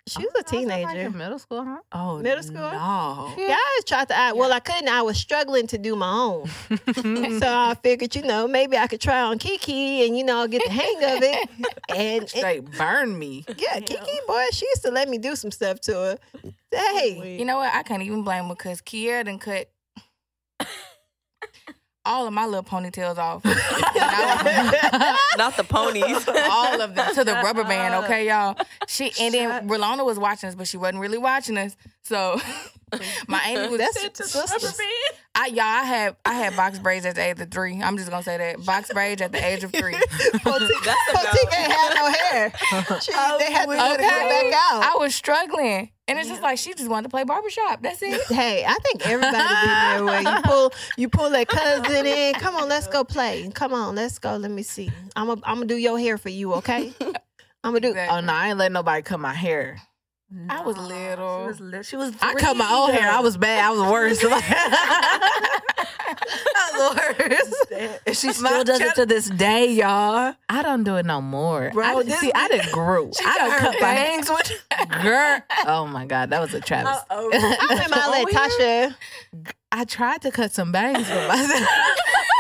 She 0.06 0.20
was 0.26 0.34
a 0.38 0.44
teenager. 0.44 1.10
middle 1.12 1.40
school, 1.40 1.64
huh? 1.64 1.78
Oh, 1.94 2.20
Middle 2.20 2.44
school? 2.44 2.56
No. 2.60 3.34
Yeah, 3.38 3.56
I 3.56 3.80
tried 3.86 4.10
to. 4.10 4.18
I, 4.18 4.34
well, 4.34 4.52
I 4.52 4.60
couldn't. 4.60 4.90
I 4.90 5.02
was 5.02 5.18
struggling 5.18 5.66
to 5.68 5.78
do 5.78 5.96
my 5.96 6.12
own. 6.12 6.48
so 7.40 7.48
I 7.48 7.76
figured, 7.82 8.14
you 8.14 8.24
know, 8.24 8.46
maybe 8.46 8.78
I 8.78 8.88
could 8.88 9.00
try 9.00 9.22
on 9.22 9.38
Kiki 9.40 10.06
and, 10.06 10.18
you 10.18 10.26
know, 10.26 10.46
get 10.48 10.62
the 10.66 10.72
hang 10.72 10.98
of 10.98 11.24
it. 11.24 11.50
And, 11.90 12.22
and 12.22 12.30
Straight 12.30 12.66
burn 12.78 13.18
me. 13.18 13.46
yeah, 13.58 13.80
Kiki, 13.80 14.20
boy, 14.28 14.46
she 14.52 14.66
used 14.66 14.84
to 14.84 14.90
let 14.92 15.08
me 15.08 15.18
do 15.20 15.36
some 15.36 15.52
stuff 15.52 15.80
to 15.82 15.94
her. 15.94 16.18
Hey, 16.72 17.38
You 17.38 17.46
know 17.46 17.58
what? 17.58 17.74
I 17.74 17.84
can't 17.84 18.02
even 18.02 18.24
blame 18.24 18.46
her 18.46 18.56
because 18.56 18.82
Kiara 18.82 19.24
done 19.26 19.38
cut 19.38 19.70
all 22.06 22.28
of 22.28 22.34
my 22.34 22.46
little 22.46 22.64
ponytails 22.64 23.18
off. 23.18 23.44
Not 25.38 25.56
the 25.58 25.64
ponies. 25.64 26.28
all 26.28 26.82
of 26.82 26.96
them 26.96 27.16
to 27.16 27.24
the 27.24 27.34
rubber 27.34 27.64
band, 27.64 27.96
okay, 28.06 28.28
y'all? 28.30 28.58
She 28.88 29.12
and 29.20 29.34
then 29.34 29.68
Rolanda 29.70 30.06
was 30.06 30.20
watching 30.20 30.50
us, 30.50 30.56
but 30.56 30.68
she 30.68 30.78
wasn't 30.78 31.00
really 31.00 31.18
watching 31.18 31.58
us. 31.58 31.76
So 32.04 32.40
my 33.28 33.40
auntie 33.40 33.70
was 33.70 33.80
that's 33.80 34.00
sisters. 34.18 34.80
I 35.36 35.48
y'all 35.48 35.62
I 35.62 35.84
had 35.84 36.16
I 36.26 36.34
had 36.34 36.56
box 36.56 36.78
braids 36.80 37.06
at 37.06 37.16
the 37.16 37.24
age 37.24 37.40
of 37.40 37.50
three. 37.50 37.82
I'm 37.82 37.98
just 37.98 38.10
gonna 38.10 38.24
say 38.24 38.38
that. 38.38 38.66
Box 38.66 38.92
braids 38.94 39.22
at 39.22 39.32
the 39.32 39.44
age 39.44 39.64
of 39.64 39.72
three. 39.72 39.94
Potique 39.94 40.72
Potique 41.14 41.58
ain't 41.58 41.72
had 41.72 41.96
no 41.96 42.12
hair. 42.12 42.54
She, 43.02 43.12
they 43.14 43.52
had 43.52 43.66
to 43.66 43.70
let 43.72 44.00
it 44.00 44.04
Okay. 44.04 44.50
back 44.50 44.54
out. 44.72 44.84
I 44.84 44.96
was 45.00 45.16
struggling. 45.16 45.90
And 46.08 46.20
it's 46.20 46.28
just 46.28 46.42
like 46.42 46.58
she 46.58 46.74
just 46.74 46.90
wanted 46.90 47.04
to 47.04 47.10
play 47.10 47.24
barbershop. 47.24 47.82
That's 47.82 48.02
it. 48.02 48.22
Hey, 48.28 48.66
I 48.68 48.76
think 48.84 49.08
everybody 49.08 49.38
been 49.38 49.80
there 49.80 50.04
where 50.04 50.22
you 50.22 50.42
pull 50.44 50.74
you 50.98 51.10
pull 51.10 51.30
that 51.30 51.48
cousin 51.48 52.06
in. 52.06 52.34
Come 52.36 52.56
on, 52.56 52.68
let's 52.68 52.88
go 52.88 53.04
play. 53.06 53.50
Come 53.54 53.74
on, 53.74 53.96
let's 53.96 54.20
go. 54.20 54.36
Let 54.36 54.52
me 54.52 54.64
see. 54.64 54.92
I'm 55.16 55.28
gonna 55.28 55.42
I'm 55.46 55.56
gonna 55.56 55.68
do 55.68 55.78
your 55.78 55.98
hair 55.98 56.18
for 56.18 56.30
you, 56.30 56.54
okay? 56.56 56.94
I'm 57.02 57.72
gonna 57.72 57.80
do. 57.80 57.90
Exactly. 57.90 58.18
Oh 58.18 58.22
no, 58.22 58.34
I 58.34 58.50
ain't 58.50 58.58
letting 58.58 58.74
nobody 58.74 59.02
cut 59.02 59.20
my 59.22 59.34
hair. 59.34 59.82
I 60.50 60.62
was 60.62 60.78
little. 60.78 61.42
She 61.42 61.48
was, 61.48 61.60
li- 61.60 61.84
she 61.84 61.96
was 61.96 62.14
I 62.22 62.34
cut 62.34 62.58
my 62.58 62.70
own 62.72 62.92
hair. 62.92 63.10
I 63.10 63.20
was 63.20 63.38
bad. 63.38 63.64
I 63.64 63.70
was 63.72 63.82
worse. 63.92 64.20
I 66.56 66.72
was 66.74 66.96
worse. 66.98 68.00
And 68.06 68.18
she 68.18 68.34
still 68.34 68.64
does 68.64 68.82
it 68.82 68.96
to 68.96 69.06
this 69.06 69.30
day, 69.30 69.72
y'all. 69.72 70.34
I 70.50 70.62
don't 70.62 70.84
do 70.84 70.96
it 70.96 71.06
no 71.06 71.22
more. 71.22 71.70
Bro, 71.74 71.86
I, 71.86 72.04
this 72.04 72.20
see, 72.20 72.32
I 72.34 72.48
didn't 72.48 72.72
grew. 72.72 73.12
I 73.26 73.38
don't 73.38 73.60
cut 73.60 73.74
my 73.76 73.80
bangs 73.80 74.30
with 74.30 74.52
girl. 75.04 75.42
Oh 75.68 75.86
my 75.88 76.06
god, 76.06 76.30
that 76.32 76.42
was 76.42 76.54
a 76.54 76.62
travesty. 76.62 77.06
I 77.10 77.66
remember 77.70 77.96
I 77.96 78.24
let 78.24 78.28
Tasha. 78.28 78.96
I 79.72 79.86
tried 79.86 80.22
to 80.22 80.32
cut 80.32 80.52
some 80.52 80.72
bangs 80.72 81.08
for 81.08 81.28
myself. 81.28 81.68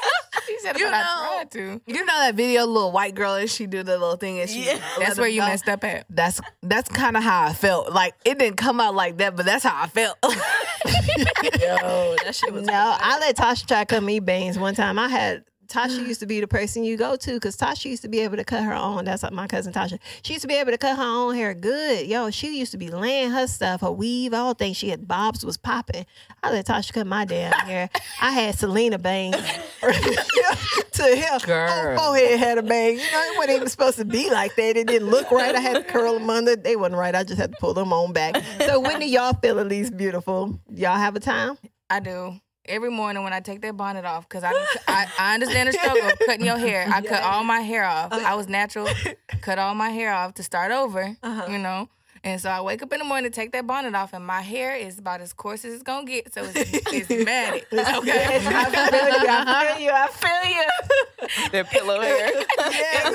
She 0.63 0.67
said, 0.69 0.79
You 0.79 0.85
but 0.85 0.91
know- 0.91 0.97
I 0.99 1.35
tried 1.35 1.51
to. 1.51 1.81
you 1.85 2.05
know 2.05 2.19
that 2.19 2.35
video, 2.35 2.65
little 2.65 2.91
white 2.91 3.15
girl, 3.15 3.33
and 3.35 3.49
she 3.49 3.67
do 3.67 3.83
the 3.83 3.97
little 3.97 4.15
thing, 4.15 4.39
and 4.39 4.49
she. 4.49 4.65
let 4.65 4.81
That's 4.99 5.19
where 5.19 5.27
you 5.27 5.41
go? 5.41 5.47
messed 5.47 5.67
up 5.67 5.83
at. 5.83 6.05
That's 6.09 6.39
that's 6.61 6.89
kind 6.89 7.17
of 7.17 7.23
how 7.23 7.43
I 7.47 7.53
felt. 7.53 7.91
Like 7.91 8.15
it 8.25 8.39
didn't 8.39 8.57
come 8.57 8.79
out 8.79 8.95
like 8.95 9.17
that, 9.17 9.35
but 9.35 9.45
that's 9.45 9.63
how 9.63 9.81
I 9.83 9.87
felt. 9.87 10.17
Yo, 10.23 12.15
that 12.23 12.31
shit 12.33 12.53
was. 12.53 12.63
No, 12.65 12.73
I 12.73 13.19
let 13.19 13.35
Tasha 13.35 13.67
try 13.67 13.83
to 13.83 13.85
cut 13.85 14.03
me 14.03 14.19
bangs 14.19 14.57
one 14.57 14.75
time. 14.75 14.97
I 14.99 15.07
had 15.09 15.43
Tasha 15.67 16.05
used 16.07 16.19
to 16.19 16.25
be 16.25 16.39
the 16.39 16.47
person 16.47 16.83
you 16.83 16.97
go 16.97 17.15
to 17.15 17.33
because 17.33 17.57
Tasha 17.57 17.85
used 17.85 18.01
to 18.03 18.09
be 18.09 18.19
able 18.19 18.37
to 18.37 18.43
cut 18.43 18.63
her 18.63 18.73
own. 18.73 19.05
That's 19.05 19.23
like 19.23 19.33
my 19.33 19.47
cousin 19.47 19.73
Tasha. 19.73 19.99
She 20.23 20.33
used 20.33 20.41
to 20.41 20.47
be 20.47 20.55
able 20.55 20.71
to 20.71 20.77
cut 20.77 20.97
her 20.97 21.03
own 21.03 21.35
hair 21.35 21.53
good. 21.53 22.07
Yo, 22.07 22.29
she 22.31 22.57
used 22.57 22.71
to 22.71 22.77
be 22.77 22.89
laying 22.89 23.31
her 23.31 23.47
stuff, 23.47 23.81
her 23.81 23.91
weave, 23.91 24.33
all 24.33 24.53
things. 24.53 24.77
She 24.77 24.89
had 24.89 25.07
bobs 25.07 25.45
was 25.45 25.57
popping. 25.57 26.05
I 26.41 26.51
let 26.51 26.65
Tasha 26.65 26.93
cut 26.93 27.07
my 27.07 27.25
damn 27.25 27.51
hair. 27.65 27.89
I 28.21 28.31
had 28.31 28.55
Selena 28.55 28.97
bangs 28.97 29.35
to 30.93 31.03
him. 31.15 31.39
Girl. 31.45 31.97
Whole 31.97 32.13
forehead 32.13 32.39
had 32.39 32.57
a 32.57 32.63
bang. 32.63 32.93
You 32.93 33.11
know, 33.11 33.21
it 33.21 33.37
wasn't 33.37 33.55
even 33.57 33.69
supposed 33.69 33.97
to 33.97 34.05
be 34.05 34.29
like 34.29 34.55
that. 34.55 34.77
It 34.77 34.87
didn't 34.87 35.09
look 35.09 35.31
right. 35.31 35.55
I 35.55 35.59
had 35.59 35.75
to 35.75 35.83
curl 35.83 36.13
them 36.13 36.29
under. 36.29 36.55
They 36.55 36.75
wasn't 36.75 36.99
right. 36.99 37.15
I 37.15 37.23
just 37.23 37.39
had 37.39 37.51
to 37.51 37.57
pull 37.59 37.73
them 37.73 37.93
on 37.93 38.13
back. 38.13 38.41
So 38.65 38.79
when 38.79 38.99
do 38.99 39.07
y'all 39.07 39.33
feel 39.33 39.59
at 39.59 39.67
least 39.67 39.97
beautiful? 39.97 40.59
Y'all 40.73 40.97
have 40.97 41.15
a 41.15 41.19
time? 41.19 41.57
I 41.89 41.99
do. 41.99 42.39
Every 42.65 42.89
morning 42.89 43.23
when 43.23 43.33
I 43.33 43.41
take 43.41 43.61
that 43.61 43.75
bonnet 43.75 44.05
off, 44.05 44.27
because 44.27 44.43
I, 44.43 44.53
I 44.87 45.07
I 45.19 45.33
understand 45.33 45.67
the 45.67 45.73
struggle 45.73 46.07
of 46.07 46.19
cutting 46.19 46.45
your 46.45 46.57
hair. 46.57 46.87
I 46.89 47.01
cut 47.01 47.21
all 47.21 47.43
my 47.43 47.59
hair 47.59 47.83
off. 47.83 48.13
I 48.13 48.35
was 48.35 48.47
natural, 48.47 48.87
cut 49.41 49.59
all 49.59 49.75
my 49.75 49.89
hair 49.89 50.13
off 50.13 50.35
to 50.35 50.43
start 50.43 50.71
over, 50.71 51.17
uh-huh. 51.21 51.51
you 51.51 51.59
know. 51.59 51.89
And 52.25 52.39
so 52.39 52.49
I 52.49 52.61
wake 52.61 52.81
up 52.81 52.93
in 52.93 52.99
the 52.99 53.05
morning, 53.05 53.31
take 53.31 53.51
that 53.51 53.67
bonnet 53.67 53.93
off, 53.95 54.13
and 54.13 54.25
my 54.25 54.39
hair 54.41 54.75
is 54.75 54.97
about 54.97 55.19
as 55.19 55.33
coarse 55.33 55.65
as 55.65 55.73
it's 55.73 55.83
gonna 55.83 56.05
get. 56.05 56.33
So 56.33 56.43
it's, 56.45 56.71
it's 56.93 57.09
matted. 57.25 57.65
Okay. 57.73 58.37
I 58.41 58.69
feel 58.69 59.19
you. 59.19 59.29
I 59.29 59.75
feel 59.75 59.81
you. 59.81 59.91
I 59.91 60.07
feel 60.07 60.51
you. 60.51 61.47
that 61.51 61.69
pillow 61.69 61.99
hair. 61.99 62.31
Yeah, 62.73 63.09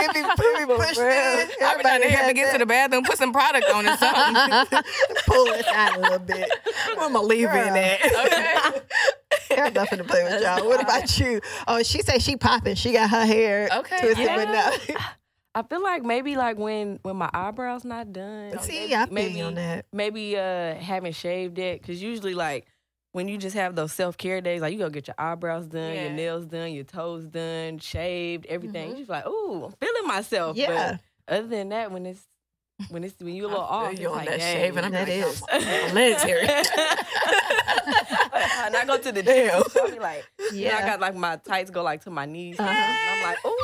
it 0.00 0.12
be, 0.14 0.20
it 0.20 0.68
be 0.68 0.74
pushed 0.74 0.98
in. 0.98 1.04
I 1.04 1.76
be 1.76 1.82
trying 1.82 2.02
to 2.02 2.08
have 2.08 2.20
to 2.20 2.26
had 2.26 2.34
get 2.36 2.52
to 2.52 2.58
the 2.58 2.66
bathroom, 2.66 3.04
put 3.04 3.18
some 3.18 3.32
product 3.32 3.68
on 3.70 3.86
or 3.86 3.96
something. 3.96 4.82
pull 5.26 5.46
it 5.48 5.66
out 5.68 5.96
a 5.96 6.00
little 6.00 6.18
bit. 6.18 6.50
Where 6.96 7.06
am 7.06 7.16
I 7.16 7.20
leaving 7.20 7.52
Girl. 7.52 7.74
that? 7.74 8.80
Okay. 9.50 9.56
Got 9.56 9.74
nothing 9.74 9.98
to 9.98 10.04
play 10.04 10.24
with 10.24 10.42
y'all. 10.42 10.66
What 10.66 10.80
about 10.82 11.18
you? 11.18 11.40
Oh, 11.68 11.82
she 11.82 12.00
say 12.02 12.18
she 12.18 12.36
popping. 12.36 12.74
She 12.74 12.92
got 12.92 13.10
her 13.10 13.24
hair 13.26 13.68
Okay, 13.72 13.98
twisted, 14.00 14.18
yeah. 14.26 14.36
but 14.36 14.50
no. 14.94 14.96
I 15.60 15.62
feel 15.68 15.82
like 15.82 16.02
maybe 16.02 16.36
like 16.36 16.58
when 16.58 16.98
when 17.02 17.16
my 17.16 17.30
eyebrows 17.32 17.84
not 17.84 18.12
done. 18.12 18.58
See, 18.60 18.80
maybe, 18.80 18.94
I 18.94 19.04
feel 19.06 19.14
maybe, 19.14 19.42
on 19.42 19.54
that. 19.54 19.86
Maybe 19.92 20.36
uh 20.36 20.74
haven't 20.74 21.14
shaved 21.14 21.58
yet 21.58 21.80
because 21.80 22.02
usually 22.02 22.34
like 22.34 22.66
when 23.12 23.26
you 23.28 23.38
just 23.38 23.56
have 23.56 23.74
those 23.74 23.92
self 23.92 24.16
care 24.16 24.40
days, 24.40 24.60
like 24.60 24.72
you 24.72 24.78
go 24.78 24.88
get 24.88 25.06
your 25.08 25.16
eyebrows 25.18 25.66
done, 25.66 25.92
Yeah. 25.94 26.02
your 26.04 26.12
nails 26.12 26.46
done, 26.46 26.72
your 26.72 26.84
toes 26.84 27.26
done, 27.26 27.78
shaved, 27.78 28.46
everything. 28.46 28.90
You 28.92 28.96
just 28.98 29.10
like, 29.10 29.26
ooh, 29.26 29.64
I'm 29.66 29.72
feeling 29.80 30.06
myself. 30.06 30.56
Yeah. 30.56 30.98
But 31.26 31.34
other 31.36 31.46
than 31.48 31.68
that, 31.70 31.90
when 31.92 32.06
it's 32.06 32.22
when 32.88 33.04
it's 33.04 33.14
when 33.20 33.34
you 33.34 33.46
a 33.46 33.48
little 33.48 33.60
off, 33.62 33.98
you 33.98 34.08
on 34.08 34.16
like, 34.16 34.28
that 34.28 34.40
shaving. 34.40 34.84
I'm 34.84 34.92
That 34.92 35.08
like, 35.08 35.16
is. 35.26 35.92
legs 35.92 36.22
hairy. 36.22 36.46
And 38.40 38.76
I 38.76 38.84
go 38.84 38.98
to 38.98 39.12
the 39.12 39.22
gym. 39.22 39.62
So 39.70 39.86
I 39.86 39.90
be 39.90 39.98
like, 39.98 40.24
yeah. 40.52 40.78
I 40.78 40.86
got 40.86 41.00
like 41.00 41.14
my 41.16 41.36
tights 41.36 41.70
go 41.70 41.82
like 41.82 42.02
to 42.04 42.10
my 42.10 42.26
knees. 42.26 42.58
Uh-huh. 42.58 42.68
And 42.68 43.10
I'm 43.10 43.22
like, 43.22 43.44
ooh. 43.44 43.56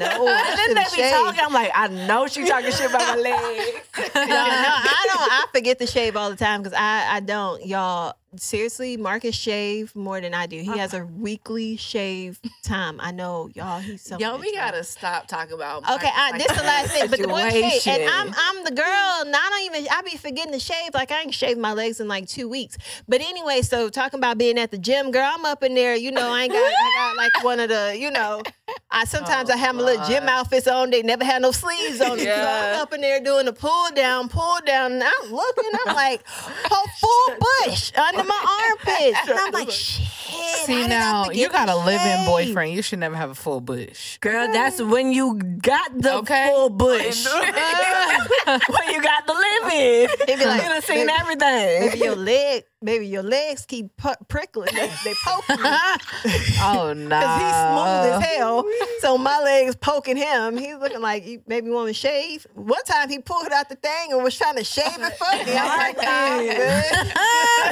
No, 0.00 0.26
I 0.26 0.56
And 0.68 0.76
then 0.76 0.84
should've 0.84 0.96
they 0.96 1.02
be 1.02 1.10
talking. 1.10 1.40
I'm 1.44 1.52
like, 1.52 1.70
I 1.74 1.88
know 1.88 2.26
she 2.26 2.46
talking 2.46 2.70
shit 2.72 2.90
about 2.90 3.02
my 3.02 3.16
legs. 3.16 3.80
no, 4.14 4.24
no, 4.24 4.36
I 4.36 5.06
don't. 5.08 5.32
I 5.32 5.46
forget 5.52 5.78
to 5.80 5.86
shave 5.86 6.16
all 6.16 6.30
the 6.30 6.36
time 6.36 6.62
because 6.62 6.76
I, 6.78 7.16
I 7.16 7.20
don't. 7.20 7.64
Y'all, 7.66 8.14
seriously, 8.36 8.96
Marcus 8.96 9.34
shave 9.34 9.94
more 9.94 10.20
than 10.20 10.34
I 10.34 10.46
do. 10.46 10.58
He 10.58 10.78
has 10.78 10.94
a 10.94 10.98
uh-huh. 10.98 11.06
weekly 11.16 11.76
shave 11.76 12.40
time. 12.62 13.00
I 13.00 13.10
know, 13.10 13.50
y'all. 13.54 13.80
He's 13.80 14.02
so. 14.02 14.18
Yo, 14.18 14.36
we 14.36 14.52
gotta 14.54 14.84
stop 14.84 15.26
talking 15.26 15.54
about. 15.54 15.88
Okay, 15.90 16.10
I, 16.12 16.30
Marcus 16.30 16.46
this 16.46 16.56
the 16.56 16.64
last 16.64 16.90
thing, 16.92 17.10
but 17.10 17.20
the 17.20 17.28
boy 17.28 17.50
shave, 17.50 17.86
and 17.86 18.10
I'm 18.10 18.34
I'm 18.36 18.64
the 18.64 18.72
girl. 18.72 18.86
And 19.20 19.34
I 19.34 19.48
don't 19.50 19.76
even 19.76 19.88
I 19.90 20.02
be 20.02 20.16
forgetting 20.16 20.52
to 20.52 20.60
shave. 20.60 20.90
Like 20.94 21.10
I 21.10 21.22
ain't 21.22 21.34
shaved 21.34 21.58
my 21.58 21.72
legs 21.72 22.00
in 22.00 22.08
like 22.08 22.28
two 22.28 22.48
weeks. 22.48 22.76
But 23.08 23.20
anyway, 23.20 23.62
so 23.62 23.88
talking 23.88 24.18
about 24.18 24.38
being 24.38 24.58
at 24.58 24.70
the 24.70 24.78
gym, 24.78 25.10
girl, 25.10 25.30
I'm 25.32 25.44
up 25.44 25.62
in 25.62 25.74
there. 25.74 25.94
You 25.94 26.12
know, 26.12 26.30
I 26.30 26.42
ain't 26.42 26.52
got 26.52 26.58
I 26.58 26.94
got 26.96 27.16
like 27.16 27.44
one 27.44 27.60
of 27.60 27.68
the 27.68 27.96
you 27.98 28.10
know. 28.10 28.42
I 28.90 29.04
sometimes 29.04 29.50
Oh, 29.50 29.54
I 29.54 29.56
have 29.56 29.74
my 29.74 29.82
little 29.82 30.06
gym 30.06 30.28
outfits 30.28 30.66
on. 30.66 30.90
They 30.90 31.02
never 31.02 31.24
had 31.24 31.42
no 31.42 31.52
sleeves 31.52 32.00
on. 32.00 32.18
it. 32.18 32.24
So 32.24 32.30
I'm 32.32 32.80
up 32.80 32.92
in 32.92 33.00
there 33.00 33.20
doing 33.20 33.46
the 33.46 33.52
pull 33.52 33.90
down, 33.94 34.28
pull 34.28 34.58
down, 34.66 34.92
and 34.92 35.02
I'm 35.04 35.32
looking. 35.32 35.70
I'm 35.86 35.94
like, 35.94 36.22
oh, 36.70 36.86
full 37.00 37.36
bush 37.66 37.92
under 37.96 38.24
my 38.24 38.66
armpits, 38.70 39.18
and 39.28 39.38
I'm 39.38 39.52
like, 39.52 39.70
shit. 39.70 40.06
how 40.06 40.64
See 40.66 40.74
did 40.74 40.84
I 40.86 40.88
now, 40.88 41.24
forget 41.24 41.38
you 41.40 41.48
got 41.50 41.68
a 41.68 41.76
living 41.76 42.00
shave? 42.00 42.26
boyfriend. 42.26 42.72
You 42.74 42.82
should 42.82 42.98
never 42.98 43.16
have 43.16 43.30
a 43.30 43.34
full 43.34 43.60
bush. 43.60 44.18
Girl, 44.18 44.46
that's 44.52 44.80
when 44.82 45.12
you 45.12 45.34
got 45.62 45.96
the 45.98 46.14
Okay. 46.18 46.48
full 46.52 46.70
bush. 46.70 47.26
when 48.44 48.92
you 48.92 49.02
got 49.02 49.26
the 49.26 49.34
living. 49.34 50.08
They 50.26 50.36
be 50.36 50.44
like, 50.44 50.62
you 50.62 50.68
done 50.68 50.82
seen 50.82 51.06
baby- 51.06 51.12
everything. 51.20 51.80
Maybe 51.88 51.98
your 51.98 52.16
leg, 52.16 52.64
maybe 52.80 53.06
your 53.06 53.22
legs 53.22 53.66
keep 53.66 53.90
prickling. 54.28 54.74
They, 54.74 54.90
they 55.04 55.14
poking 55.24 55.62
me. 55.62 55.68
oh 56.62 56.92
no. 56.96 57.20
Cause 57.20 57.40
he's 57.40 57.54
smooth 57.54 58.12
as 58.12 58.24
hell. 58.24 58.64
So 59.00 59.18
my 59.18 59.40
legs 59.40 59.76
poking 59.76 60.16
him. 60.16 60.56
He's 60.56 60.76
looking 60.76 61.00
like 61.00 61.22
he 61.22 61.38
maybe 61.46 61.70
want 61.70 61.88
to 61.88 61.94
shave. 61.94 62.46
One 62.54 62.82
time 62.84 63.08
he 63.08 63.18
pulled 63.18 63.50
out 63.52 63.68
the 63.68 63.76
thing 63.76 64.12
and 64.12 64.22
was 64.22 64.36
trying 64.36 64.56
to 64.56 64.64
shave 64.64 64.86
it 64.96 65.16
for 65.18 65.44
me. 65.44 65.56
I'm 65.56 65.78
like, 65.78 65.96
nah, 65.96 66.38
good. 66.38 66.54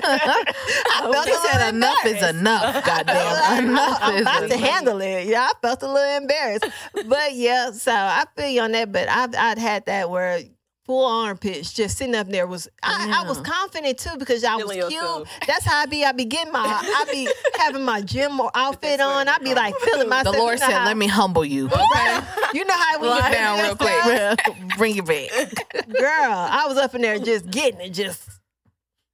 I 0.08 1.00
oh, 1.02 1.10
a 1.10 1.48
said 1.48 1.74
enough 1.74 2.04
is 2.04 2.22
enough. 2.22 2.84
Goddamn, 2.84 3.68
enough 3.70 3.98
I'm 4.00 4.14
is 4.16 4.22
about 4.22 4.38
to 4.40 4.44
enough. 4.46 4.60
handle 4.60 5.00
it. 5.00 5.26
Yeah, 5.26 5.48
I 5.50 5.52
felt 5.62 5.82
a 5.82 5.90
little 5.92 6.16
embarrassed. 6.16 6.66
But 7.06 7.34
yeah, 7.34 7.70
so 7.72 7.92
I 7.92 8.24
feel 8.36 8.48
you 8.48 8.60
on 8.62 8.72
that. 8.72 8.92
But 8.92 9.08
I've 9.08 9.34
I'd 9.34 9.58
had 9.58 9.86
that 9.86 10.10
where 10.10 10.40
full 10.86 11.04
armpits 11.04 11.72
just 11.72 11.98
sitting 11.98 12.14
up 12.14 12.28
there 12.28 12.46
was 12.46 12.68
I, 12.82 13.22
I 13.24 13.28
was 13.28 13.40
confident 13.40 13.98
too 13.98 14.16
because 14.18 14.44
I 14.44 14.54
was 14.54 14.70
cute. 14.70 14.92
yourself. 14.92 15.28
That's 15.46 15.64
how 15.64 15.82
I 15.82 15.86
be. 15.86 16.04
I 16.04 16.12
be 16.12 16.24
getting 16.24 16.52
my 16.52 16.60
I 16.64 17.04
be 17.10 17.28
having 17.58 17.82
my 17.82 18.00
gym 18.02 18.38
or 18.40 18.50
outfit 18.54 19.00
on. 19.00 19.26
I 19.28 19.38
be 19.38 19.52
like 19.54 19.74
feeling 19.78 20.08
myself. 20.08 20.34
The 20.36 20.40
Lord 20.40 20.54
you 20.54 20.60
know 20.60 20.66
said, 20.66 20.76
how- 20.78 20.86
"Let 20.86 20.96
me 20.96 21.06
humble 21.08 21.44
you." 21.44 21.66
Okay, 21.76 22.20
You 22.54 22.64
know 22.64 22.74
how 22.74 23.00
we 23.00 23.08
Look 23.08 23.18
get 23.18 23.32
down 23.32 23.62
real 23.62 23.76
quick. 23.76 24.38
Bring 24.78 24.96
it 24.96 25.04
back. 25.06 25.88
Girl, 25.88 26.32
I 26.32 26.64
was 26.68 26.78
up 26.78 26.94
in 26.94 27.02
there 27.02 27.18
just 27.18 27.50
getting 27.50 27.80
it, 27.80 27.90
just 27.90 28.28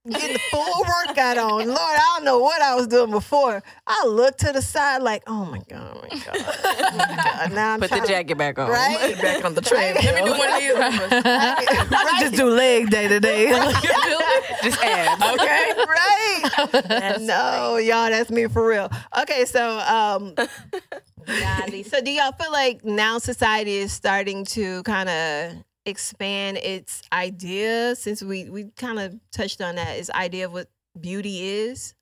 getting 0.09 0.32
the 0.32 0.40
full 0.50 0.84
workout 1.07 1.38
on. 1.38 1.66
Lord, 1.66 1.78
I 1.78 2.14
don't 2.16 2.24
know 2.24 2.38
what 2.38 2.61
I 2.61 2.74
was 2.74 2.86
doing 2.86 3.11
before. 3.11 3.62
I 3.86 4.07
looked 4.07 4.40
to 4.40 4.53
the 4.53 4.62
side 4.62 5.03
like, 5.03 5.22
oh 5.26 5.44
my 5.44 5.61
God, 5.68 5.96
oh 5.96 6.00
my 6.03 6.18
God. 6.18 6.36
Oh 6.36 6.96
my 6.96 7.16
God. 7.16 7.53
Now 7.53 7.74
I'm 7.74 7.80
Put 7.80 7.90
the 7.90 8.05
jacket 8.07 8.36
back 8.36 8.59
on. 8.59 8.68
Right? 8.68 9.20
Back 9.20 9.44
on 9.44 9.55
the 9.55 9.61
train. 9.61 9.94
Let 9.94 10.14
me 10.14 10.24
do 10.24 10.38
one 10.38 10.53
of 10.53 10.61
these. 10.61 10.72
I 10.74 11.88
right? 11.90 12.20
just 12.20 12.34
do 12.34 12.46
leg 12.50 12.90
day 12.90 13.09
to 13.09 13.20
day. 13.20 13.50
Just 14.62 14.80
abs. 14.80 15.22
okay. 15.22 15.72
right. 15.88 17.18
no, 17.20 17.76
y'all, 17.78 18.11
that's 18.11 18.30
me 18.30 18.46
for 18.46 18.66
real. 18.66 18.90
Okay, 19.20 19.44
so 19.44 19.78
um 19.80 20.34
so 21.84 22.00
do 22.00 22.11
y'all 22.11 22.32
feel 22.32 22.53
like 22.53 22.84
now 22.84 23.18
society 23.18 23.76
is 23.76 23.92
starting 23.92 24.44
to 24.44 24.82
kind 24.84 25.09
of 25.09 25.53
expand 25.87 26.59
its 26.59 27.03
idea 27.12 27.95
since 27.97 28.22
we 28.22 28.49
we 28.49 28.70
kind 28.76 28.99
of 28.99 29.14
touched 29.33 29.61
on 29.61 29.74
that 29.76 29.97
its 29.99 30.11
idea 30.11 30.47
of 30.47 30.53
what 30.53 30.68
beauty 31.01 31.43
is? 31.49 31.95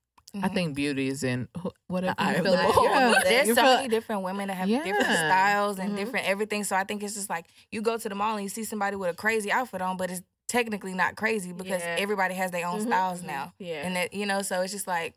I 0.42 0.46
think 0.48 0.76
beauty 0.76 1.08
is 1.08 1.24
in 1.24 1.48
wh- 1.60 1.68
whatever 1.88 2.14
I 2.18 2.36
you 2.36 2.42
feel 2.44 2.44
feel 2.44 2.52
like. 2.54 2.76
like- 2.76 2.84
Yeah. 2.84 3.14
There's 3.24 3.54
so 3.56 3.62
many 3.64 3.88
different 3.88 4.22
women 4.22 4.46
that 4.46 4.54
have 4.54 4.68
different 4.68 5.02
styles 5.06 5.78
and 5.80 5.92
Mhm. 5.92 5.96
different 5.96 6.26
everything. 6.28 6.62
So 6.62 6.76
I 6.76 6.84
think 6.84 7.02
it's 7.02 7.14
just 7.14 7.28
like 7.28 7.46
you 7.72 7.82
go 7.82 7.96
to 7.98 8.08
the 8.08 8.14
mall 8.14 8.34
and 8.36 8.42
you 8.44 8.48
see 8.48 8.62
somebody 8.62 8.94
with 8.94 9.10
a 9.10 9.14
crazy 9.14 9.50
outfit 9.50 9.82
on, 9.82 9.96
but 9.96 10.08
it's 10.10 10.22
technically 10.46 10.94
not 10.94 11.16
crazy 11.16 11.52
because 11.52 11.80
Yeah. 11.82 11.96
everybody 11.98 12.34
has 12.34 12.52
their 12.52 12.64
own 12.66 12.80
Mhm. 12.80 12.86
styles 12.86 13.22
now. 13.24 13.52
Yeah. 13.58 13.84
And 13.84 13.96
that 13.96 14.14
you 14.14 14.24
know, 14.24 14.42
so 14.42 14.60
it's 14.60 14.72
just 14.72 14.86
like 14.86 15.14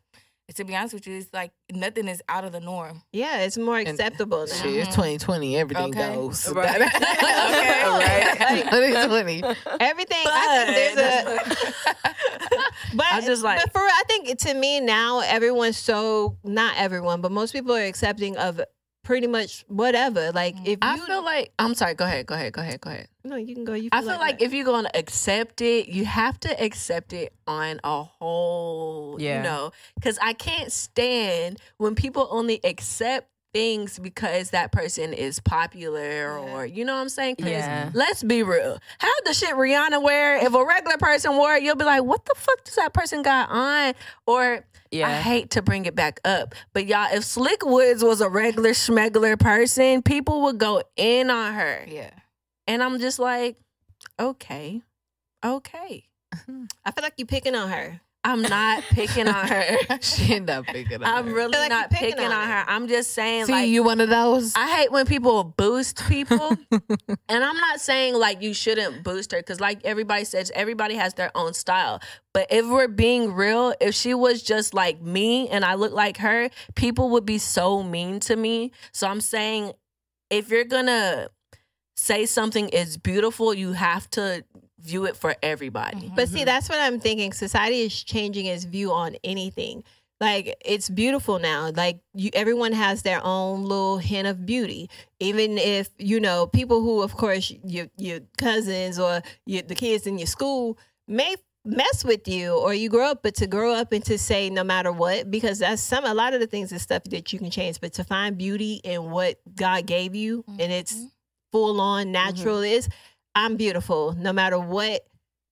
to 0.54 0.64
be 0.64 0.76
honest 0.76 0.92
with 0.94 1.06
you, 1.06 1.16
it's 1.16 1.32
like 1.32 1.52
nothing 1.72 2.06
is 2.06 2.22
out 2.28 2.44
of 2.44 2.52
the 2.52 2.60
norm. 2.60 3.02
Yeah, 3.12 3.38
it's 3.40 3.56
more 3.56 3.78
And- 3.78 3.88
acceptable 3.88 4.40
now. 4.46 4.52
Shit, 4.54 4.74
it's 4.76 4.88
2020. 4.88 5.56
Everything 5.56 5.84
Okay. 5.86 6.14
goes. 6.14 6.48
Right. 6.54 6.82
okay. 6.82 8.62
2020. 8.64 9.42
Everything 9.80 10.18
I 10.26 10.64
think 10.66 10.96
there's 10.96 11.16
a 11.26 12.94
But 12.96 13.06
I 13.10 13.20
just 13.22 13.42
like- 13.42 13.60
but 13.60 13.72
for 13.72 13.80
I 13.80 14.02
think 14.06 14.38
to 14.40 14.54
me 14.54 14.80
now 14.80 15.20
everyone's 15.20 15.76
so 15.78 16.36
not 16.44 16.74
everyone, 16.76 17.20
but 17.20 17.32
most 17.32 17.52
people 17.52 17.74
are 17.74 17.84
accepting 17.84 18.36
of 18.36 18.60
pretty 19.04 19.26
much 19.28 19.64
whatever. 19.68 20.32
Like 20.32 20.56
mm. 20.56 20.62
if 20.62 20.68
you 20.68 20.78
I 20.82 20.98
feel 20.98 21.24
like 21.24 21.52
I'm 21.58 21.74
sorry. 21.74 21.94
Go 21.94 22.04
ahead. 22.04 22.26
Go 22.26 22.34
ahead. 22.34 22.52
Go 22.52 22.62
ahead. 22.62 22.80
Go 22.80 22.90
ahead. 22.90 23.08
no, 23.22 23.36
you 23.36 23.54
can 23.54 23.64
go. 23.64 23.74
You 23.74 23.90
I 23.92 24.00
feel 24.00 24.10
feel 24.10 24.18
like 24.18 24.42
if 24.42 24.52
you're 24.52 24.64
gonna 24.64 24.90
accept 24.94 25.60
it, 25.60 25.88
you 25.88 26.04
have 26.04 26.40
to 26.40 26.62
accept 26.62 27.12
it 27.12 27.32
on 27.46 27.80
a 27.84 28.02
whole, 28.02 29.16
Yeah. 29.20 29.36
you 29.36 29.42
know, 29.44 29.70
because 29.94 30.18
I 30.20 30.32
can't 30.32 30.72
stand 30.72 31.60
when 31.76 31.94
people 31.94 32.26
only 32.30 32.60
accept 32.64 33.28
things 33.54 33.98
because 34.00 34.50
that 34.50 34.72
person 34.72 35.14
is 35.14 35.38
popular 35.40 36.36
or 36.36 36.66
you 36.66 36.84
know 36.84 36.94
what 36.94 37.00
I'm 37.02 37.08
saying? 37.08 37.36
'Cause 37.36 37.48
Yeah. 37.48 37.90
let's 37.94 38.22
be 38.22 38.42
real. 38.42 38.78
How 38.98 39.08
the 39.24 39.32
shit 39.32 39.50
Rihanna 39.54 40.02
wear? 40.02 40.36
If 40.36 40.52
a 40.52 40.64
regular 40.64 40.98
person 40.98 41.36
wore 41.36 41.54
it, 41.54 41.62
you'll 41.62 41.76
be 41.76 41.84
like, 41.84 42.02
what 42.02 42.24
the 42.26 42.34
fuck 42.36 42.64
does 42.64 42.74
that 42.74 42.92
person 42.92 43.22
got 43.22 43.48
on? 43.50 43.94
Or 44.26 44.64
yeah. 44.90 45.08
I 45.08 45.12
hate 45.12 45.50
to 45.50 45.62
bring 45.62 45.86
it 45.86 45.94
back 45.94 46.20
up, 46.24 46.54
but 46.72 46.86
y'all, 46.86 47.08
if 47.12 47.24
Slick 47.24 47.64
Woods 47.64 48.02
was 48.04 48.20
a 48.20 48.28
regular 48.28 48.70
schmegler 48.70 49.38
person, 49.38 50.02
people 50.02 50.42
would 50.42 50.58
go 50.58 50.82
in 50.96 51.30
on 51.30 51.54
her. 51.54 51.84
Yeah. 51.88 52.10
And 52.66 52.82
I'm 52.82 52.98
just 52.98 53.18
like, 53.18 53.56
okay, 54.20 54.82
okay. 55.44 56.08
I 56.84 56.90
feel 56.90 57.02
like 57.02 57.14
you 57.18 57.26
picking 57.26 57.54
on 57.54 57.70
her. 57.70 58.00
I'm 58.24 58.40
not 58.40 58.82
picking 58.84 59.28
on 59.28 59.46
her. 59.46 59.76
she 60.00 60.34
ended 60.34 60.50
up 60.50 60.64
picking 60.64 61.02
up. 61.02 61.08
I'm 61.08 61.32
really 61.32 61.52
like 61.52 61.68
not 61.68 61.90
picking 61.90 62.12
picking, 62.12 62.24
on 62.24 62.32
on, 62.32 62.48
her. 62.48 62.54
her. 62.54 62.64
I'm 62.68 62.88
just 62.88 63.12
saying, 63.12 63.46
See, 63.46 63.52
like, 63.52 63.68
you 63.68 63.82
one 63.82 64.00
of 64.00 64.08
those? 64.08 64.54
I 64.56 64.66
hate 64.76 64.90
when 64.90 65.04
people 65.04 65.44
boost 65.44 66.02
people. 66.08 66.56
and 66.70 67.44
I'm 67.44 67.56
not 67.56 67.80
saying 67.80 68.14
like 68.14 68.40
you 68.40 68.54
shouldn't 68.54 69.04
boost 69.04 69.32
her 69.32 69.38
because, 69.38 69.60
like 69.60 69.84
everybody 69.84 70.24
says, 70.24 70.50
everybody 70.54 70.94
has 70.94 71.14
their 71.14 71.30
own 71.34 71.52
style. 71.52 72.00
But 72.32 72.46
if 72.50 72.66
we're 72.66 72.88
being 72.88 73.34
real, 73.34 73.74
if 73.78 73.94
she 73.94 74.14
was 74.14 74.42
just 74.42 74.72
like 74.72 75.02
me 75.02 75.48
and 75.48 75.64
I 75.64 75.74
look 75.74 75.92
like 75.92 76.16
her, 76.18 76.48
people 76.74 77.10
would 77.10 77.26
be 77.26 77.38
so 77.38 77.82
mean 77.82 78.20
to 78.20 78.36
me. 78.36 78.72
So 78.92 79.06
I'm 79.06 79.20
saying, 79.20 79.72
if 80.30 80.48
you're 80.48 80.64
gonna 80.64 81.28
say 81.94 82.24
something 82.26 82.70
is 82.70 82.96
beautiful, 82.96 83.52
you 83.52 83.72
have 83.72 84.08
to 84.10 84.44
view 84.80 85.06
it 85.06 85.16
for 85.16 85.34
everybody. 85.42 86.06
Mm-hmm. 86.06 86.14
But 86.14 86.28
see, 86.28 86.44
that's 86.44 86.68
what 86.68 86.80
I'm 86.80 87.00
thinking. 87.00 87.32
Society 87.32 87.82
is 87.82 88.02
changing 88.02 88.46
its 88.46 88.64
view 88.64 88.92
on 88.92 89.16
anything. 89.24 89.84
Like 90.20 90.56
it's 90.64 90.88
beautiful 90.88 91.38
now. 91.38 91.70
Like 91.74 92.00
you, 92.14 92.30
everyone 92.32 92.72
has 92.72 93.02
their 93.02 93.20
own 93.24 93.62
little 93.64 93.98
hint 93.98 94.26
of 94.26 94.46
beauty. 94.46 94.88
Even 95.20 95.58
if 95.58 95.90
you 95.98 96.20
know 96.20 96.46
people 96.46 96.80
who, 96.80 97.02
of 97.02 97.16
course, 97.16 97.52
your 97.64 97.88
your 97.96 98.20
cousins 98.38 98.98
or 98.98 99.22
your, 99.44 99.62
the 99.62 99.74
kids 99.74 100.06
in 100.06 100.18
your 100.18 100.26
school 100.26 100.78
may 101.08 101.34
mess 101.64 102.04
with 102.04 102.28
you 102.28 102.54
or 102.54 102.74
you 102.74 102.90
grow 102.90 103.10
up 103.10 103.22
but 103.22 103.34
to 103.36 103.46
grow 103.46 103.72
up 103.74 103.92
and 103.92 104.04
to 104.04 104.18
say 104.18 104.50
no 104.50 104.62
matter 104.62 104.92
what 104.92 105.30
because 105.30 105.60
that's 105.60 105.80
some 105.80 106.04
a 106.04 106.12
lot 106.12 106.34
of 106.34 106.40
the 106.40 106.46
things 106.46 106.70
and 106.72 106.80
stuff 106.80 107.02
that 107.04 107.32
you 107.32 107.38
can 107.38 107.50
change 107.50 107.80
but 107.80 107.94
to 107.94 108.04
find 108.04 108.36
beauty 108.36 108.82
in 108.84 109.10
what 109.10 109.40
god 109.56 109.86
gave 109.86 110.14
you 110.14 110.44
and 110.46 110.70
it's 110.70 110.94
mm-hmm. 110.94 111.06
full 111.52 111.80
on 111.80 112.12
natural 112.12 112.56
mm-hmm. 112.56 112.74
is 112.74 112.88
i'm 113.34 113.56
beautiful 113.56 114.12
no 114.18 114.32
matter 114.32 114.58
what 114.58 115.06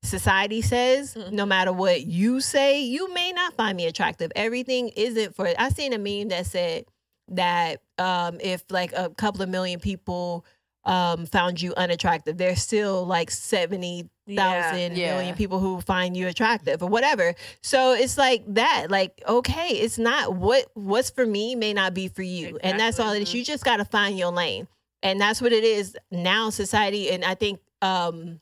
society 0.05 0.63
says 0.63 1.17
no 1.31 1.47
matter 1.47 1.73
what 1.73 2.03
you 2.07 2.41
say 2.41 2.81
you 2.81 3.13
may 3.15 3.31
not 3.33 3.55
find 3.55 3.77
me 3.77 3.87
attractive 3.87 4.33
everything 4.35 4.89
isn't 4.97 5.35
for 5.37 5.49
i 5.59 5.69
seen 5.69 5.93
a 5.93 5.99
meme 5.99 6.29
that 6.29 6.45
said 6.47 6.85
that 7.29 7.81
um 7.99 8.39
if 8.41 8.65
like 8.71 8.93
a 8.95 9.11
couple 9.11 9.43
of 9.43 9.49
million 9.49 9.79
people 9.79 10.45
um 10.85 11.25
found 11.27 11.63
you 11.63 11.73
unattractive 11.77 12.37
there's 12.37 12.61
still 12.61 13.07
like 13.07 13.31
70 13.31 14.09
thousand 14.37 14.97
Yeah. 14.97 15.15
million 15.17 15.35
people 15.37 15.59
who 15.61 15.81
find 15.81 16.17
you 16.17 16.29
attractive 16.29 16.81
or 16.81 16.89
whatever. 16.89 17.35
So 17.61 17.93
it's 17.93 18.17
like 18.17 18.45
that. 18.55 18.87
Like, 18.89 19.21
okay, 19.29 19.71
it's 19.71 19.99
not 19.99 20.37
what 20.37 20.67
what's 20.75 21.11
for 21.11 21.27
me 21.27 21.57
may 21.57 21.73
not 21.73 21.93
be 21.93 22.07
for 22.07 22.23
you. 22.23 22.57
And 22.63 22.79
that's 22.79 23.01
all 23.01 23.13
it 23.13 23.23
is. 23.23 23.35
You 23.35 23.45
just 23.45 23.65
gotta 23.65 23.85
find 23.85 24.17
your 24.17 24.31
lane. 24.31 24.69
And 25.03 25.21
that's 25.21 25.43
what 25.43 25.53
it 25.53 25.65
is 25.65 25.97
now, 26.13 26.51
society. 26.51 27.11
And 27.11 27.25
I 27.25 27.35
think 27.35 27.59
um 27.83 28.41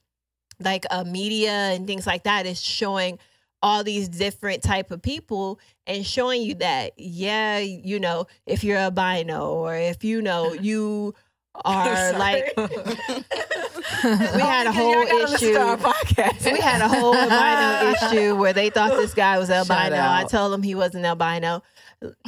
like 0.61 0.85
uh, 0.91 1.05
media 1.05 1.51
and 1.51 1.87
things 1.87 2.07
like 2.07 2.25
that 2.25 2.47
is 2.47 2.61
showing 2.63 3.19
all 3.63 3.85
these 3.85 4.09
different 4.09 4.63
type 4.63 4.91
of 4.91 5.03
people 5.03 5.59
and 5.87 6.07
showing 6.07 6.43
you 6.43 6.55
that 6.55 6.93
yeah 6.97 7.59
you 7.59 7.99
know 8.01 8.27
if 8.47 8.65
you're 8.65 8.77
albino 8.79 9.53
or 9.53 9.75
if 9.75 10.05
you 10.05 10.23
know 10.23 10.53
you 10.53 11.15
are 11.65 12.13
like 12.15 12.55
we 14.05 14.41
had 14.41 14.67
a 14.67 14.73
whole 14.73 15.03
issue 15.03 15.53
we 16.45 16.61
had 16.61 16.81
a 16.81 16.89
whole 16.89 17.15
albino 17.15 17.93
issue 17.93 18.37
where 18.37 18.53
they 18.53 18.71
thought 18.71 18.93
this 18.93 19.15
guy 19.15 19.39
was 19.39 19.51
albino. 19.51 19.97
I 20.01 20.25
told 20.25 20.55
him 20.55 20.63
he 20.63 20.75
wasn't 20.75 21.05
albino. 21.05 21.63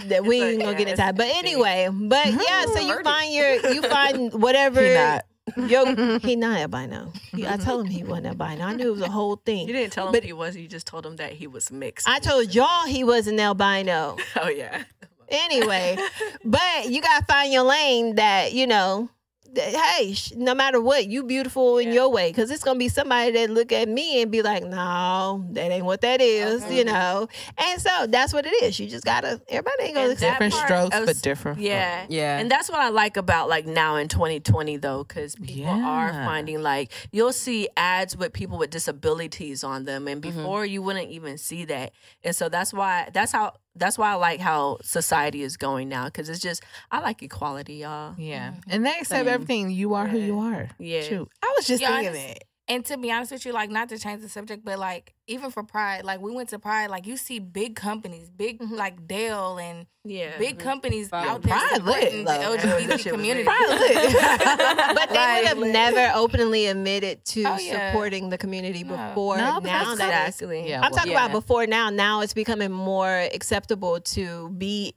That 0.07 0.25
we 0.25 0.43
ain't 0.43 0.61
gonna 0.63 0.77
get 0.77 0.89
into 0.89 0.97
that. 0.99 1.17
But 1.17 1.29
anyway, 1.29 1.89
but 1.91 2.27
yeah, 2.27 2.67
so 2.67 2.81
you 2.81 3.03
find 3.03 3.33
your 3.33 3.73
you 3.73 3.83
find 3.83 4.35
whatever. 4.35 5.23
Yo, 5.57 6.19
he 6.19 6.37
not 6.37 6.59
albino. 6.59 7.13
He, 7.35 7.47
I 7.47 7.57
told 7.57 7.87
him 7.87 7.93
he 7.93 8.05
wasn't 8.05 8.27
albino. 8.29 8.65
I 8.65 8.75
knew 8.75 8.89
it 8.89 8.93
was 8.93 9.01
a 9.03 9.11
whole 9.11 9.37
thing. 9.37 9.67
You 9.67 9.73
didn't 9.73 9.93
tell 9.93 10.07
him 10.07 10.13
But- 10.13 10.25
he 10.25 10.33
was. 10.33 10.57
You 10.57 10.69
just 10.69 10.87
told 10.87 11.05
him 11.07 11.17
that 11.17 11.33
he 11.33 11.47
was 11.47 11.71
mixed. 11.71 12.09
I 12.09 12.19
told 12.19 12.55
y'all 12.55 12.87
he 12.87 13.05
wasn't 13.05 13.41
albino. 13.41 14.17
oh 14.37 14.49
yeah. 14.49 14.85
Anyway, 15.29 15.97
but 16.45 16.91
you 16.91 17.01
gotta 17.01 17.25
find 17.25 17.53
your 17.53 17.63
lane 17.63 18.17
that 18.17 18.53
you 18.53 18.67
know. 18.67 19.09
That, 19.55 19.75
Hey, 19.75 20.15
sh- 20.15 20.33
no 20.37 20.55
matter 20.55 20.81
what, 20.81 21.07
you 21.07 21.23
beautiful 21.25 21.79
in 21.79 21.93
your 21.93 22.09
way, 22.11 22.31
because 22.31 22.51
it's 22.51 22.65
gonna 22.65 22.79
be 22.79 22.89
somebody 22.89 23.33
that 23.33 23.51
look 23.51 23.73
at 23.73 23.89
me 23.89 24.23
and 24.23 24.31
be 24.31 24.43
like, 24.43 24.63
"No, 24.65 25.45
that 25.51 25.71
ain't 25.71 25.85
what 25.85 26.01
that 26.03 26.21
is," 26.21 26.65
you 26.71 26.85
know. 26.85 27.29
And 27.59 27.81
so 27.81 28.07
that's 28.09 28.33
what 28.33 28.47
it 28.47 28.63
is. 28.63 28.79
You 28.81 28.89
just 28.89 29.05
gotta. 29.05 29.41
Everybody 29.49 29.83
ain't 29.85 29.95
gonna 29.95 30.05
And 30.07 30.13
accept. 30.15 30.21
that 30.41 30.45
Different 30.51 30.53
part 30.55 30.67
strokes, 30.67 30.97
of 30.97 31.07
but 31.07 31.23
different. 31.23 31.61
Yeah. 31.61 32.07
Yeah. 32.09 32.39
And 32.39 32.51
that's 32.51 32.71
what 32.71 32.81
I 32.81 32.89
like 32.91 33.17
about 33.17 33.49
like 33.49 33.67
now 33.67 33.97
in 33.97 34.09
2020 34.09 34.77
though, 34.79 35.05
because 35.05 35.37
people 35.37 35.71
are 35.73 36.13
finding 36.13 36.63
like 36.63 36.91
you'll 37.13 37.33
see 37.33 37.69
ads 37.77 38.17
with 38.17 38.33
people 38.33 38.59
with 38.59 38.71
disabilities 38.71 39.65
on 39.65 39.85
them, 39.85 40.09
and 40.09 40.23
Mm-hmm. 40.23 40.37
before 40.39 40.65
you 40.65 40.83
wouldn't 40.83 41.11
even 41.11 41.37
see 41.39 41.65
that. 41.67 41.93
And 42.25 42.35
so 42.35 42.49
that's 42.49 42.73
why 42.73 43.09
that's 43.13 43.33
how 43.33 43.55
that's 43.75 43.97
why 43.99 44.11
I 44.11 44.15
like 44.15 44.41
how 44.41 44.79
society 44.83 45.43
is 45.43 45.57
going 45.57 45.89
now, 45.89 46.07
because 46.07 46.29
it's 46.29 46.41
just 46.41 46.63
I 46.91 47.01
like 47.01 47.23
equality, 47.23 47.75
y'all. 47.77 48.15
Yeah. 48.19 48.51
Mm-hmm. 48.51 48.71
And 48.71 48.87
they 48.87 48.91
accept 48.99 49.27
everything. 49.27 49.71
You 49.71 49.95
are 49.95 50.07
who 50.07 50.19
you 50.19 50.39
are. 50.41 50.69
Yeah. 50.79 51.03
Shoot. 51.03 51.29
I 51.43 51.55
was 51.57 51.67
just 51.67 51.81
Yeah, 51.83 51.91
I 51.93 52.03
thinking 52.05 52.15
just- 52.15 52.29
that. 52.35 52.45
And 52.73 52.87
to 52.87 52.97
be 52.97 53.13
honest 53.13 53.33
with 53.33 53.45
you, 53.45 53.53
like 53.53 53.69
not 53.69 53.91
to 53.91 53.99
change 53.99 54.23
the 54.23 54.31
subject, 54.31 54.65
but 54.65 54.79
like 54.79 55.13
even 55.27 55.51
for 55.51 55.63
Pride, 55.63 56.07
like 56.07 56.23
we 56.23 56.33
went 56.33 56.49
to 56.49 56.59
Pride, 56.59 56.89
like 56.89 57.07
you 57.07 57.19
see 57.19 57.39
big 57.39 57.77
companies, 57.77 58.31
big 58.31 58.61
mm-hmm. 58.61 58.75
like 58.75 59.07
Dell 59.07 59.59
and 59.59 59.87
Yeah. 60.05 60.39
big 60.39 60.57
mm-hmm. 60.57 60.69
companies 60.69 61.11
Pride- 61.11 61.29
out 61.29 61.43
there 61.43 61.59
Pride 61.59 61.83
lit, 61.83 61.95
supporting 61.95 62.25
the 62.25 62.33
though. 62.33 62.57
LGBT 62.57 62.99
shit 62.99 63.13
was 63.13 63.21
community. 63.21 63.45
but 63.45 65.09
they 65.11 65.35
would 65.37 65.49
have 65.49 65.59
never 65.59 66.13
openly 66.15 66.67
admitted 66.67 67.23
to 67.27 67.43
Oh, 67.45 67.59
yeah. 67.59 67.91
supporting 67.93 68.31
the 68.31 68.39
community 68.39 68.85
No. 68.85 68.97
before. 68.97 69.37
No, 69.37 69.61
but 69.61 69.65
now 69.65 69.85
that's 69.85 69.99
that 69.99 70.29
is 70.29 70.35
exactly. 70.37 70.71
Yeah. 70.71 70.81
I'm 70.83 70.93
talking 70.93 71.13
Yeah. 71.13 71.27
about 71.27 71.33
before 71.33 71.67
now. 71.67 71.91
Now 71.91 72.23
it's 72.23 72.33
becoming 72.33 72.73
more 72.73 73.29
acceptable 73.35 74.01
to 74.01 74.49
be 74.49 74.95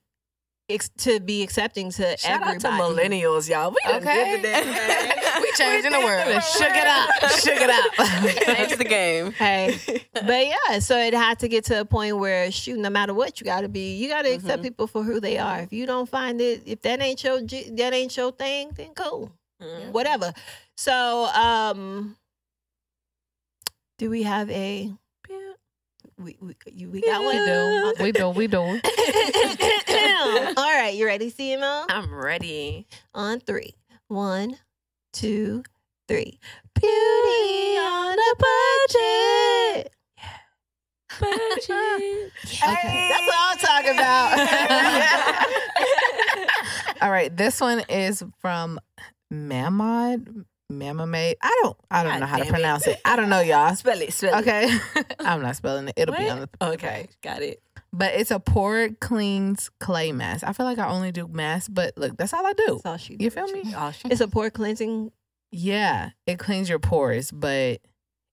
ex- 0.69 0.89
to 0.99 1.19
be 1.19 1.43
accepting 1.43 1.91
to 1.91 2.17
Shout 2.17 2.41
everybody. 2.41 2.55
out 2.55 2.61
to 2.61 2.67
millennials, 2.83 3.49
y'all. 3.49 3.71
We 3.71 3.77
done 3.85 4.01
Okay. 4.01 4.41
did 4.41 4.45
it. 4.45 5.41
we 5.41 5.51
changing 5.53 5.91
the 5.91 5.99
world. 5.99 6.43
Shook 6.43 6.69
it 6.71 6.87
up. 6.87 7.09
Shook 7.39 7.61
it 7.61 7.69
up. 7.69 8.55
Change 8.57 8.77
the 8.77 8.83
game. 8.83 9.31
Hey, 9.33 9.77
but 10.13 10.47
yeah, 10.47 10.79
so 10.79 10.97
it 10.97 11.13
had 11.13 11.39
to 11.39 11.47
get 11.47 11.65
to 11.65 11.81
a 11.81 11.85
point 11.85 12.17
where 12.17 12.51
shoot, 12.51 12.77
no 12.79 12.89
matter 12.89 13.13
what, 13.13 13.39
you 13.39 13.45
got 13.45 13.61
to 13.61 13.69
be, 13.69 13.95
you 13.97 14.07
got 14.09 14.23
to 14.23 14.29
accept 14.33 14.63
people 14.63 14.87
for 14.87 15.03
who 15.03 15.19
they 15.19 15.37
are. 15.37 15.59
If 15.59 15.73
you 15.73 15.85
don't 15.85 16.07
find 16.09 16.39
it, 16.41 16.63
if 16.65 16.81
that 16.81 17.01
ain't 17.01 17.23
your 17.23 17.41
that 17.41 17.91
ain't 17.93 18.15
your 18.17 18.31
thing, 18.31 18.71
then 18.75 18.93
cool, 18.95 19.31
Mhm. 19.61 19.91
whatever. 19.91 20.33
So, 20.77 21.25
um, 21.27 22.17
do 23.97 24.09
we 24.09 24.23
have 24.23 24.49
a? 24.49 24.91
We 26.17 26.37
we, 26.39 26.55
you, 26.71 26.89
we 26.89 27.01
got 27.01 27.23
one. 27.23 27.37
we 27.37 27.45
do. 27.45 27.93
We 27.99 28.11
do. 28.11 28.29
We 28.29 28.47
do. 28.47 28.57
All 30.57 30.73
right, 30.73 30.93
you 30.95 31.05
ready, 31.05 31.29
Simo? 31.29 31.85
I'm 31.89 32.13
ready. 32.13 32.87
On 33.13 33.39
three. 33.41 33.75
One, 34.07 34.57
two, 35.11 35.63
three. 36.07 36.39
Beauty 36.73 37.77
on 37.79 38.17
a 38.17 38.35
budget. 38.37 39.91
Okay. 41.21 42.29
That's 42.43 43.25
what 43.25 43.37
I'm 43.39 43.57
talking 43.57 43.93
about. 43.93 44.37
All 47.01 47.09
right. 47.11 47.35
This 47.35 47.61
one 47.61 47.79
is 47.87 48.21
from 48.39 48.79
Mamad. 49.31 50.45
Mamamade. 50.71 51.35
I 51.41 51.59
don't. 51.63 51.77
I 51.91 52.03
don't 52.03 52.13
God 52.13 52.19
know 52.21 52.25
how 52.25 52.37
to 52.37 52.43
damn 52.43 52.49
it. 52.49 52.53
pronounce 52.57 52.87
it. 52.87 52.99
I 53.05 53.15
don't 53.15 53.29
know, 53.29 53.41
y'all. 53.41 53.75
Spell 53.75 54.01
it. 54.01 54.13
Spell 54.13 54.37
it. 54.37 54.41
Okay. 54.41 54.77
I'm 55.19 55.41
not 55.41 55.55
spelling 55.55 55.87
it. 55.87 55.93
It'll 55.97 56.15
be 56.15 56.27
on 56.29 56.41
the. 56.41 56.49
Okay, 56.61 57.07
got 57.21 57.41
it. 57.41 57.61
But 57.93 58.15
it's 58.15 58.31
a 58.31 58.39
pore 58.39 58.89
cleans 58.99 59.69
clay 59.79 60.11
mask. 60.11 60.43
I 60.45 60.53
feel 60.53 60.65
like 60.65 60.79
I 60.79 60.87
only 60.89 61.11
do 61.11 61.27
masks, 61.27 61.69
but 61.69 61.97
look, 61.97 62.17
that's 62.17 62.33
all 62.33 62.45
I 62.45 62.53
do. 62.53 62.65
That's 62.83 62.85
all 62.85 62.97
she 62.97 63.13
You 63.19 63.29
does. 63.29 63.33
feel 63.33 63.47
me? 63.63 63.73
Oh, 63.75 63.91
she 63.91 64.07
It's 64.09 64.21
a 64.21 64.27
pore 64.27 64.49
cleansing. 64.49 65.11
Yeah, 65.51 66.09
it 66.27 66.37
cleans 66.39 66.67
your 66.67 66.79
pores, 66.79 67.31
but 67.31 67.79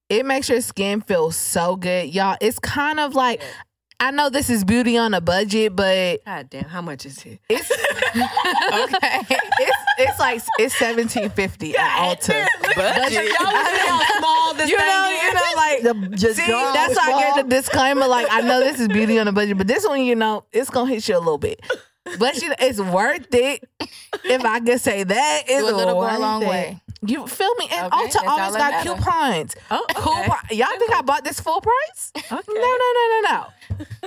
it 0.08 0.26
makes 0.26 0.48
your 0.48 0.60
skin 0.62 1.00
feel 1.00 1.30
so 1.30 1.76
good. 1.76 2.12
Y'all, 2.12 2.36
it's 2.40 2.58
kind 2.58 2.98
of 2.98 3.14
like 3.14 3.40
I 4.02 4.10
know 4.10 4.30
this 4.30 4.50
is 4.50 4.64
beauty 4.64 4.98
on 4.98 5.14
a 5.14 5.20
budget, 5.20 5.76
but 5.76 6.24
God 6.24 6.50
damn, 6.50 6.64
how 6.64 6.82
much 6.82 7.06
is 7.06 7.24
it? 7.24 7.38
it's 7.48 7.70
okay. 7.70 9.20
It's 9.60 9.76
it's 9.98 10.18
like 10.18 10.42
it's 10.58 10.76
seventeen 10.76 11.30
fifty 11.30 11.76
at 11.76 12.20
Ulta. 12.20 12.46
Budget. 12.74 13.30
small 14.18 14.54
this 14.54 14.68
you 14.70 14.76
know, 14.76 15.20
you 15.22 15.34
know, 15.34 15.40
like 15.56 15.82
The 15.82 16.16
just 16.16 16.36
See, 16.40 16.46
draw 16.46 16.72
that's 16.72 16.96
why 16.96 17.12
I 17.12 17.36
get 17.36 17.48
the 17.48 17.54
disclaimer. 17.56 18.08
Like, 18.08 18.26
I 18.28 18.40
know 18.40 18.58
this 18.58 18.80
is 18.80 18.88
beauty 18.88 19.20
on 19.20 19.28
a 19.28 19.32
budget, 19.32 19.56
but 19.56 19.68
this 19.68 19.86
one, 19.86 20.02
you 20.02 20.16
know, 20.16 20.46
it's 20.52 20.68
gonna 20.68 20.90
hit 20.90 21.08
you 21.08 21.16
a 21.16 21.20
little 21.20 21.38
bit. 21.38 21.60
But 22.18 22.42
you 22.42 22.48
know, 22.48 22.56
it's 22.58 22.80
worth 22.80 23.32
it. 23.32 23.62
If 24.24 24.44
I 24.44 24.58
could 24.58 24.80
say 24.80 25.04
that, 25.04 25.42
it's 25.46 25.60
Do 25.62 25.72
a 25.72 25.76
little 25.76 25.94
go 25.94 26.00
a 26.02 26.10
worth 26.10 26.18
long 26.18 26.42
it. 26.42 26.48
way. 26.48 26.80
You 27.04 27.26
feel 27.26 27.52
me? 27.56 27.68
And 27.72 27.92
Okay, 27.92 27.96
Ulta 28.08 28.24
always 28.26 28.52
got 28.56 28.58
that 28.58 28.84
matters. 28.86 29.04
coupons. 29.04 29.56
Oh, 29.70 29.84
okay. 29.90 30.28
pri- 30.28 30.56
Y'all 30.56 30.68
think 30.78 30.92
I 30.92 31.02
bought 31.02 31.24
this 31.24 31.40
full 31.40 31.60
price? 31.60 32.12
No, 32.30 32.40
no, 32.48 32.54
no, 32.54 33.08
no, 33.10 33.20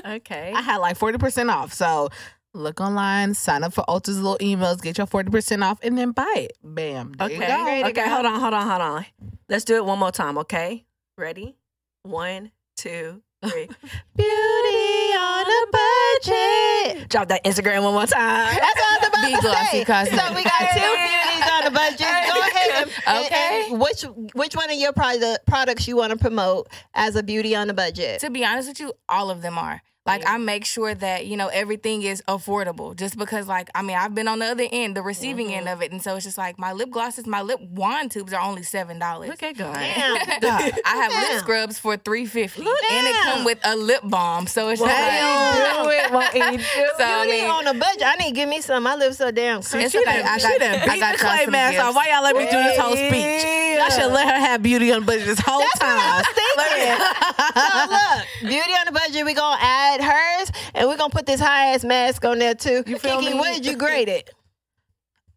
no. 0.06 0.12
Okay. 0.16 0.54
I 0.56 0.62
had 0.62 0.78
like 0.78 0.96
forty 0.98 1.18
percent 1.18 1.50
off. 1.50 1.74
So 1.74 2.10
look 2.54 2.80
online, 2.80 3.34
sign 3.34 3.64
up 3.66 3.74
for 3.74 3.84
Ulta's 3.89 4.22
little 4.22 4.38
emails, 4.38 4.82
get 4.82 4.98
your 4.98 5.08
forty 5.08 5.30
percent 5.30 5.62
off, 5.64 5.78
and 5.84 5.98
then 5.98 6.12
buy 6.12 6.34
it. 6.38 6.54
Bam. 6.64 7.12
There 7.18 7.26
Okay. 7.28 7.36
you 7.80 7.84
go. 7.84 7.89
Okay, 7.89 8.10
hold 8.10 8.26
on, 8.26 8.39
hold 8.39 8.54
on, 8.54 8.68
hold 8.68 8.82
on. 8.82 9.06
Let's 9.50 9.66
do 9.66 9.76
it 9.76 9.84
one 9.86 10.00
more 10.00 10.12
time, 10.12 10.38
okay? 10.39 10.86
Ready? 11.18 11.58
One, 12.04 12.52
two, 12.78 13.12
three. 13.12 13.24
beauty 14.16 15.14
on 15.18 15.46
a 15.46 15.66
budget. 15.72 17.10
Drop 17.10 17.28
that 17.30 17.41
Instagram 17.46 17.84
one 17.84 17.93
more 17.93 18.06
time. 18.06 18.56
That's 18.56 18.76
what 18.76 18.86
I 18.86 18.98
was 19.00 19.08
about 19.10 19.26
Be 19.26 19.36
to 19.36 19.41
glossy 19.41 19.84
say. 19.86 20.18
So 20.18 20.34
we 20.34 20.43
got 20.43 20.60
two 20.74 20.80
beauties 21.06 21.52
on 21.52 21.64
the 21.66 21.72
budget. 21.72 22.00
Go 22.00 22.39
ahead. 22.39 22.72
And- 23.08 23.26
Okay. 23.26 23.68
and 23.72 23.80
which 23.82 24.04
which 24.34 24.56
one 24.56 24.70
of 24.72 24.78
your 24.78 24.91
product, 24.93 25.46
products 25.46 25.88
you 25.88 25.96
want 25.98 26.12
to 26.12 26.18
promote 26.18 26.68
as 26.93 27.16
a 27.16 27.24
beauty 27.24 27.56
on 27.56 27.68
the 27.68 27.74
budget? 27.74 28.20
To 28.22 28.30
be 28.30 28.43
honest 28.43 28.68
with 28.70 28.80
you, 28.80 28.93
all 29.08 29.30
of 29.30 29.41
them 29.41 29.58
are. 29.58 29.82
Like 30.06 30.22
I 30.28 30.38
make 30.38 30.66
sure 30.66 30.93
that 30.93 31.26
you 31.26 31.36
know 31.36 31.47
everything 31.47 32.03
is 32.03 32.22
affordable. 32.28 32.95
Just 32.95 33.18
because, 33.18 33.47
like, 33.47 33.70
I 33.74 33.82
mean, 33.82 33.97
I've 33.97 34.14
been 34.14 34.28
on 34.28 34.38
the 34.38 34.45
other 34.45 34.68
end, 34.72 34.95
the 34.95 35.01
receiving 35.01 35.51
end 35.51 35.66
mm-hmm. 35.66 35.74
of 35.74 35.82
it, 35.82 35.91
and 35.91 35.99
so 35.99 36.16
it's 36.16 36.26
just 36.26 36.38
like 36.38 36.60
my 36.60 36.74
lip 36.74 36.91
glosses, 36.91 37.26
my 37.26 37.41
lip 37.41 37.60
wand 37.72 38.12
tubes 38.12 38.32
are 38.32 38.39
only 38.41 38.62
seven 38.62 38.99
dollars. 38.99 39.30
Look 39.30 39.41
at 39.41 39.58
God. 39.58 39.74
Damn. 39.74 40.16
I 40.86 40.95
have 40.95 41.12
Damn. 41.12 41.34
lip 41.34 41.39
scrubs 41.41 41.80
for 41.80 41.97
three 41.97 42.28
fifty, 42.28 42.62
and 42.62 42.68
it 42.70 43.14
Damn. 43.14 43.34
come 43.34 43.45
with 43.45 43.60
a 43.64 43.76
lip 43.76 44.01
balm. 44.03 44.45
So 44.45 44.70
it's 44.70 44.80
just 44.80 44.91
Damn. 44.91 45.86
like, 45.86 46.06
it, 46.06 46.12
won't 46.12 46.36
eat 46.36 46.60
you. 46.78 46.91
so 46.99 47.03
I 47.03 47.26
Beauty 47.26 47.41
mean, 47.41 47.49
on 47.49 47.66
a 47.66 47.74
budget. 47.74 48.03
I 48.06 48.16
need 48.18 48.30
to 48.30 48.36
give 48.36 48.47
me 48.47 48.62
some. 48.62 48.84
My 48.84 48.93
lips 48.95 49.18
so 49.18 49.32
damn 49.32 49.64
She, 49.64 49.70
crazy. 49.72 49.89
she 49.89 49.97
okay. 50.03 50.18
done, 50.22 50.26
I 50.28 50.38
got- 50.39 50.60
done 50.60 50.76
I 50.82 50.93
beat 50.93 50.99
got 50.99 51.12
the 51.18 51.24
clay 51.26 51.45
mask 51.47 51.72
gifts. 51.74 51.84
off. 51.84 51.95
Why 51.95 52.10
y'all 52.14 52.22
let 52.22 52.36
me 52.36 52.45
do 52.45 52.51
this 52.51 52.78
whole 52.78 52.95
speech? 52.95 53.64
Y'all 53.78 53.89
should 53.89 54.11
let 54.11 54.28
her 54.28 54.39
have 54.39 54.61
beauty 54.63 54.91
on 54.91 55.01
the 55.01 55.05
budget 55.05 55.26
this 55.26 55.39
whole 55.39 55.59
That's 55.59 55.80
what 55.80 55.89
I 55.89 56.23
time. 56.23 56.26
was 57.55 57.86
thinking. 57.86 58.49
so 58.49 58.49
look, 58.51 58.51
beauty 58.53 58.71
on 58.73 58.86
the 58.86 58.91
budget. 58.91 59.26
We 59.26 59.34
gonna 59.34 59.57
add 59.61 60.01
hers, 60.01 60.51
and 60.73 60.88
we 60.88 60.93
are 60.93 60.97
gonna 60.97 61.09
put 61.09 61.26
this 61.26 61.39
high 61.39 61.73
ass 61.73 61.84
mask 61.84 62.23
on 62.26 62.39
there 62.39 62.55
too. 62.55 62.84
You 62.88 62.97
feel 62.97 63.19
Kiki, 63.19 63.34
me? 63.34 63.39
what 63.39 63.53
did 63.55 63.65
you 63.65 63.78
grade 63.78 64.09
it? 64.09 64.30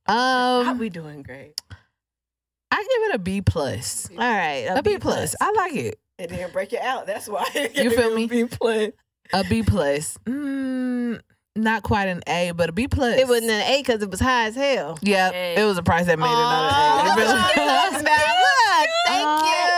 How 0.06 0.62
Um, 0.70 0.78
we 0.78 0.88
doing 0.88 1.22
great? 1.22 1.60
I 2.70 2.76
give 2.76 3.10
it 3.10 3.14
a 3.14 3.18
B 3.18 3.40
plus. 3.42 4.08
All 4.10 4.16
right, 4.18 4.66
A 4.74 4.82
B 4.82 4.98
plus. 4.98 5.34
I 5.40 5.50
like 5.52 5.74
it. 5.74 5.98
It 6.18 6.28
didn't 6.30 6.52
break 6.52 6.72
you 6.72 6.78
out. 6.82 7.06
That's 7.06 7.28
why. 7.28 7.46
You 7.74 7.90
feel 7.90 8.14
me? 8.14 8.26
Be 8.26 8.44
plus. 8.44 8.90
A 9.32 9.44
B 9.44 9.62
plus. 9.62 10.18
Mm, 10.26 11.20
not 11.56 11.82
quite 11.82 12.08
an 12.08 12.22
A, 12.26 12.52
but 12.52 12.68
a 12.68 12.72
B 12.72 12.86
plus. 12.88 13.18
It 13.18 13.26
wasn't 13.28 13.50
an 13.50 13.62
A 13.62 13.78
because 13.82 14.02
it 14.02 14.10
was 14.10 14.20
high 14.20 14.46
as 14.46 14.54
hell. 14.54 14.98
Yeah, 15.02 15.30
Hey. 15.32 15.54
it 15.58 15.64
was 15.64 15.76
a 15.78 15.82
price 15.82 16.06
that 16.06 16.18
made 16.18 16.26
it 16.26 16.28
not 16.28 16.72
Aw, 16.72 17.00
an 17.00 17.06
A. 17.06 17.10
Oh, 17.10 17.12
it 17.12 17.16
really- 17.18 17.34
look, 17.38 17.92
look, 17.96 18.88
thank 19.06 19.26
oh, 19.26 19.44
you. 19.44 19.77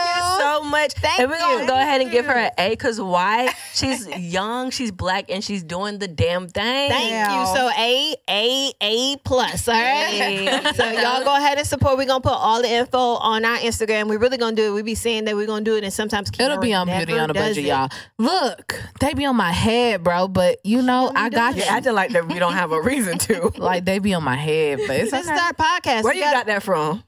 So 0.71 0.77
much. 0.81 0.93
Thank 0.93 1.19
and 1.19 1.29
we're 1.29 1.37
gonna 1.39 1.67
go 1.67 1.75
ahead 1.75 2.01
and 2.01 2.11
give 2.11 2.25
her 2.25 2.33
an 2.33 2.51
A 2.57 2.69
because 2.71 2.99
why? 2.99 3.53
She's 3.73 4.07
young, 4.07 4.69
she's 4.71 4.91
black, 4.91 5.25
and 5.29 5.43
she's 5.43 5.63
doing 5.63 5.97
the 5.99 6.07
damn 6.07 6.47
thing. 6.49 6.89
Thank 6.89 7.11
Yeah. 7.11 7.39
you. 7.51 7.55
So 7.55 7.69
A, 7.77 8.15
A, 8.29 8.73
A 8.81 9.17
plus. 9.23 9.67
All 9.67 9.73
right. 9.75 10.05
Hey. 10.07 10.71
So 10.75 10.85
y'all 10.89 11.23
go 11.23 11.35
ahead 11.35 11.57
and 11.57 11.67
support. 11.67 11.97
We're 11.97 12.05
gonna 12.05 12.21
put 12.21 12.33
all 12.33 12.61
the 12.61 12.69
info 12.69 12.97
on 12.97 13.43
our 13.45 13.57
Instagram. 13.57 14.07
We're 14.07 14.19
really 14.19 14.37
gonna 14.37 14.55
do 14.55 14.71
it. 14.71 14.71
We 14.75 14.81
be 14.81 14.95
saying 14.95 15.25
that 15.25 15.35
we're 15.35 15.47
gonna 15.47 15.63
do 15.65 15.75
it, 15.75 15.83
and 15.83 15.91
sometimes 15.93 16.29
It'll 16.39 16.57
be 16.57 16.73
on 16.73 16.87
Beauty 16.87 17.17
on 17.17 17.27
the 17.27 17.33
does 17.33 17.49
Budget, 17.49 17.65
it. 17.65 17.67
y'all. 17.67 17.89
Look, 18.17 18.81
they 18.99 19.13
be 19.13 19.25
on 19.25 19.35
my 19.35 19.51
head, 19.51 20.03
bro. 20.03 20.27
But 20.27 20.59
you 20.63 20.81
know, 20.81 21.11
I 21.15 21.29
got 21.29 21.55
You're 21.55 21.65
acting 21.69 21.93
like 21.93 22.11
that 22.11 22.27
we 22.27 22.39
don't 22.39 22.53
have 22.53 22.71
a 22.71 22.81
reason 22.81 23.17
to. 23.19 23.51
Like 23.57 23.85
they 23.85 23.99
be 23.99 24.13
on 24.13 24.23
my 24.23 24.35
head, 24.35 24.79
but 24.87 24.95
it's 24.97 25.11
This 25.11 25.23
is 25.25 25.29
our 25.29 25.53
podcast. 25.53 26.03
Where 26.03 26.13
We 26.13 26.19
you 26.19 26.25
got 26.25 26.45
that 26.47 26.63
from? 26.63 27.03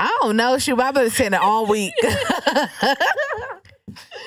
I 0.00 0.18
don't 0.22 0.36
know. 0.36 0.56
Shoot, 0.58 0.80
I've 0.80 0.94
been 0.94 1.10
saying 1.10 1.34
it 1.34 1.40
all 1.40 1.66
week. 1.66 1.92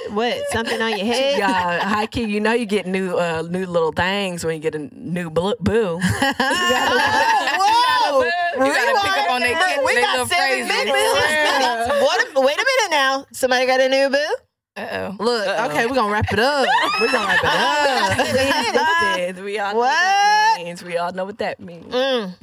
what? 0.10 0.38
Something 0.52 0.82
on 0.82 0.92
your 0.98 1.06
head? 1.08 1.38
Yeah, 1.40 1.80
high 1.88 2.06
key. 2.08 2.24
You 2.26 2.40
know 2.40 2.54
you 2.54 2.66
get 2.66 2.86
new, 2.86 3.18
uh, 3.18 3.42
new 3.50 3.66
little 3.66 3.92
things 3.92 4.46
when 4.46 4.56
you 4.56 4.62
get 4.62 4.76
a 4.76 4.80
new 4.94 5.30
bl- 5.30 5.54
boo. 5.60 6.00
Oh, 7.66 8.22
whoa! 8.22 8.66
You 8.66 8.72
gotta 8.74 9.00
pick 9.02 9.18
up 9.18 9.32
on 9.32 9.42
their 9.42 9.56
kids, 9.58 9.82
We 9.86 9.96
got 9.96 10.12
little 10.12 10.28
seven 10.28 10.68
phrases. 10.68 10.68
minutes. 10.68 10.96
What 12.02 12.28
a- 12.38 12.42
wait 12.42 12.56
a 12.58 12.66
minute 12.66 12.92
now. 12.92 13.26
Somebody 13.32 13.66
got 13.66 13.80
a 13.82 13.88
new 13.90 14.10
boo? 14.10 14.36
Uh 14.76 14.88
oh. 14.92 15.16
Look, 15.24 15.48
okay, 15.72 15.86
we're 15.88 15.96
gonna 15.96 16.12
wrap 16.12 16.32
it 16.32 16.40
up. 16.40 16.68
We're 17.00 17.12
gonna 17.12 17.28
wrap 17.28 17.44
it 17.44 19.36
up. 19.38 19.44
We 19.44 19.58
all 19.60 19.72
know 19.74 19.78
what 19.80 19.86
What? 19.86 19.90
that 19.92 20.56
means. 20.64 20.84
We 20.84 20.98
all 20.98 21.12
know 21.14 21.26
what 21.26 21.38
that 21.40 21.60
means. 21.60 21.94
Mm. 21.94 22.36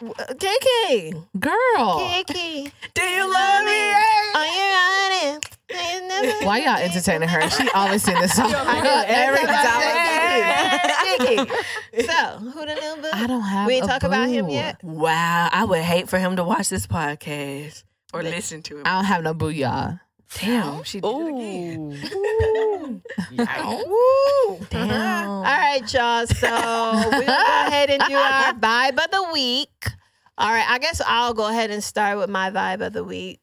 Kiki. 0.00 1.14
Girl, 1.38 1.98
Kiki. 2.24 2.72
Do 2.94 3.02
you 3.02 3.30
love 3.30 3.64
me? 3.64 3.92
Are 4.34 4.46
you 4.46 4.66
running? 4.72 5.40
Why 6.46 6.62
y'all 6.64 6.76
entertaining 6.78 7.28
her? 7.28 7.48
She 7.50 7.68
always 7.74 8.02
sing 8.02 8.18
this 8.20 8.34
song 8.34 8.52
I 8.56 8.80
know, 8.80 9.04
every 9.06 9.40
every 9.40 9.54
time. 9.54 11.36
time. 11.36 11.46
Kiki. 11.46 12.06
So, 12.06 12.38
who 12.38 12.60
the 12.66 12.74
new 12.74 13.02
boo? 13.02 13.08
I 13.12 13.26
don't 13.26 13.40
have. 13.42 13.66
We 13.66 13.74
ain't 13.74 13.84
a 13.84 13.88
talk 13.88 14.02
about 14.02 14.28
him 14.28 14.48
yet. 14.48 14.82
Wow, 14.82 15.48
I 15.52 15.64
would 15.64 15.82
hate 15.82 16.08
for 16.08 16.18
him 16.18 16.36
to 16.36 16.44
watch 16.44 16.68
this 16.70 16.86
podcast 16.86 17.84
or 18.12 18.22
listen 18.22 18.62
to 18.62 18.80
it. 18.80 18.86
I 18.86 18.94
don't 18.96 19.04
have 19.04 19.22
no 19.22 19.34
boo, 19.34 19.50
y'all. 19.50 19.98
Damn, 20.34 20.84
she 20.84 21.00
did 21.00 21.08
it 21.08 21.28
again. 21.28 22.00
Ooh. 22.14 23.02
Damn. 24.70 25.28
All 25.28 25.42
right, 25.42 25.82
y'all. 25.92 26.26
So 26.26 26.46
we're 26.48 27.26
gonna 27.26 27.44
go 27.44 27.66
ahead 27.66 27.90
and 27.90 28.02
do 28.04 28.14
our 28.14 28.52
vibe 28.60 29.04
of 29.04 29.10
the 29.10 29.28
week. 29.32 29.86
All 30.38 30.50
right, 30.50 30.66
I 30.68 30.78
guess 30.78 31.00
I'll 31.04 31.34
go 31.34 31.48
ahead 31.48 31.70
and 31.70 31.82
start 31.82 32.18
with 32.18 32.30
my 32.30 32.50
vibe 32.50 32.86
of 32.86 32.92
the 32.92 33.04
week. 33.04 33.40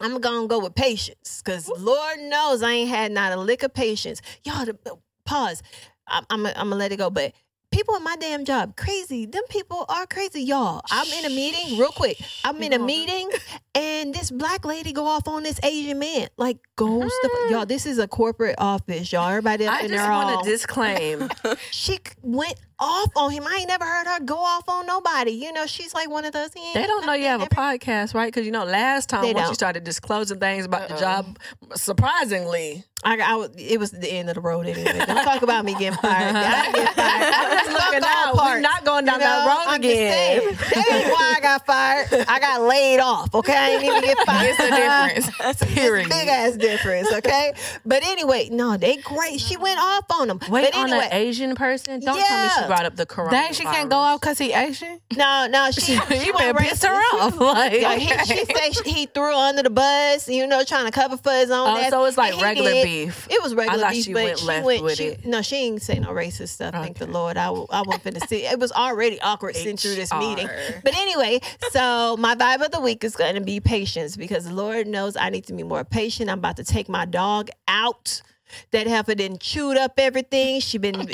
I'm 0.00 0.20
gonna 0.20 0.46
go 0.46 0.60
with 0.60 0.74
patience, 0.74 1.42
cause 1.42 1.68
Lord 1.76 2.20
knows 2.20 2.62
I 2.62 2.70
ain't 2.70 2.88
had 2.88 3.10
not 3.10 3.32
a 3.32 3.36
lick 3.36 3.62
of 3.64 3.74
patience. 3.74 4.22
Y'all, 4.44 4.64
the, 4.64 4.96
pause. 5.26 5.62
I'm, 6.06 6.24
I'm, 6.30 6.46
I'm 6.46 6.54
gonna 6.54 6.76
let 6.76 6.92
it 6.92 6.98
go, 6.98 7.10
but. 7.10 7.32
People 7.70 7.94
in 7.96 8.02
my 8.02 8.16
damn 8.16 8.44
job, 8.44 8.76
crazy. 8.76 9.26
Them 9.26 9.42
people 9.50 9.84
are 9.88 10.06
crazy, 10.06 10.42
y'all. 10.42 10.80
I'm 10.90 11.06
in 11.06 11.30
a 11.30 11.34
meeting, 11.34 11.78
real 11.78 11.90
quick. 11.90 12.18
I'm 12.44 12.62
in 12.62 12.72
a 12.72 12.78
meeting, 12.78 13.30
and 13.74 14.14
this 14.14 14.30
black 14.30 14.64
lady 14.64 14.92
go 14.92 15.06
off 15.06 15.28
on 15.28 15.42
this 15.42 15.60
Asian 15.62 15.98
man. 15.98 16.28
Like, 16.36 16.58
go 16.76 17.00
stuff. 17.00 17.30
Hmm. 17.32 17.52
Y'all, 17.52 17.66
this 17.66 17.86
is 17.86 17.98
a 17.98 18.08
corporate 18.08 18.56
office, 18.58 19.12
y'all. 19.12 19.28
Everybody 19.28 19.66
up 19.66 19.74
I 19.74 19.80
in 19.82 19.88
just 19.88 20.08
want 20.08 20.44
to 20.44 20.50
disclaim. 20.50 21.28
she 21.70 21.98
went 22.22 22.54
off 22.80 23.10
on 23.16 23.30
him. 23.32 23.44
I 23.46 23.56
ain't 23.60 23.68
never 23.68 23.84
heard 23.84 24.06
her 24.06 24.20
go 24.20 24.36
off 24.36 24.68
on 24.68 24.86
nobody. 24.86 25.32
You 25.32 25.52
know, 25.52 25.66
she's 25.66 25.94
like 25.94 26.08
one 26.10 26.24
of 26.24 26.32
those. 26.32 26.50
They 26.50 26.86
don't 26.86 27.06
know 27.06 27.12
you 27.14 27.24
have 27.26 27.42
a 27.42 27.46
podcast, 27.46 28.14
right? 28.14 28.32
Because 28.32 28.46
you 28.46 28.52
know, 28.52 28.64
last 28.64 29.08
time 29.08 29.22
They 29.22 29.32
once 29.32 29.38
you 29.44 29.46
don't. 29.48 29.54
started 29.54 29.84
disclosing 29.84 30.38
things 30.38 30.64
about 30.64 30.88
the 30.88 30.94
uh-uh. 30.94 31.00
job, 31.00 31.38
surprisingly, 31.74 32.84
I, 33.04 33.18
I 33.20 33.34
was, 33.36 33.50
it 33.56 33.78
was 33.78 33.92
the 33.92 34.10
end 34.10 34.28
of 34.28 34.34
the 34.34 34.40
road 34.40 34.66
anyway. 34.66 35.04
Don't 35.06 35.24
talk 35.24 35.42
about 35.42 35.64
me 35.64 35.72
getting 35.74 35.98
fired. 35.98 36.34
I 36.34 36.72
get 36.72 36.94
fired. 36.94 37.32
I'm 37.34 37.58
just 37.64 37.70
looking 37.70 38.02
all 38.04 38.40
out. 38.40 38.54
We're 38.54 38.60
not 38.60 38.84
going 38.84 39.04
down 39.04 39.14
You 39.14 39.20
that 39.20 39.46
road 39.46 39.64
I'm 39.72 39.82
just 39.82 39.94
again. 39.94 40.40
saying, 40.40 40.56
That 40.74 40.92
ain't 40.92 41.12
why 41.12 41.34
I 41.36 41.40
got 41.40 41.66
fired. 41.66 42.26
I 42.28 42.40
got 42.40 42.62
laid 42.62 42.98
off. 42.98 43.34
Okay, 43.34 43.54
I 43.56 43.68
ain't 43.70 43.84
even 43.84 44.00
get 44.02 44.18
fired. 44.26 44.48
It's 44.50 44.60
a 44.60 44.70
difference. 44.70 45.38
It's 45.48 45.62
a 45.62 46.08
big 46.08 46.28
ass 46.28 46.56
difference. 46.56 47.12
Okay, 47.12 47.52
but 47.86 48.02
anyway, 48.04 48.48
no, 48.50 48.76
they 48.76 48.96
great. 48.96 49.40
She 49.40 49.56
went 49.56 49.78
off 49.80 50.04
on 50.10 50.28
them. 50.28 50.40
Wait 50.50 50.72
but 50.72 50.74
on 50.76 50.92
an 50.92 51.08
Asian 51.12 51.54
person? 51.54 52.00
Don't 52.00 52.20
tell 52.20 52.42
me 52.42 52.48
she 52.48 52.60
Yeah. 52.60 52.67
Brought 52.68 52.84
up 52.86 52.94
the 52.96 53.06
corona. 53.06 53.32
Dang, 53.32 53.52
she 53.52 53.64
can't 53.64 53.90
go 53.90 53.96
out 53.96 54.20
because 54.20 54.38
he 54.38 54.52
Asian. 54.52 55.00
no, 55.16 55.48
no, 55.50 55.70
she, 55.72 55.80
she 56.08 56.26
you 56.26 56.32
went 56.34 56.56
better 56.56 56.58
piss 56.58 56.82
her 56.84 56.90
racist. 56.94 57.20
off. 57.20 57.36
Like, 57.40 57.72
Yeah, 57.80 57.96
he, 57.96 58.08
she 58.24 58.44
said 58.44 58.84
she- 58.84 58.92
he 58.92 59.06
threw 59.06 59.24
her 59.24 59.32
under 59.32 59.62
the 59.62 59.70
bus, 59.70 60.28
you 60.28 60.46
know, 60.46 60.62
trying 60.64 60.84
to 60.86 60.92
cover 60.92 61.16
for 61.16 61.32
his 61.32 61.50
own. 61.50 61.68
Oh, 61.68 61.76
ass. 61.80 61.90
so 61.90 62.04
it's 62.04 62.16
like 62.16 62.34
And 62.34 62.42
regular 62.42 62.70
did. 62.70 62.84
beef. 62.84 63.26
It 63.30 63.42
was 63.42 63.54
regular 63.54 63.80
thought 63.80 63.92
beef, 63.92 64.04
she 64.04 64.12
but 64.12 64.24
went 64.24 64.38
she 64.38 64.44
left 64.46 64.64
went. 64.66 64.82
with 64.84 64.96
she, 64.96 65.04
it. 65.06 65.26
No, 65.26 65.42
she 65.42 65.56
ain't 65.56 65.82
say 65.82 65.98
no 65.98 66.10
racist 66.10 66.48
stuff. 66.50 66.72
Thank 66.74 66.98
the 66.98 67.04
Okay. 67.04 67.12
Lord. 67.12 67.36
I 67.36 67.50
wasn't 67.50 68.04
finna 68.04 68.28
see. 68.28 68.44
It 68.46 68.58
was 68.58 68.70
already 68.72 69.20
awkward 69.20 69.56
sitting 69.56 69.76
through 69.76 69.94
this 69.96 70.12
meeting. 70.14 70.48
But 70.84 70.94
anyway, 70.96 71.40
so 71.70 72.16
my 72.18 72.34
vibe 72.34 72.64
of 72.64 72.70
the 72.70 72.80
week 72.80 73.02
is 73.04 73.16
going 73.16 73.34
to 73.34 73.40
be 73.40 73.60
patience 73.60 74.16
because 74.16 74.44
the 74.44 74.54
Lord 74.54 74.86
knows 74.86 75.16
I 75.16 75.30
need 75.30 75.46
to 75.46 75.52
be 75.52 75.62
more 75.62 75.84
patient. 75.84 76.28
I'm 76.30 76.38
about 76.38 76.56
to 76.56 76.64
take 76.64 76.88
my 76.88 77.04
dog 77.06 77.48
out. 77.66 78.22
That 78.70 78.86
heifer 78.86 79.14
didn't 79.14 79.40
chewed 79.40 79.76
up 79.76 79.94
everything. 79.98 80.60
She 80.60 80.78
been. 80.78 81.08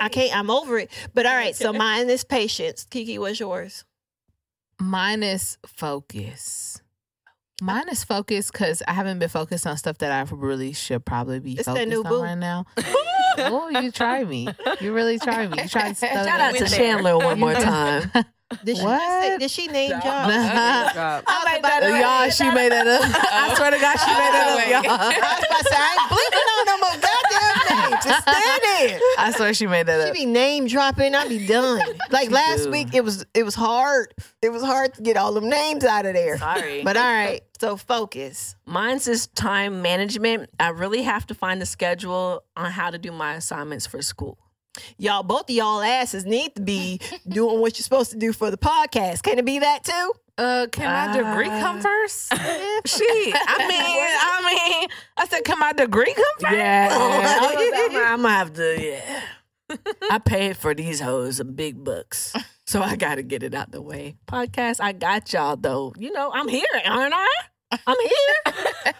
I 0.00 0.08
can't. 0.08 0.36
I'm 0.36 0.50
over 0.50 0.78
it. 0.78 0.90
But 1.14 1.26
all 1.26 1.34
right. 1.34 1.54
So 1.54 1.72
mine 1.72 2.08
is 2.10 2.24
patience. 2.24 2.84
Kiki, 2.88 3.18
what's 3.18 3.40
yours? 3.40 3.84
Mine 4.80 5.22
is 5.22 5.58
focus. 5.66 6.80
Mine 7.62 7.88
is 7.88 8.02
focus 8.04 8.50
because 8.50 8.82
I 8.88 8.92
haven't 8.92 9.20
been 9.20 9.28
focused 9.28 9.66
on 9.66 9.76
stuff 9.76 9.98
that 9.98 10.10
I 10.10 10.28
really 10.34 10.72
should 10.72 11.04
probably 11.04 11.38
be 11.38 11.52
It's 11.52 11.66
that 11.66 11.76
focused 11.76 11.88
new 11.88 12.02
on 12.02 12.08
boo. 12.08 12.22
right 12.22 12.34
now. 12.34 12.66
oh, 13.38 13.70
you 13.80 13.92
try 13.92 14.24
me. 14.24 14.48
You 14.80 14.92
really 14.92 15.18
try 15.20 15.46
me. 15.46 15.62
You 15.62 15.68
try 15.68 15.92
to 15.92 15.94
Shout 15.94 16.16
out 16.26 16.52
to 16.54 16.58
Went 16.58 16.70
there. 16.70 16.78
Chandler 16.78 17.16
one 17.16 17.38
more 17.38 17.54
time. 17.54 18.10
Did 18.64 18.76
she, 18.76 18.82
What? 18.82 18.98
just 19.00 19.20
say, 19.22 19.38
did 19.38 19.50
she 19.50 19.66
name 19.68 19.90
drop? 19.90 20.02
Drop. 20.04 21.24
I 21.26 21.44
was 21.44 21.58
about 21.58 21.80
to- 21.80 21.98
y'all, 21.98 22.30
she 22.30 22.50
made 22.54 22.72
that 22.72 22.86
up. 22.86 23.02
I 23.32 23.54
swear 23.54 23.70
to 23.70 23.78
God, 23.80 23.96
she 23.96 24.10
made 24.10 24.32
that 24.34 24.46
up, 24.50 24.84
y'all. 24.84 24.92
I 24.92 25.08
was 25.08 25.16
about 25.16 25.58
to 25.58 25.64
say, 25.68 25.76
I 25.76 25.96
ain't 25.98 26.08
blinking 26.10 26.48
on 26.54 26.64
no 26.66 26.76
more 26.78 26.96
goddamn 27.00 27.90
names. 27.90 28.04
Just 28.04 28.22
stand 28.22 28.62
there. 28.90 29.00
I 29.18 29.32
swear 29.36 29.54
she 29.54 29.66
made 29.66 29.86
that 29.86 30.00
up. 30.00 30.06
She 30.06 30.10
up. 30.10 30.14
be 30.14 30.26
name 30.26 30.66
dropping. 30.66 31.14
I 31.14 31.28
be 31.28 31.46
done. 31.46 31.80
Like 32.10 32.30
last 32.30 32.64
do. 32.64 32.70
week, 32.70 32.94
it 32.94 33.02
was 33.02 33.24
it 33.34 33.42
was 33.44 33.54
hard. 33.54 34.14
It 34.42 34.50
was 34.50 34.62
hard 34.62 34.94
to 34.94 35.02
get 35.02 35.16
all 35.16 35.32
them 35.32 35.48
names 35.48 35.84
out 35.84 36.06
of 36.06 36.14
there. 36.14 36.38
Sorry. 36.38 36.82
But 36.84 36.96
all 36.96 37.02
right, 37.02 37.40
so 37.58 37.76
focus. 37.76 38.54
Mine's 38.66 39.08
is 39.08 39.26
time 39.28 39.82
management. 39.82 40.50
I 40.60 40.68
really 40.68 41.02
have 41.02 41.26
to 41.28 41.34
find 41.34 41.60
a 41.62 41.66
schedule 41.66 42.42
on 42.56 42.70
how 42.70 42.90
to 42.90 42.98
do 42.98 43.10
my 43.10 43.34
assignments 43.34 43.86
for 43.86 44.00
school. 44.02 44.38
Y'all, 44.98 45.22
both 45.22 45.48
of 45.48 45.50
y'all 45.50 45.80
asses 45.82 46.24
need 46.24 46.54
to 46.56 46.62
be 46.62 47.00
doing 47.28 47.60
what 47.60 47.78
you're 47.78 47.84
supposed 47.84 48.10
to 48.10 48.16
do 48.18 48.32
for 48.32 48.50
the 48.50 48.56
podcast. 48.56 49.22
Can 49.22 49.38
it 49.38 49.44
be 49.44 49.58
that 49.58 49.84
too? 49.84 50.12
Uh, 50.36 50.66
can 50.72 50.84
my 50.84 51.16
degree 51.16 51.46
come 51.46 51.80
first? 51.80 52.32
Shit. 52.86 53.34
I 53.36 53.66
mean, 53.68 53.80
I 53.80 54.78
mean, 54.80 54.88
I 55.16 55.26
said, 55.28 55.44
can 55.44 55.58
my 55.60 55.72
degree 55.72 56.12
come 56.12 56.24
first? 56.40 56.56
Yeah, 56.56 56.88
I'm, 56.90 57.96
I'm 57.96 58.22
gonna 58.22 58.28
have 58.30 58.52
to. 58.54 58.82
Yeah, 58.82 59.20
I 60.10 60.18
paid 60.18 60.56
for 60.56 60.74
these 60.74 61.00
hoes 61.00 61.38
a 61.38 61.44
big 61.44 61.84
bucks, 61.84 62.34
so 62.66 62.82
I 62.82 62.96
got 62.96 63.14
to 63.16 63.22
get 63.22 63.44
it 63.44 63.54
out 63.54 63.70
the 63.70 63.80
way. 63.80 64.16
Podcast, 64.26 64.80
I 64.80 64.92
got 64.92 65.32
y'all 65.32 65.56
though. 65.56 65.92
You 65.96 66.12
know, 66.12 66.32
I'm 66.34 66.48
here, 66.48 66.66
aren't 66.84 67.14
I? 67.14 67.28
I'm 67.86 67.96
here. 68.00 68.94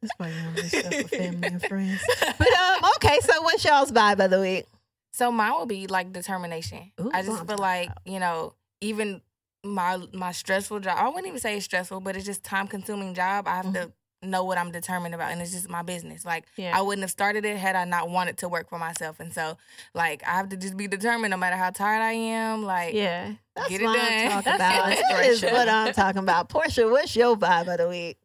That's 0.00 0.12
why 0.18 0.28
you 0.28 0.34
don't 0.54 0.68
stuff 0.68 0.96
with 0.96 1.10
family 1.10 1.48
and 1.48 1.62
friends. 1.62 2.00
But 2.38 2.52
um, 2.52 2.90
okay, 2.96 3.18
so 3.20 3.42
what's 3.42 3.64
y'all's 3.64 3.92
vibe 3.92 4.24
of 4.24 4.30
the 4.30 4.40
week? 4.40 4.66
So 5.12 5.32
mine 5.32 5.52
will 5.52 5.66
be 5.66 5.86
like 5.86 6.12
determination. 6.12 6.92
Ooh, 7.00 7.10
I 7.12 7.22
just 7.22 7.38
feel 7.38 7.46
talking 7.46 7.58
like 7.58 7.90
you 8.04 8.20
know, 8.20 8.54
even 8.80 9.22
my 9.64 9.98
my 10.12 10.32
stressful 10.32 10.80
job. 10.80 10.96
I 10.98 11.08
wouldn't 11.08 11.26
even 11.26 11.40
say 11.40 11.56
it's 11.56 11.64
stressful, 11.64 12.00
but 12.00 12.16
it's 12.16 12.26
just 12.26 12.44
time 12.44 12.66
consuming 12.68 13.14
job. 13.14 13.48
I 13.48 13.56
have 13.56 13.72
to 13.72 13.92
know 14.22 14.44
what 14.44 14.58
I'm 14.58 14.72
determined 14.72 15.14
about, 15.14 15.30
and 15.32 15.40
it's 15.42 15.52
just 15.52 15.68
my 15.68 15.82
business. 15.82 16.24
Like 16.24 16.44
Yeah. 16.56 16.76
I 16.76 16.82
wouldn't 16.82 17.02
have 17.02 17.10
started 17.10 17.44
it 17.44 17.56
had 17.56 17.76
I 17.76 17.84
not 17.84 18.08
wanted 18.10 18.38
to 18.38 18.48
work 18.48 18.68
for 18.68 18.78
myself, 18.78 19.20
and 19.20 19.32
so 19.32 19.56
like 19.94 20.22
I 20.26 20.32
have 20.32 20.48
to 20.50 20.56
just 20.56 20.76
be 20.76 20.88
determined, 20.88 21.30
no 21.30 21.36
matter 21.36 21.56
how 21.56 21.70
tired 21.70 22.02
I 22.02 22.12
am. 22.12 22.64
Like 22.64 22.94
Yeah. 22.94 23.34
That's 23.54 23.68
Get 23.68 23.80
it 23.80 23.84
what 23.84 23.96
done. 23.96 24.12
I'm 24.12 24.30
talking 24.30 24.52
about. 24.54 24.58
That 24.88 25.24
is 25.26 25.42
inspiration. 25.42 25.54
what 25.54 25.68
I'm 25.68 25.92
talking 25.94 26.22
about. 26.22 26.48
Portia, 26.48 26.88
what's 26.88 27.14
your 27.16 27.36
vibe 27.36 27.68
of 27.72 27.78
the 27.78 27.88
week? 27.88 28.18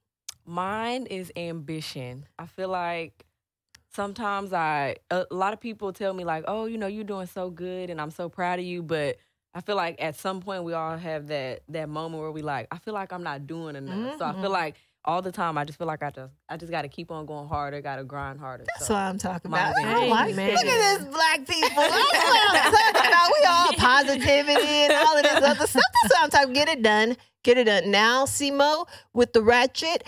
Mine 0.45 1.05
is 1.05 1.31
ambition. 1.37 2.25
I 2.39 2.45
feel 2.47 2.69
like 2.69 3.25
sometimes 3.93 4.53
I 4.53 4.95
a 5.09 5.25
lot 5.31 5.53
of 5.53 5.59
people 5.59 5.93
tell 5.93 6.13
me 6.13 6.23
like, 6.23 6.45
"Oh, 6.47 6.65
you 6.65 6.77
know, 6.77 6.87
you're 6.87 7.03
doing 7.03 7.27
so 7.27 7.49
good 7.49 7.89
and 7.89 7.99
I'm 8.01 8.11
so 8.11 8.29
proud 8.29 8.59
of 8.59 8.65
you," 8.65 8.81
but 8.83 9.17
I 9.53 9.61
feel 9.61 9.75
like 9.75 10.01
at 10.01 10.15
some 10.15 10.41
point 10.41 10.63
we 10.63 10.73
all 10.73 10.97
have 10.97 11.27
that 11.27 11.61
that 11.69 11.89
moment 11.89 12.21
where 12.21 12.31
we 12.31 12.41
like, 12.41 12.67
I 12.71 12.77
feel 12.77 12.93
like 12.93 13.11
I'm 13.13 13.23
not 13.23 13.47
doing 13.47 13.75
enough. 13.75 14.17
So 14.17 14.25
I 14.25 14.31
Mm-hmm. 14.31 14.41
feel 14.41 14.49
like 14.51 14.75
all 15.06 15.22
the 15.22 15.32
time 15.32 15.58
I 15.58 15.66
just 15.66 15.78
feel 15.78 15.88
like 15.88 16.04
I 16.04 16.12
just 16.12 16.34
I 16.49 16.58
just 16.58 16.72
got 16.72 16.84
to 16.84 16.88
keep 16.89 17.12
on 17.12 17.26
going 17.26 17.47
harder, 17.47 17.82
got 17.82 17.95
to 17.95 18.04
grind 18.04 18.39
harder. 18.39 18.66
That's 18.68 18.88
so. 18.88 18.93
what 18.93 19.02
I'm 19.02 19.18
talking 19.18 19.52
about. 19.52 19.78
is 19.78 19.84
I 19.86 20.06
like 20.08 20.30
ambition. 20.32 20.56
Look 20.56 20.66
at 20.66 20.99
this 20.99 21.08
black 21.08 21.38
people. 21.47 21.84
That's 21.84 22.72
what 22.72 22.86
I'm 22.88 22.93
talking 22.93 23.12
about. 23.12 23.32
We 23.39 23.45
all 23.47 23.74
positivity 23.74 24.68
and 24.68 24.93
all 24.93 25.18
of 25.18 25.24
this 25.24 25.43
other 25.43 25.68
stuff. 25.68 25.84
That's 26.04 26.14
what 26.14 26.24
I'm 26.24 26.30
talking. 26.30 26.54
Get 26.54 26.70
it 26.70 26.82
done. 26.82 27.18
Get 27.43 27.58
it 27.58 27.64
done. 27.64 27.89
Now, 27.89 28.26
Simo 28.26 28.88
with 29.14 29.34
the 29.34 29.41
ratchet. 29.41 30.04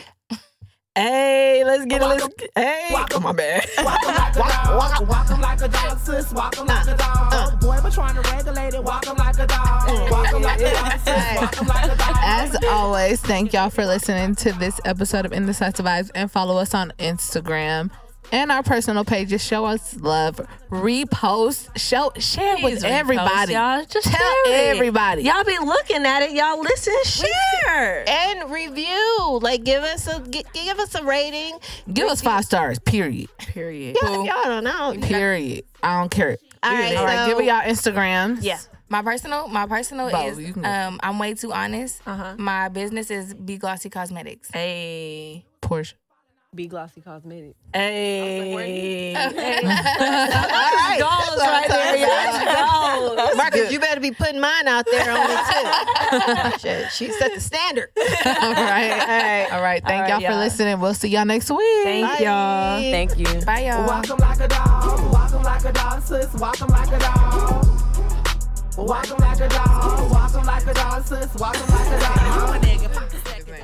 Hey, 0.96 1.64
let's 1.66 1.86
get 1.86 2.04
it. 2.04 2.06
Let's, 2.06 2.28
hey, 2.56 2.90
Walk 2.92 3.16
'em. 3.16 3.24
my 3.24 3.32
bad. 3.32 3.66
Walk 3.80 3.98
'em 4.08 4.14
like 4.16 4.36
a 4.36 4.40
dog. 4.40 4.78
Walk 5.10 5.32
'em 5.32 5.42
like 5.42 5.62
a 5.62 5.68
dog, 5.68 5.98
sis. 5.98 6.32
Walk 6.32 6.56
'em 6.60 6.68
like 6.68 6.88
a 6.88 6.96
dog. 6.96 7.34
Uh, 7.34 7.36
uh. 7.36 7.56
Boy, 7.56 7.80
we're 7.84 7.90
trying 7.90 8.14
to 8.14 8.22
regulate 8.30 8.76
it. 8.76 8.84
Walk 8.84 9.08
'em 9.08 9.16
like 9.16 9.40
a 9.40 9.48
dog. 9.48 10.12
Walk 10.12 10.32
'em 10.34 10.42
like 10.44 10.62
a 10.62 10.72
dog, 10.72 10.92
sis. 11.04 11.42
Walk 11.42 11.58
'em 11.58 11.68
like 11.68 11.92
a 11.92 11.96
dog. 11.96 12.16
As 12.22 12.56
always, 12.70 13.20
thank 13.22 13.54
y'all 13.54 13.72
for 13.72 13.88
listening 13.88 14.36
to 14.36 14.52
this 14.54 14.80
episode 14.86 15.26
of 15.26 15.34
Indecisive 15.34 15.84
Vibes 15.84 16.12
and 16.14 16.32
follow 16.32 16.58
us 16.58 16.76
on 16.76 16.94
Instagram 17.00 17.90
and 18.34 18.52
our 18.52 18.64
personal 18.64 19.06
pages. 19.06 19.42
Show 19.46 19.64
us 19.66 19.96
love, 20.02 20.42
repost, 20.70 21.70
show, 21.78 22.12
share 22.18 22.58
Please 22.58 22.64
with 22.64 22.84
repost, 22.84 22.90
everybody. 22.90 23.54
y'all. 23.54 23.86
Just 23.86 24.08
Tell 24.08 24.34
everybody. 24.48 25.22
Y'all 25.24 25.44
be 25.44 25.58
looking 25.60 26.06
at 26.06 26.24
it. 26.24 26.32
Y'all 26.32 26.60
listen, 26.60 26.94
share. 27.06 28.04
And 28.10 28.52
review. 28.52 29.40
Like 29.42 29.64
give 29.64 29.84
us 29.84 30.08
a 30.08 30.20
gi- 30.28 30.44
give 30.54 30.80
us 30.80 30.96
a 30.96 31.04
rating. 31.04 31.58
Give 31.94 32.10
us 32.10 32.22
five 32.22 32.44
stars. 32.44 32.80
Period. 32.80 33.30
Period. 33.38 33.96
Y'all, 34.02 34.26
y'all 34.26 34.44
don't 34.44 34.64
know. 34.64 34.96
Period. 35.08 35.64
I 35.82 36.00
don't 36.00 36.10
care. 36.12 36.38
All 36.64 36.72
right, 36.74 36.96
All 36.98 37.06
right, 37.06 37.20
so- 37.20 37.28
give 37.28 37.40
it 37.40 37.46
y'all 37.46 37.62
Instagrams. 37.62 38.40
Yeah. 38.42 38.60
My 38.90 39.02
personal, 39.02 39.48
my 39.48 39.66
personal 39.66 40.12
Both, 40.12 40.38
is 40.40 40.56
um, 40.58 41.00
I'm 41.02 41.18
way 41.18 41.34
too 41.34 41.52
honest. 41.52 42.02
Uh-huh. 42.06 42.36
My 42.38 42.70
business 42.70 43.10
is 43.10 43.34
Be 43.34 43.58
Glossy 43.58 43.90
Cosmetics. 43.90 44.52
Hey. 44.54 45.46
Portia. 45.62 45.96
Be 46.56 46.68
glossy 46.68 47.02
cosmetics. 47.02 47.56
Hey. 47.74 49.16
All 49.16 49.32
right. 49.34 51.00
Goals 51.00 51.40
right 51.42 51.68
there. 51.68 51.98
y'all. 51.98 53.16
Goals. 53.16 53.36
Marcus, 53.36 53.72
you 53.72 53.80
better 53.80 54.00
be 54.00 54.12
putting 54.12 54.40
mine 54.40 54.68
out 54.68 54.86
there 54.92 55.12
on 55.12 55.26
it 55.32 55.40
too. 56.54 56.60
Shit, 56.60 56.92
she 56.92 57.12
set 57.12 57.34
the 57.34 57.42
standard. 57.42 57.90
All 57.98 58.04
right. 58.54 58.92
All 58.92 59.08
right. 59.08 59.48
All 59.52 59.62
right. 59.64 59.84
Thank 59.84 59.96
All 59.96 60.02
right, 60.02 60.10
y'all 60.10 60.20
for 60.20 60.26
y'all. 60.34 60.38
listening. 60.40 60.80
We'll 60.80 60.94
see 60.94 61.08
y'all 61.10 61.26
next 61.26 61.50
week. 61.50 61.84
Thank 61.84 62.20
y'all. 62.20 62.80
Thank 62.80 63.18
you. 63.18 63.26
Bye, 63.46 63.66
y'all. 63.66 63.88
Walk 63.88 64.10
'em 64.12 64.18
like 64.18 64.40
a 64.40 64.48
dog. 64.48 65.12
Walk 65.12 65.34
'em 65.34 65.42
like 65.44 65.66
a 65.66 65.72
dog, 65.74 66.04
sis. 66.04 66.32
Walk 66.36 66.62
'em 66.62 66.68
like 66.68 66.92
a 66.92 67.00
dog. 67.00 67.66
Walk 68.78 69.10
'em 69.10 69.18
like 69.18 69.40
a 69.40 69.50
dog. 69.50 70.12
Walk 70.12 70.36
'em 70.36 70.46
like 70.46 70.68
a 70.68 70.74
dog, 70.76 71.04
sis. 71.04 71.34
Walk 71.36 71.56
'em 71.56 71.68
like 71.70 71.88
a 71.88 72.00
dog. 72.00 73.23